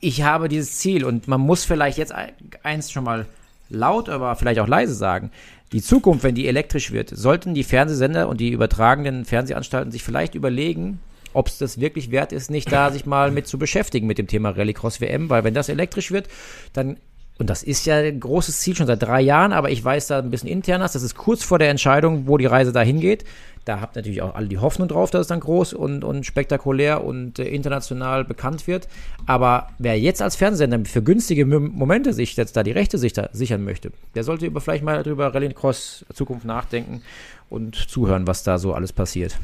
[0.00, 3.26] ich habe dieses Ziel und man muss vielleicht jetzt ein- eins schon mal
[3.68, 5.30] laut, aber vielleicht auch leise sagen.
[5.72, 10.34] Die Zukunft, wenn die elektrisch wird, sollten die Fernsehsender und die übertragenden Fernsehanstalten sich vielleicht
[10.34, 11.00] überlegen,
[11.32, 14.26] ob es das wirklich wert ist, nicht da sich mal mit zu beschäftigen mit dem
[14.26, 16.28] Thema Rallycross WM, weil wenn das elektrisch wird,
[16.74, 16.98] dann
[17.38, 20.18] und das ist ja ein großes Ziel schon seit drei Jahren, aber ich weiß da
[20.18, 23.24] ein bisschen internas, das ist kurz vor der Entscheidung, wo die Reise dahin geht.
[23.64, 27.04] Da habt natürlich auch alle die Hoffnung drauf, dass es dann groß und, und spektakulär
[27.04, 28.88] und äh, international bekannt wird.
[29.26, 33.12] Aber wer jetzt als Fernsehsender für günstige Mom- Momente sich jetzt da die Rechte sich
[33.12, 37.02] da sichern möchte, der sollte über, vielleicht mal darüber Rallycross Zukunft nachdenken
[37.50, 39.38] und zuhören, was da so alles passiert.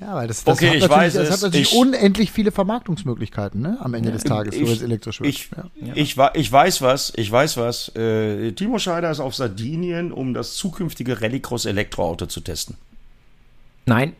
[0.00, 1.32] Ja, weil das, das Okay, hat ich natürlich, weiß das es.
[1.34, 3.76] hat natürlich Ich- unendlich viele Vermarktungsmöglichkeiten, ne?
[3.80, 5.30] Am Ende des Tages, Ich- es elektrisch wird.
[5.30, 5.48] Ich,
[5.80, 5.92] ja.
[5.94, 7.88] ich, ich weiß was, ich weiß was.
[7.96, 12.76] Äh, Timo Scheider ist auf Sardinien, um das zukünftige Rallycross Elektroauto zu testen.
[13.86, 14.12] Nein.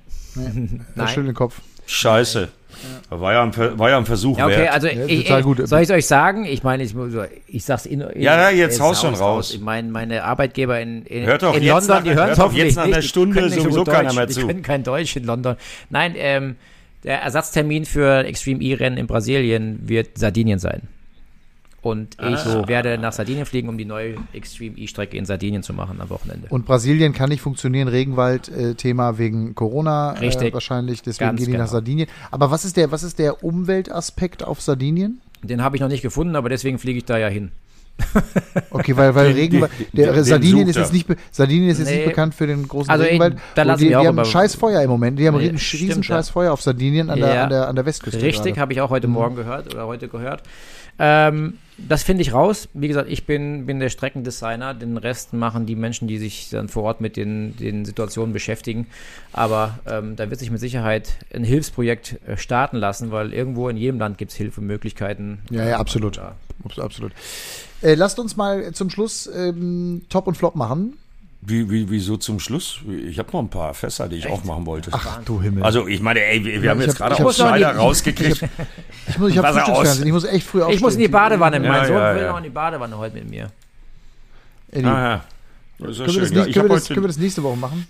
[0.97, 1.61] Ja, schön den Kopf.
[1.87, 2.49] Scheiße.
[3.11, 4.73] War ja ein, Ver- war ja ein Versuch Ja, okay, wert.
[4.73, 5.69] also Ja, ich, total ich, gut.
[5.69, 6.45] soll ich es euch sagen?
[6.47, 7.13] Ich meine, ich, muss-
[7.47, 9.55] ich sag's in, in Ja, ja, jetzt es haus schon haust raus.
[9.55, 12.37] Ich meine, meine Arbeitgeber in, in, Hört doch in London, nach- die hören hört es
[12.39, 14.33] doch hoffentlich jetzt nach einer die Stunde können nicht so sowieso keiner Deutsch, mehr Die
[14.33, 14.47] zu.
[14.47, 15.57] können kein Deutsch in London.
[15.91, 16.57] Nein, ähm,
[17.05, 20.83] der Ersatztermin für Extreme E-Rennen in Brasilien wird Sardinien sein.
[21.83, 22.69] Und ich Ah.
[22.69, 26.47] werde nach Sardinien fliegen, um die neue Extreme E-Strecke in Sardinien zu machen am Wochenende.
[26.49, 30.55] Und Brasilien kann nicht funktionieren, Regenwald-Thema wegen Corona äh, Richtig.
[30.55, 31.73] wahrscheinlich, deswegen Ganz gehen die nach genau.
[31.73, 32.09] Sardinien.
[32.31, 35.21] Aber was ist der, was ist der Umweltaspekt auf Sardinien?
[35.43, 37.51] Den habe ich noch nicht gefunden, aber deswegen fliege ich da ja hin.
[38.71, 41.97] Okay, weil, weil Den- Regenwald, der den Sardinien ist jetzt nicht, Sardinien ist jetzt Nee.
[41.97, 43.37] nicht bekannt für den großen Also, Regenwald.
[43.55, 45.19] da lassen die, die haben über- scheiß Feuer im Moment.
[45.19, 46.07] Die haben Nee, riesen, stimmt, riesen ja.
[46.09, 47.45] scheiß Feuer auf Sardinien an, der, Ja.
[47.45, 48.21] an, der, an der Westküste.
[48.23, 50.43] Richtig, habe ich auch heute Morgen gehört oder heute gehört.
[50.99, 52.69] Ähm, das finde ich raus.
[52.75, 54.75] Wie gesagt, ich bin, bin der Streckendesigner.
[54.75, 58.87] Den Rest machen die Menschen, die sich dann vor Ort mit den, den Situationen beschäftigen.
[59.33, 63.79] Aber ähm, da wird sich mit Sicherheit ein Hilfsprojekt äh, starten lassen, weil irgendwo in
[63.79, 65.39] jedem Land gibt es Hilfemöglichkeiten.
[65.51, 66.17] Ja, ja, absolut.
[66.19, 66.35] Ja.
[66.65, 67.13] Abs- Absolut.
[67.83, 70.97] Äh, lasst uns mal zum Schluss ähm, Top und Flop machen.
[71.45, 72.79] Wie, wie, wieso zum Schluss?
[73.05, 74.91] Ich habe noch ein paar Fässer, die ich auch machen wollte.
[74.93, 75.65] Ach du Himmel.
[75.65, 78.49] Also ich meine, ey, wir, wir haben jetzt hab- gerade hab- auch Schneider ich- rausgekriegt.
[79.09, 79.47] ich muss, ich auf.
[79.47, 80.07] Frühstücksfernsehen.
[80.07, 80.77] Ich muss echt früh aufstehen.
[80.77, 81.57] Ich muss in die Badewanne.
[81.61, 82.29] Ja, mein Sohn ja, will ja.
[82.31, 83.51] noch in die Badewanne heute mit mir.
[84.71, 85.25] Eddie, Aha.
[85.81, 86.37] Das ist ja können, wir das, schön.
[86.39, 87.89] Ja, können, hab wir das, können wir das nächste Woche machen?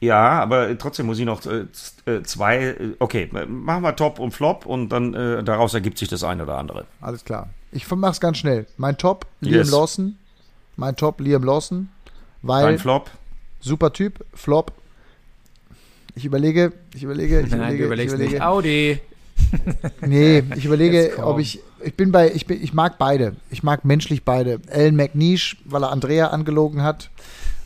[0.00, 1.64] Ja, aber trotzdem muss ich noch äh,
[2.04, 2.58] äh, zwei.
[2.58, 6.42] äh, Okay, machen wir Top und Flop und dann äh, daraus ergibt sich das eine
[6.42, 6.84] oder andere.
[7.00, 7.48] Alles klar.
[7.72, 8.66] Ich mach's ganz schnell.
[8.76, 9.70] Mein Top, Liam Yes.
[9.70, 10.16] Lawson.
[10.76, 11.88] Mein Top, Liam Lawson.
[12.42, 13.10] Weil, Dein Flop?
[13.60, 14.72] super Typ, Flop.
[16.14, 18.34] Ich überlege, ich überlege, ich Nein, überlege, du ich überlegst überlege.
[18.34, 18.42] nicht.
[18.42, 19.00] Audi.
[20.06, 21.60] Nee, ich überlege, ob ich.
[21.82, 23.36] Ich bin bei, ich bin, ich mag beide.
[23.50, 24.60] Ich mag menschlich beide.
[24.70, 27.10] Alan McNeish, weil er Andrea angelogen hat.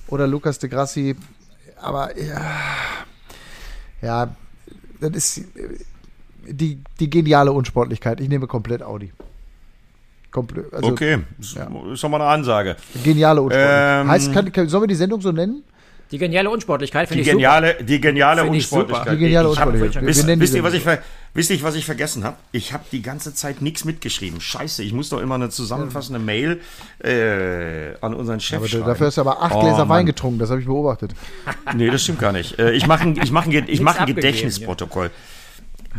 [0.08, 1.16] Oder Lucas de Grassi.
[1.80, 2.40] Aber ja.
[4.02, 4.36] Ja,
[5.00, 5.44] das ist
[6.46, 8.20] die, die geniale Unsportlichkeit.
[8.20, 9.12] Ich nehme komplett Audi.
[10.34, 10.74] Komplett.
[10.74, 11.68] Also okay, ist, ja.
[11.92, 12.74] ist doch mal eine Ansage.
[13.04, 14.00] geniale Unsportlichkeit.
[14.02, 15.62] Ähm, heißt, kann, kann, sollen wir die Sendung so nennen?
[16.10, 17.36] Die geniale Unsportlichkeit Die finde ich super.
[17.38, 18.52] geniale, die geniale super.
[18.52, 19.12] Unsportlichkeit.
[19.14, 20.02] Die geniale Ich hab- Unsportlichkeit.
[20.02, 20.08] Wir-
[20.40, 20.84] Wisst, ihr, was ich
[21.34, 22.36] wisst ihr, was ich vergessen habe?
[22.52, 24.40] Ich habe die ganze Zeit nichts mitgeschrieben.
[24.40, 26.60] Scheiße, ich muss doch immer eine zusammenfassende Mail
[27.02, 28.86] äh, an unseren Chef Aber schreiben.
[28.86, 30.06] dafür hast du aber acht Oh, Gläser Wein Mann.
[30.06, 30.38] getrunken.
[30.40, 31.12] Das habe ich beobachtet.
[31.76, 32.58] Nee, das stimmt gar nicht.
[32.58, 35.10] Äh, Ich mache ein, ich mach ein, ich mach ein Gedächtnisprotokoll.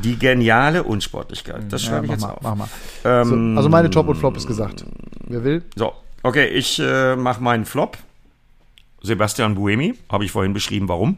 [0.03, 1.63] Die geniale Unsportlichkeit.
[1.69, 2.41] Das Ja, schreibe ich mach jetzt mal, auf.
[2.41, 2.67] mach mal.
[3.03, 4.85] Ähm, So, also meine Top und Flop ist gesagt.
[5.27, 5.63] Wer will?
[5.75, 5.93] So,
[6.23, 7.97] okay, ich äh, mache meinen Flop.
[9.01, 11.17] Sebastian Buemi, habe ich vorhin beschrieben, warum.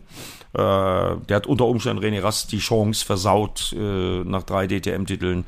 [0.54, 5.46] Äh, der hat unter Umständen René Rast die Chance versaut, äh, nach drei DTM-Titeln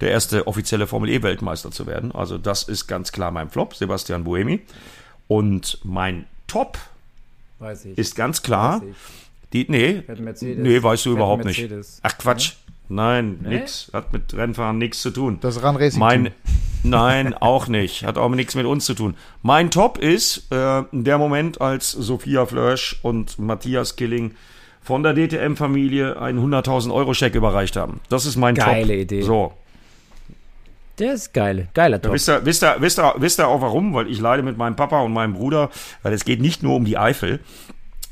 [0.00, 2.12] der erste offizielle Formel-E-Weltmeister zu werden.
[2.12, 4.60] Also das ist ganz klar mein Flop, Sebastian Buemi.
[5.28, 6.78] Und mein Top
[7.84, 7.96] ich.
[7.98, 8.94] ist ganz klar, ich.
[9.54, 11.60] Die, nee, nee, weißt du Fährt überhaupt nicht.
[11.60, 12.00] Mercedes.
[12.02, 12.54] Ach Quatsch,
[12.88, 15.38] nein, nix, hat mit Rennfahren nichts zu tun.
[15.40, 16.30] Das Run Racing Mein,
[16.82, 18.04] nein, auch nicht.
[18.04, 19.14] Hat auch nichts mit uns zu tun.
[19.42, 24.32] Mein Top ist äh, der Moment, als Sophia Flörsch und Matthias Killing
[24.82, 28.00] von der DTM-Familie einen 100.000 Euro Scheck überreicht haben.
[28.08, 28.66] Das ist mein Top.
[28.66, 29.22] Geile Idee.
[29.22, 29.52] So.
[30.98, 31.68] Der ist geil.
[31.74, 32.12] Geiler Top.
[32.12, 33.94] Wisst ihr, wisst, ihr, wisst, ihr, wisst ihr auch warum?
[33.94, 35.70] Weil ich leide mit meinem Papa und meinem Bruder,
[36.02, 37.40] weil es geht nicht nur um die Eifel.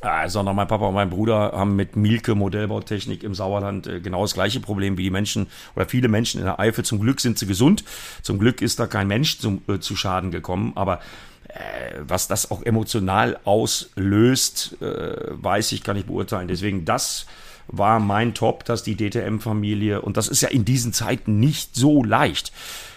[0.02, 4.22] Äh, sondern mein Papa und mein Bruder haben mit Milke Modellbautechnik im Sauerland äh, genau
[4.22, 5.46] das gleiche Problem wie die Menschen
[5.76, 6.84] oder viele Menschen in der Eifel.
[6.84, 7.84] Zum Glück sind sie gesund.
[8.22, 10.72] Zum Glück ist da kein Mensch zum, äh, zu Schaden gekommen.
[10.74, 11.00] Aber
[11.48, 16.48] äh, was das auch emotional auslöst, äh, weiß ich, kann ich beurteilen.
[16.48, 17.26] Deswegen das
[17.68, 22.02] war mein Top, dass die DTM-Familie, und das ist ja in diesen Zeiten nicht so
[22.02, 22.52] leicht,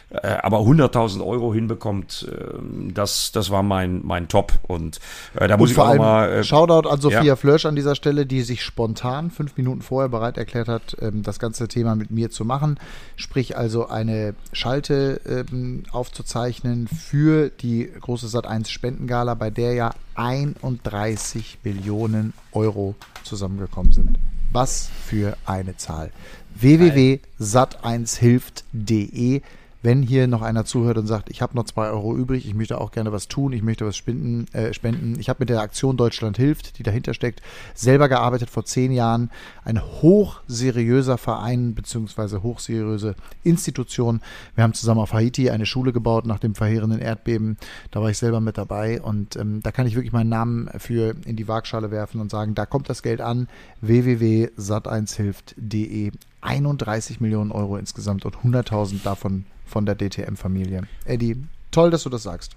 [0.10, 4.54] aber 100.000 Euro hinbekommt, äh, das, das war mein, mein Top.
[4.64, 5.00] Und
[5.34, 6.32] äh, da muss Und ich vor auch mal.
[6.32, 7.36] Äh, Shoutout an Sophia ja.
[7.36, 11.40] Flörsch an dieser Stelle, die sich spontan fünf Minuten vorher bereit erklärt hat, ähm, das
[11.40, 12.80] ganze Thema mit mir zu machen.
[13.16, 21.60] Sprich also eine Schalte ähm, aufzuzeichnen für die große Sat1 Spendengala, bei der ja 31
[21.64, 22.94] Millionen Euro
[23.24, 24.20] zusammengekommen sind.
[24.52, 26.12] Was für eine Zahl.
[26.56, 29.42] www.sat1hilft.de
[29.86, 32.82] wenn hier noch einer zuhört und sagt, ich habe noch zwei Euro übrig, ich möchte
[32.82, 35.20] auch gerne was tun, ich möchte was spenden, äh, spenden.
[35.20, 37.44] Ich habe mit der Aktion Deutschland hilft, die dahinter steckt,
[37.76, 39.30] selber gearbeitet vor zehn Jahren.
[39.64, 43.14] Ein hochseriöser Verein beziehungsweise hochseriöse
[43.44, 44.22] Institution.
[44.56, 47.58] Wir haben zusammen auf Haiti eine Schule gebaut nach dem verheerenden Erdbeben.
[47.92, 51.14] Da war ich selber mit dabei und ähm, da kann ich wirklich meinen Namen für
[51.26, 53.48] in die Waagschale werfen und sagen, da kommt das Geld an.
[53.82, 56.12] www.sat1hilft.de
[56.42, 60.84] 31 Millionen Euro insgesamt und 100.000 davon von der DTM-Familie.
[61.06, 61.38] Eddie,
[61.72, 62.56] toll, dass du das sagst.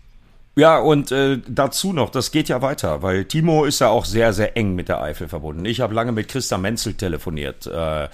[0.59, 4.33] Ja, und äh, dazu noch, das geht ja weiter, weil Timo ist ja auch sehr,
[4.33, 5.65] sehr eng mit der Eifel verbunden.
[5.65, 7.69] Ich habe lange mit Christa Menzel telefoniert.
[7.69, 8.09] Äh,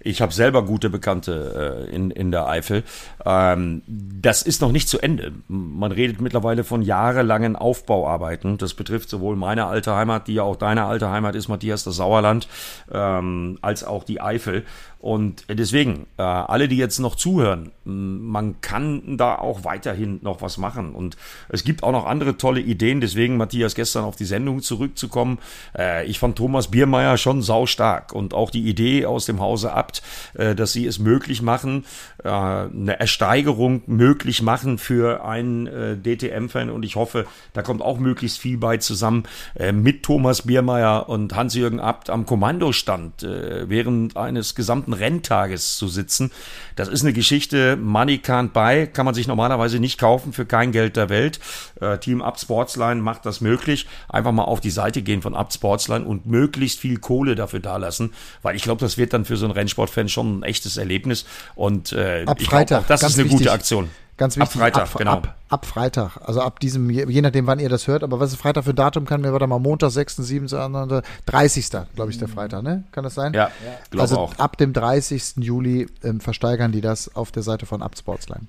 [0.00, 2.84] ich habe selber gute Bekannte äh, in, in der Eifel.
[3.26, 5.32] Ähm, das ist noch nicht zu Ende.
[5.48, 8.56] Man redet mittlerweile von jahrelangen Aufbauarbeiten.
[8.56, 11.96] Das betrifft sowohl meine alte Heimat, die ja auch deine alte Heimat ist, Matthias, das
[11.96, 12.48] Sauerland,
[12.90, 14.64] ähm, als auch die Eifel.
[15.00, 20.58] Und deswegen, äh, alle, die jetzt noch zuhören, man kann da auch weiterhin noch was
[20.58, 20.94] machen.
[20.94, 21.16] Und
[21.48, 23.00] es gibt auch noch andere tolle Ideen.
[23.00, 25.38] Deswegen, Matthias, gestern auf die Sendung zurückzukommen.
[25.76, 28.12] Äh, ich fand Thomas Biermeier schon saustark.
[28.12, 30.02] Und auch die Idee aus dem Hause Abt,
[30.34, 31.86] äh, dass sie es möglich machen,
[32.22, 36.68] äh, eine Ersteigerung möglich machen für einen äh, DTM-Fan.
[36.68, 39.22] Und ich hoffe, da kommt auch möglichst viel bei zusammen
[39.54, 45.88] äh, mit Thomas Biermeier und Hans-Jürgen Abt am Kommandostand äh, während eines gesamten Renntages zu
[45.88, 46.30] sitzen.
[46.76, 50.72] Das ist eine Geschichte, Money can't buy, kann man sich normalerweise nicht kaufen für kein
[50.72, 51.40] Geld der Welt.
[51.80, 53.86] Äh, Team Up Sportsline macht das möglich.
[54.08, 58.12] Einfach mal auf die Seite gehen von Up Sportsline und möglichst viel Kohle dafür dalassen,
[58.42, 61.24] weil ich glaube, das wird dann für so einen Rennsportfan schon ein echtes Erlebnis.
[61.54, 63.38] Und äh, Ab ich glaube Freitag, auch, das ist eine wichtig.
[63.38, 63.90] gute Aktion.
[64.20, 64.54] Ganz wichtig.
[64.56, 65.12] Ab Freitag, ab, genau.
[65.12, 66.18] Ab, ab Freitag.
[66.22, 68.02] Also ab diesem, je je nachdem, wann ihr das hört.
[68.02, 69.06] Aber was ist Freitag für Datum?
[69.06, 70.46] Kann mir, warte mal, Montag, 6., 7.,
[71.24, 71.70] 30.
[71.94, 72.84] glaube ich, der Freitag, ne?
[72.92, 73.32] Kann das sein?
[73.32, 73.50] Ja,
[73.88, 74.38] glaube Also auch.
[74.38, 75.36] ab dem 30.
[75.38, 78.46] Juli ähm, versteigern die das auf der Seite von Up Sportsline.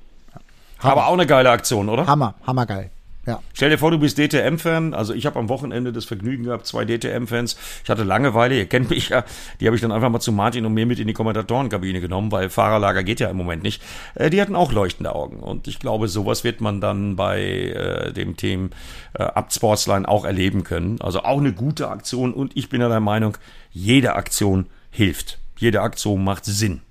[0.80, 2.05] Aber auch eine geile Aktion, oder?
[2.05, 2.89] Hammer, hammergeil.
[3.28, 3.39] Ja.
[3.53, 4.95] Stell dir vor, du bist DTM-Fan.
[4.95, 7.55] Also ich habe am Wochenende das Vergnügen gehabt, zwei DTM-Fans.
[7.84, 9.24] Ich hatte Langeweile, ihr kennt mich ja.
[9.59, 12.32] Die habe ich dann einfach mal zu Martin und mir mit in die Kommentatorenkabine genommen,
[12.32, 13.84] weil Fahrerlager geht ja im Moment nicht.
[14.15, 15.38] Äh, die hatten auch leuchtende Augen.
[15.38, 18.72] Und ich glaube, sowas wird man dann bei äh, dem Team
[19.13, 20.99] äh, Up Sportsline auch erleben können.
[20.99, 22.34] Also auch eine gute Aktion.
[22.34, 23.38] Und ich bin ja der Meinung,
[23.72, 25.38] jede Aktion hilft.
[25.57, 26.82] Jede Aktion macht Sinn.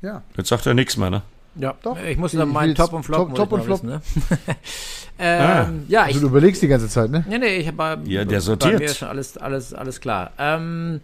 [0.00, 0.22] Ja.
[0.36, 1.22] Jetzt sagt er nichts mehr, ne?
[1.58, 1.98] Ja, Doch.
[2.02, 3.28] ich muss Ich dann meinen Top und Flop.
[3.34, 3.82] Top- Top ich und noch Flop.
[3.84, 4.56] wissen, ne?
[5.18, 7.24] ähm, Ja, ich, Also du überlegst die ganze Zeit, ne?
[7.28, 8.78] Nee, nee, ich habe Ja, der Bei sortiert.
[8.78, 10.30] mir ist schon alles, alles, alles klar.
[10.38, 11.00] Ähm,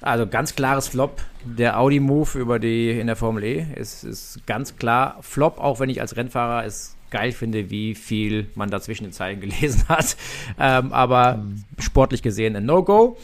[0.00, 1.20] also ganz klares Flop.
[1.44, 5.80] Der Audi Move über die in der Formel E ist, ist ganz klar Flop, auch
[5.80, 9.84] wenn ich als Rennfahrer es geil finde, wie viel man da zwischen den Zeilen gelesen
[9.88, 10.16] hat.
[10.58, 11.42] Ähm, aber
[11.78, 13.18] sportlich gesehen ein No-Go.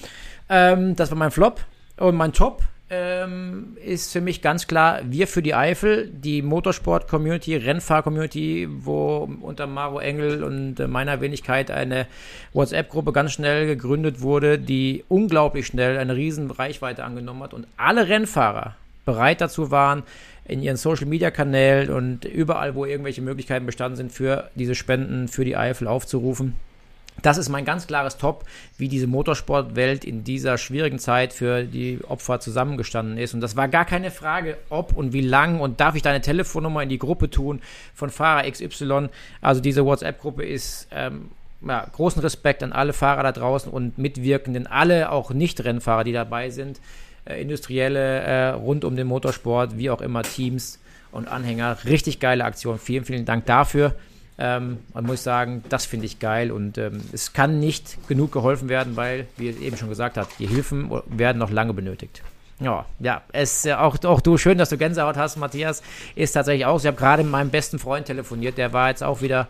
[0.48, 1.60] Ähm, das war mein Flop.
[1.98, 7.56] Und mein Top ähm, ist für mich ganz klar, wir für die Eifel, die Motorsport-Community,
[7.56, 12.06] Rennfahr-Community, wo unter Maro Engel und äh, meiner Wenigkeit eine
[12.52, 18.08] WhatsApp-Gruppe ganz schnell gegründet wurde, die unglaublich schnell eine riesen Reichweite angenommen hat und alle
[18.08, 20.04] Rennfahrer bereit dazu waren,
[20.44, 25.56] in ihren Social-Media-Kanälen und überall, wo irgendwelche Möglichkeiten bestanden sind, für diese Spenden für die
[25.56, 26.54] Eifel aufzurufen.
[27.22, 28.44] Das ist mein ganz klares Top,
[28.76, 33.34] wie diese Motorsportwelt in dieser schwierigen Zeit für die Opfer zusammengestanden ist.
[33.34, 36.82] Und das war gar keine Frage, ob und wie lang und darf ich deine Telefonnummer
[36.82, 37.60] in die Gruppe tun
[37.94, 39.08] von Fahrer XY.
[39.40, 41.30] Also diese WhatsApp-Gruppe ist ähm,
[41.66, 46.50] ja, großen Respekt an alle Fahrer da draußen und Mitwirkenden, alle auch Nicht-Rennfahrer, die dabei
[46.50, 46.80] sind,
[47.24, 50.78] äh, Industrielle äh, rund um den Motorsport, wie auch immer Teams
[51.12, 51.78] und Anhänger.
[51.84, 52.78] Richtig geile Aktion.
[52.78, 53.94] Vielen, vielen Dank dafür.
[54.38, 58.68] Ähm, man muss sagen, das finde ich geil und ähm, es kann nicht genug geholfen
[58.68, 62.22] werden, weil, wie ihr eben schon gesagt habt, die Hilfen werden noch lange benötigt.
[62.60, 65.82] Ja, ja, es äh, auch, auch du, schön, dass du Gänsehaut hast, Matthias,
[66.14, 66.78] ist tatsächlich auch.
[66.78, 69.48] Ich habe gerade mit meinem besten Freund telefoniert, der war jetzt auch wieder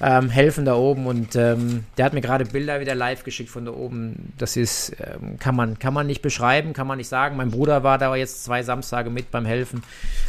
[0.00, 3.64] ähm, helfen da oben und ähm, der hat mir gerade Bilder wieder live geschickt von
[3.64, 4.32] da oben.
[4.36, 7.36] Das ist, ähm, kann, man, kann man nicht beschreiben, kann man nicht sagen.
[7.36, 9.82] Mein Bruder war da jetzt zwei Samstage mit beim Helfen.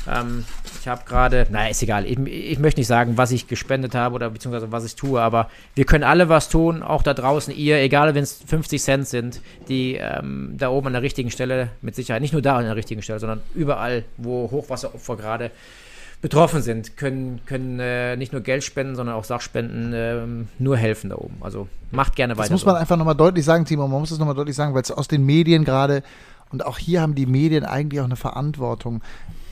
[0.09, 0.45] Ähm,
[0.79, 4.15] ich habe gerade, naja, ist egal, ich, ich möchte nicht sagen, was ich gespendet habe
[4.15, 7.77] oder beziehungsweise was ich tue, aber wir können alle was tun, auch da draußen, ihr,
[7.77, 11.95] egal wenn es 50 Cent sind, die ähm, da oben an der richtigen Stelle mit
[11.95, 15.51] Sicherheit, nicht nur da an der richtigen Stelle, sondern überall, wo Hochwasseropfer gerade
[16.21, 20.25] betroffen sind, können, können äh, nicht nur Geld spenden, sondern auch Sachspenden äh,
[20.57, 21.35] nur helfen da oben.
[21.41, 22.49] Also macht gerne weiter.
[22.49, 22.79] Das muss man so.
[22.79, 25.25] einfach nochmal deutlich sagen, Timo, man muss es nochmal deutlich sagen, weil es aus den
[25.25, 26.03] Medien gerade,
[26.51, 29.01] und auch hier haben die Medien eigentlich auch eine Verantwortung,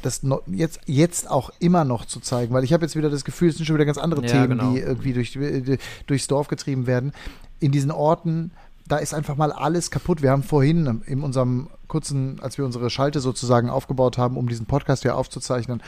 [0.01, 3.49] das jetzt, jetzt auch immer noch zu zeigen, weil ich habe jetzt wieder das Gefühl,
[3.49, 4.71] es sind schon wieder ganz andere Ja, Themen, genau.
[4.71, 5.77] die irgendwie durch, äh,
[6.07, 7.11] durchs Dorf getrieben werden.
[7.59, 8.51] In diesen Orten,
[8.87, 10.21] da ist einfach mal alles kaputt.
[10.21, 14.67] Wir haben vorhin in unserem kurzen, als wir unsere Schalte sozusagen aufgebaut haben, um diesen
[14.67, 15.81] Podcast hier aufzuzeichnen,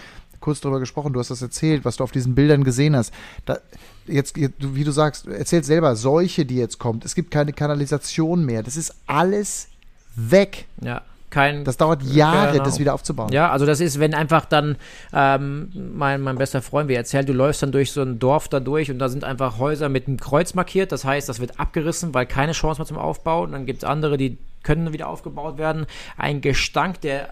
[0.48, 1.12] kurz darüber gesprochen.
[1.12, 3.14] Du hast das erzählt, was du auf diesen Bildern gesehen hast.
[3.44, 3.58] Da,
[4.06, 7.04] jetzt, wie du sagst, erzählt selber, Seuche, die jetzt kommt.
[7.04, 8.64] Es gibt keine Kanalisation mehr.
[8.64, 9.68] Das ist alles
[10.16, 10.66] weg.
[10.82, 11.66] Ja, kein.
[11.66, 12.64] Das dauert Jahre, Genau.
[12.64, 13.34] das wieder aufzubauen.
[13.34, 14.78] Ja, also das ist, wenn einfach dann
[15.12, 18.48] ähm, mein, mein bester Freund, wie er erzählt, du läufst dann durch so ein Dorf
[18.48, 20.94] da durch und da sind einfach Häuser mit einem Kreuz markiert.
[20.94, 23.44] Das heißt, das wird abgerissen, weil keine Chance mehr zum Aufbau.
[23.44, 24.38] Und dann gibt es andere, die
[24.68, 25.86] können wieder aufgebaut werden.
[26.18, 27.30] Ein Gestank, der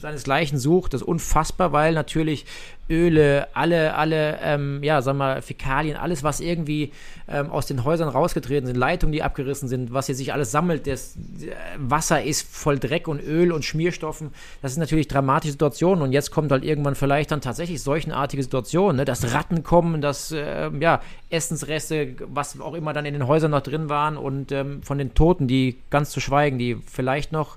[0.00, 2.44] seinesgleichen sucht, das ist unfassbar, weil natürlich
[2.92, 6.92] Öle, alle, alle, ähm, ja, sagen wir, Fäkalien, alles, was irgendwie
[7.26, 10.86] ähm, aus den Häusern rausgetreten sind, Leitungen, die abgerissen sind, was hier sich alles sammelt,
[10.86, 14.30] das äh, Wasser ist voll Dreck und Öl und Schmierstoffen.
[14.60, 18.96] Das ist natürlich dramatische Situationen und jetzt kommt halt irgendwann vielleicht dann tatsächlich solchenartige Situationen,
[18.96, 19.04] ne?
[19.06, 21.00] dass Ratten kommen, dass ähm, ja,
[21.30, 25.14] Essensreste, was auch immer dann in den Häusern noch drin waren und ähm, von den
[25.14, 27.56] Toten, die ganz zu schweigen, die vielleicht noch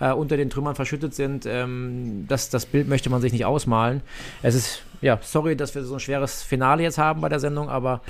[0.00, 1.46] äh, unter den Trümmern verschüttet sind.
[1.46, 4.02] Ähm, das, das Bild möchte man sich nicht ausmalen.
[4.42, 7.68] Es ist, ja, sorry, dass wir so ein schweres Finale jetzt haben bei der Sendung,
[7.68, 8.00] aber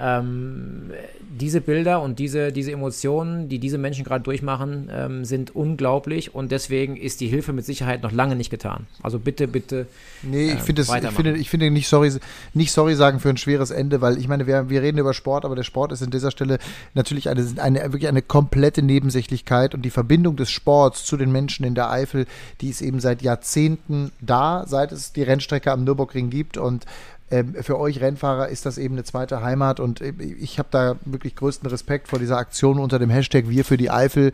[0.00, 0.90] ähm,
[1.38, 6.52] diese Bilder und diese, diese Emotionen, die diese Menschen gerade durchmachen, ähm, sind unglaublich und
[6.52, 8.86] deswegen ist die Hilfe mit Sicherheit noch lange nicht getan.
[9.02, 9.86] Also bitte, bitte.
[10.22, 12.12] Nee, ich ähm, finde es- ich finde, ich finde nicht sorry,
[12.54, 15.44] nicht sorry sagen für ein schweres Ende, weil ich meine, wir, wir reden über Sport,
[15.44, 16.58] aber der Sport ist an dieser Stelle
[16.94, 21.66] natürlich eine, eine, wirklich eine komplette Nebensächlichkeit und die Verbindung des Sports zu den Menschen
[21.66, 22.26] in der Eifel,
[22.60, 26.86] die ist eben seit Jahrzehnten da, seit es die Rennstrecke am Nürburgring gibt und
[27.28, 31.68] für euch Rennfahrer ist das eben eine zweite Heimat und ich habe da wirklich größten
[31.68, 34.32] Respekt vor dieser Aktion unter dem Hashtag Wir für die Eifel.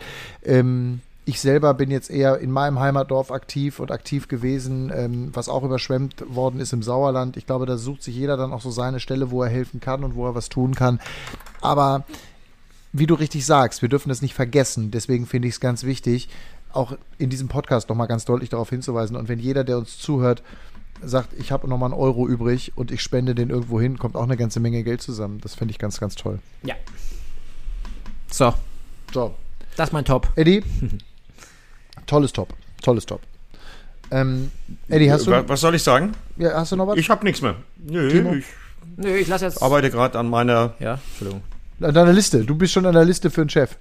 [1.24, 6.22] Ich selber bin jetzt eher in meinem Heimatdorf aktiv und aktiv gewesen, was auch überschwemmt
[6.28, 7.38] worden ist im Sauerland.
[7.38, 10.04] Ich glaube, da sucht sich jeder dann auch so seine Stelle, wo er helfen kann
[10.04, 11.00] und wo er was tun kann.
[11.62, 12.04] Aber
[12.92, 14.90] wie du richtig sagst, wir dürfen das nicht vergessen.
[14.90, 16.28] Deswegen finde ich es ganz wichtig,
[16.74, 19.16] auch in diesem Podcast nochmal ganz deutlich darauf hinzuweisen.
[19.16, 20.42] Und wenn jeder, der uns zuhört,
[21.04, 24.22] sagt, ich habe nochmal einen Euro übrig und ich spende den irgendwo hin, kommt auch
[24.24, 25.40] eine ganze Menge Geld zusammen.
[25.40, 26.38] Das finde ich ganz, ganz toll.
[26.62, 26.74] Ja.
[28.30, 28.54] So,
[29.12, 29.34] So,
[29.76, 30.28] das ist mein Top.
[30.36, 30.62] Eddie,
[32.06, 33.20] tolles Top, tolles Top.
[34.10, 34.50] Ähm,
[34.88, 36.12] Eddie, hast du, Wa- Was soll ich sagen?
[36.36, 36.96] ja, hast du noch was?
[36.98, 37.56] Ich habe nichts mehr.
[37.78, 38.34] Nö, Timo?
[38.34, 38.44] ich
[38.96, 39.62] Nö, ich lasse jetzt.
[39.62, 40.74] arbeite gerade an meiner.
[40.80, 41.42] ja, Entschuldigung.
[41.80, 42.44] An deiner Liste.
[42.44, 43.76] Du bist schon an der Liste für einen Chef.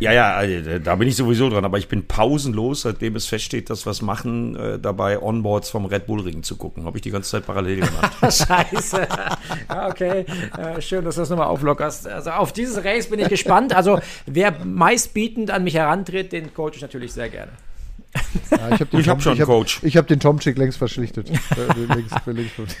[0.00, 3.70] Ja, ja, äh, da bin ich sowieso dran, aber ich bin pausenlos, seitdem es feststeht,
[3.70, 6.84] dass wir es machen, äh, dabei Onboards vom Red Bull Ring zu gucken.
[6.84, 8.12] Habe ich die ganze Zeit parallel gemacht.
[8.22, 9.06] Scheiße.
[9.68, 10.24] Ja, okay.
[10.58, 12.08] Äh, schön, dass du das nochmal auflockerst.
[12.08, 13.74] Also auf dieses Race bin ich gespannt.
[13.74, 17.52] Also wer meistbietend an mich herantritt, den coach ich natürlich sehr gerne.
[18.50, 19.80] Ja, ich habe Ich hab schon einen ich hab, Coach.
[19.82, 21.28] Ich habe den Tomczyk längst verschlichtet.
[21.28, 22.76] Längst, längst verschlichtet.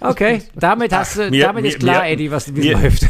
[0.00, 3.06] Okay, damit, hast du, mir- damit ist klar, mir- Eddie, was wie läuft.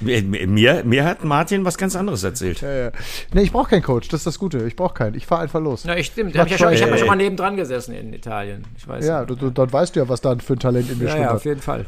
[0.00, 2.60] mir, mir, hat Martin was ganz anderes erzählt.
[2.60, 2.90] Ja, ja.
[3.32, 4.58] Nee, ich brauche keinen Coach, das ist das Gute.
[4.66, 5.14] Ich brauche keinen.
[5.14, 5.84] Ich fahre einfach los.
[5.84, 6.34] Ja, ich stimmt.
[6.34, 8.64] Mach Hab ich ja schon, ich habe ja schon mal nebendran gesessen in Italien.
[8.76, 9.06] Ich weiß.
[9.06, 11.16] Ja, du, du, dann weißt du ja, was da für ein Talent in mir ja,
[11.16, 11.86] ja, auf jeden Fall.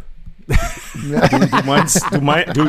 [0.94, 2.64] Du meinst, du, mein, du,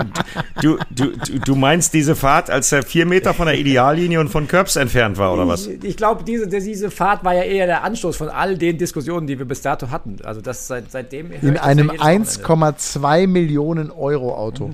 [0.62, 4.30] du, du, du, du meinst diese Fahrt, als er vier Meter von der Ideallinie und
[4.30, 5.68] von Curbs entfernt war, oder was?
[5.68, 9.28] Ich, ich glaube, diese, diese Fahrt war ja eher der Anstoß von all den Diskussionen,
[9.28, 10.18] die wir bis dato hatten.
[10.24, 11.32] Also das seit, seitdem.
[11.32, 12.78] In einem ja jedes Wochenende.
[12.78, 14.72] 1,2 Millionen Euro Auto.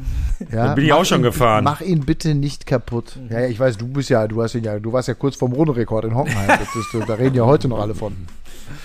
[0.52, 1.64] Ja, bin ich mach auch schon ihn, gefahren.
[1.64, 3.18] Mach ihn bitte nicht kaputt.
[3.30, 5.36] Ja, ja, ich weiß, du bist ja, du hast ihn ja, du warst ja kurz
[5.36, 6.48] vorm Rundenrekord in Hockenheim.
[6.48, 8.15] Das ist, da reden ja heute noch alle von.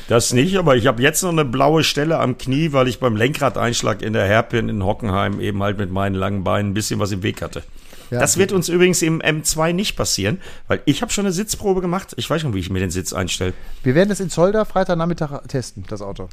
[0.09, 3.17] Das nicht, aber ich habe jetzt noch eine blaue Stelle am Knie, weil ich beim
[3.17, 7.13] Lenkradeinschlag in der Hairpin in Hockenheim eben halt mit meinen langen Beinen ein bisschen was
[7.13, 7.63] im Weg hatte.
[8.11, 8.19] Ja.
[8.19, 12.13] Das wird uns übrigens im M2 nicht passieren, weil ich habe schon eine Sitzprobe gemacht.
[12.17, 13.53] Ich weiß schon, wie ich mir den Sitz einstelle.
[13.85, 16.29] Wir werden das in Zolder Freitagnachmittag testen, das Auto.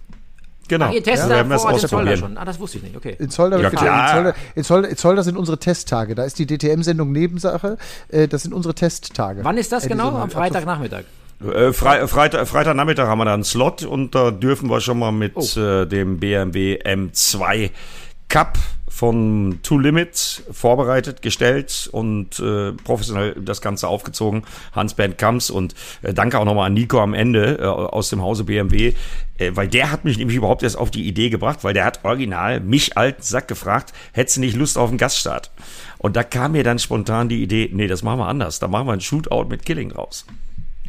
[0.70, 0.88] Genau.
[0.88, 2.20] Ach, ihr testet werden das vor Ort in Zolder ausprobieren.
[2.34, 2.38] schon.
[2.40, 2.98] Ah, das wusste ich nicht.
[2.98, 3.16] Okay.
[3.20, 3.86] In Zolder, Ja, klar.
[4.10, 6.16] in Zolder, in Zolder, in Zolder sind unsere Testtage.
[6.16, 7.78] Da ist die DTM-Sendung Nebensache.
[8.10, 9.42] Äh, das sind unsere Testtage.
[9.44, 10.10] Wann ist das Äh, genau?
[10.10, 11.04] Am ab- Freitagnachmittag.
[11.44, 15.12] Äh, Fre Freitag, Freitagnachmittag haben wir da einen Slot und da dürfen wir schon mal
[15.12, 15.60] mit Oh.
[15.60, 17.70] äh, dem BMW M2
[18.28, 18.58] Cup
[18.90, 24.44] von Two Limits vorbereitet, gestellt und äh, professionell das Ganze aufgezogen.
[24.74, 28.46] Hans-Bernd Kamps und äh, danke auch nochmal an Nico am Ende äh, aus dem Hause
[28.46, 28.94] BMW,
[29.38, 32.00] äh, weil der hat mich nämlich überhaupt erst auf die Idee gebracht, weil der hat
[32.04, 35.52] original mich alten Sack gefragt, hättest du nicht Lust auf einen Gaststart?
[36.00, 38.58] Und da kam mir dann spontan die Idee, nee, das machen wir anders.
[38.58, 40.26] Da machen wir einen Shootout mit Killing raus.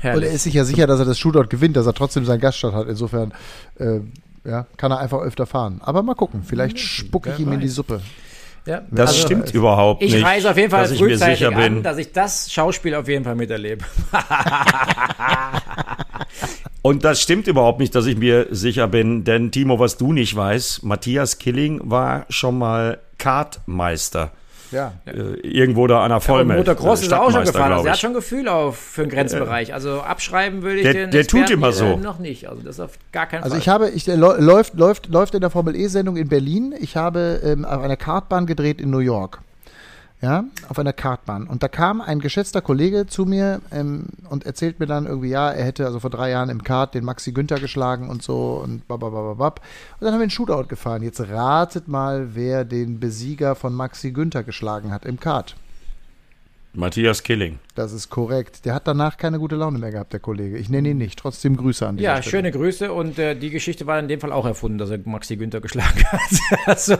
[0.03, 2.41] Und er ist sich ja sicher, dass er das Shootout gewinnt, dass er trotzdem seinen
[2.41, 2.89] Gaststart hat.
[2.89, 3.33] Insofern
[3.79, 4.01] äh,
[4.45, 5.81] ja, kann er einfach öfter fahren.
[5.83, 8.01] Aber mal gucken, vielleicht spucke ich ihm in die Suppe.
[8.67, 10.25] Ja, Das also, stimmt überhaupt Ich nicht.
[10.25, 11.83] reise auf jeden Fall dass ich mir frühzeitig sicher an, bin.
[11.83, 13.85] dass ich das Schauspiel auf jeden Fall miterlebe.
[16.83, 20.35] Und das stimmt überhaupt nicht, dass ich mir sicher bin, denn Timo, was du nicht
[20.37, 24.33] weißt, Matthias Killing war schon mal Kartmeister.
[24.71, 24.93] Ja.
[25.07, 25.13] Äh,
[25.47, 26.59] irgendwo da an der Und Vollmeld.
[26.67, 27.73] Motocross äh, ist er auch schon gefahren.
[27.73, 29.73] Also er hat schon Gefühl auf für den Grenzbereich.
[29.75, 31.85] Also abschreiben würde ich Der- den der tut Experten, immer so.
[31.87, 32.49] äh, noch nicht.
[32.49, 33.61] Also das ist auf gar keinen Also Fall.
[33.61, 36.75] ich habe, ich, läuft, läuft, läuft in der Formel E-Sendung in Berlin.
[36.79, 39.41] Ich habe ähm, auf einer Kartbahn gedreht in New York.
[40.21, 41.47] Ja, auf einer Kartbahn.
[41.47, 45.51] Und da kam ein geschätzter Kollege zu mir ähm, und erzählt mir dann irgendwie, ja,
[45.51, 48.89] er hätte also vor drei Jahren im Kart den Maxi Günther geschlagen und so und
[48.89, 49.61] bababababab.
[49.61, 51.03] Und dann haben wir einen Shootout gefahren.
[51.03, 55.55] Jetzt ratet mal, wer den Besieger von Maxi Günther geschlagen hat im Kart.
[56.79, 57.59] Matthias Killing.
[57.75, 58.65] Das ist korrekt.
[58.65, 60.57] Der hat danach keine gute Laune mehr gehabt, der Kollege.
[60.59, 61.19] Ich nenne ihn nicht.
[61.19, 62.31] Trotzdem Grüße an dieser ja, Stelle.
[62.31, 65.37] schöne Grüße und äh, die Geschichte war in dem Fall auch erfunden, dass er Maxi
[65.37, 66.21] Günther geschlagen hat.
[66.67, 66.97] also,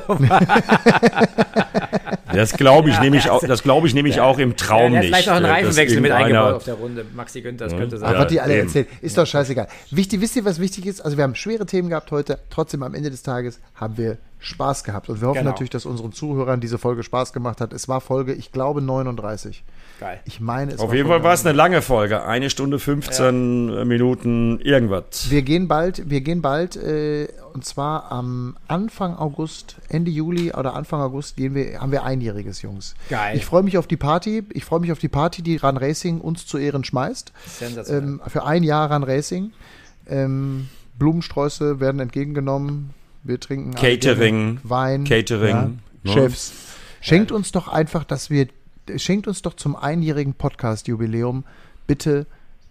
[2.33, 4.93] Das glaube ich Ja, nämlich ja, auch, das glaube ich nämlich auch im ja, Traum
[4.95, 5.07] hat nicht.
[5.07, 7.05] vielleicht auch einen äh, Reifenwechsel mit eingebaut auf der Runde.
[7.15, 8.09] Maxi Günther, das könnte sein.
[8.09, 8.67] Aber Ja, was die alle eben.
[8.67, 9.69] erzählen, ist doch scheißegal.
[9.91, 11.01] Wichtig, wisst ihr, was wichtig ist?
[11.01, 12.39] Also wir haben schwere Themen gehabt heute.
[12.51, 15.09] Trotzdem am Ende des Tages haben wir Spaß gehabt.
[15.09, 15.51] Und wir hoffen Genau.
[15.51, 17.73] natürlich, dass unseren Zuhörern diese Folge Spaß gemacht hat.
[17.73, 19.65] Es war Folge, ich glaube, 39.
[20.01, 20.21] Geil.
[20.27, 22.23] Ich meine, es Auf war jeden Folge Fall war es eine lange Folge.
[22.25, 25.29] Eine Stunde 15 Minuten irgendwas.
[25.29, 30.75] Wir gehen bald, wir gehen bald, äh, und zwar am Anfang August, Ende Juli oder
[30.75, 32.95] Anfang August gehen wir, haben wir einjähriges, Jungs.
[33.11, 33.37] Geil.
[33.37, 34.45] Ich freue mich auf die Party.
[34.53, 37.33] Ich freue mich auf die Party, die Run Racing uns zu Ehren schmeißt.
[37.47, 38.03] Sensationell.
[38.05, 39.51] Ähm, für ein Jahr Run Racing.
[40.07, 42.91] Ähm, Blumensträuße werden entgegengenommen.
[43.29, 44.59] Wir trinken Catering.
[44.63, 45.71] Wein, Catering, ja,
[46.03, 46.13] ne?
[46.13, 46.51] Chefs.
[47.03, 48.49] Schenkt uns doch einfach, dass wir,
[48.97, 51.45] schenkt uns doch zum einjährigen Podcast-Jubiläum
[51.87, 52.25] bitte,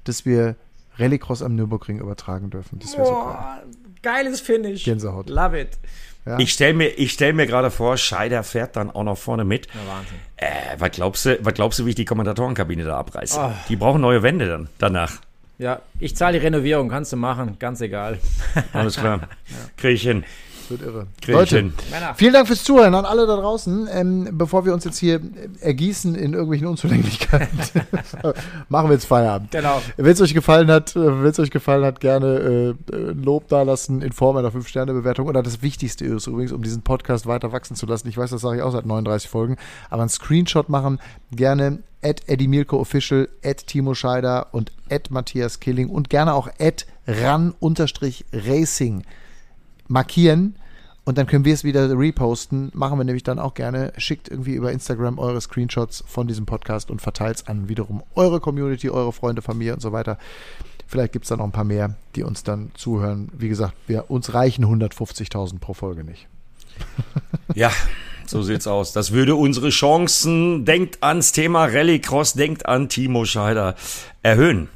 [0.03, 0.55] dass wir
[0.97, 2.79] Rallycross am Nürburgring übertragen dürfen.
[2.79, 3.21] Das wäre so geil.
[3.21, 3.61] Boah,
[4.01, 4.83] geiles Finish.
[4.83, 5.29] Gänsehaut.
[5.29, 5.77] Love it.
[6.25, 6.39] Ja.
[6.39, 9.67] Ich stelle mir, ich stell mir gerade vor, Scheider fährt dann auch noch vorne mit.
[9.67, 10.17] Ja, Wahnsinn.
[10.37, 13.39] Äh, was glaubst du, was glaubst du, wie ich die Kommentatorenkabine da abreiße?
[13.39, 13.51] Oh.
[13.69, 15.21] Die brauchen neue Wände dann, danach.
[15.59, 18.19] Ja, ich zahle die Renovierung, kannst du machen, ganz egal.
[18.73, 19.21] Alles klar.
[19.77, 20.23] Krieg ich hin.
[20.67, 21.07] Das wird irre.
[21.27, 21.71] Leute,
[22.15, 23.87] vielen Dank fürs Zuhören an alle da draußen.
[23.89, 25.21] Ähm, bevor wir uns jetzt hier
[25.61, 27.57] ergießen in irgendwelchen Unzulänglichkeiten,
[28.69, 29.51] machen wir jetzt Feierabend.
[29.51, 29.81] Genau.
[29.95, 33.47] Wenn es euch gefallen hat, äh, wenn es euch gefallen hat, gerne äh, ein Lob
[33.47, 35.27] dalassen in Form einer 5-Sterne-Bewertung.
[35.27, 38.09] Oder das Wichtigste ist übrigens, um diesen Podcast weiter wachsen zu lassen.
[38.09, 39.55] Ich weiß, das sage ich auch seit 39 Folgen,
[39.89, 40.99] aber einen Screenshot machen,
[41.31, 46.49] gerne at Eddie Milko Official, at Timo Scheider und at Matthias Killing und gerne auch
[46.59, 47.63] at ran-racing
[49.87, 50.55] markieren
[51.07, 52.69] und dann können wir es wieder reposten.
[52.73, 53.93] Machen wir nämlich dann auch gerne.
[53.97, 58.41] Schickt irgendwie über Instagram eure Screenshots von diesem Podcast und verteilt es an wiederum eure
[58.41, 60.17] Community, eure Freunde, Familie und so weiter.
[60.85, 63.29] Vielleicht gibt es da noch ein paar mehr, die uns dann zuhören.
[63.31, 66.27] Wie gesagt, wir, uns reichen 150.000 pro Folge nicht.
[67.55, 67.71] Ja,
[68.25, 68.91] so sieht's aus.
[68.91, 73.75] Das würde unsere Chancen, denkt ans Thema Rallycross, denkt an Timo Scheider,
[74.21, 74.67] erhöhen,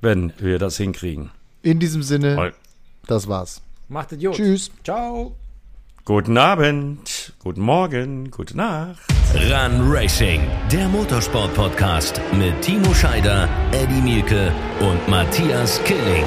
[0.00, 1.32] wenn wir das hinkriegen.
[1.62, 2.54] In diesem Sinne, Voll.
[3.08, 3.60] das war's.
[3.88, 4.34] Macht Idiot.
[4.36, 4.70] Tschüss.
[4.84, 5.36] Ciao.
[6.04, 9.00] Guten Abend, guten Morgen, gute Nacht.
[9.34, 10.40] Run Racing,
[10.70, 16.24] der Motorsport-Podcast mit Timo Scheider, Eddie Mielke und Matthias Killing.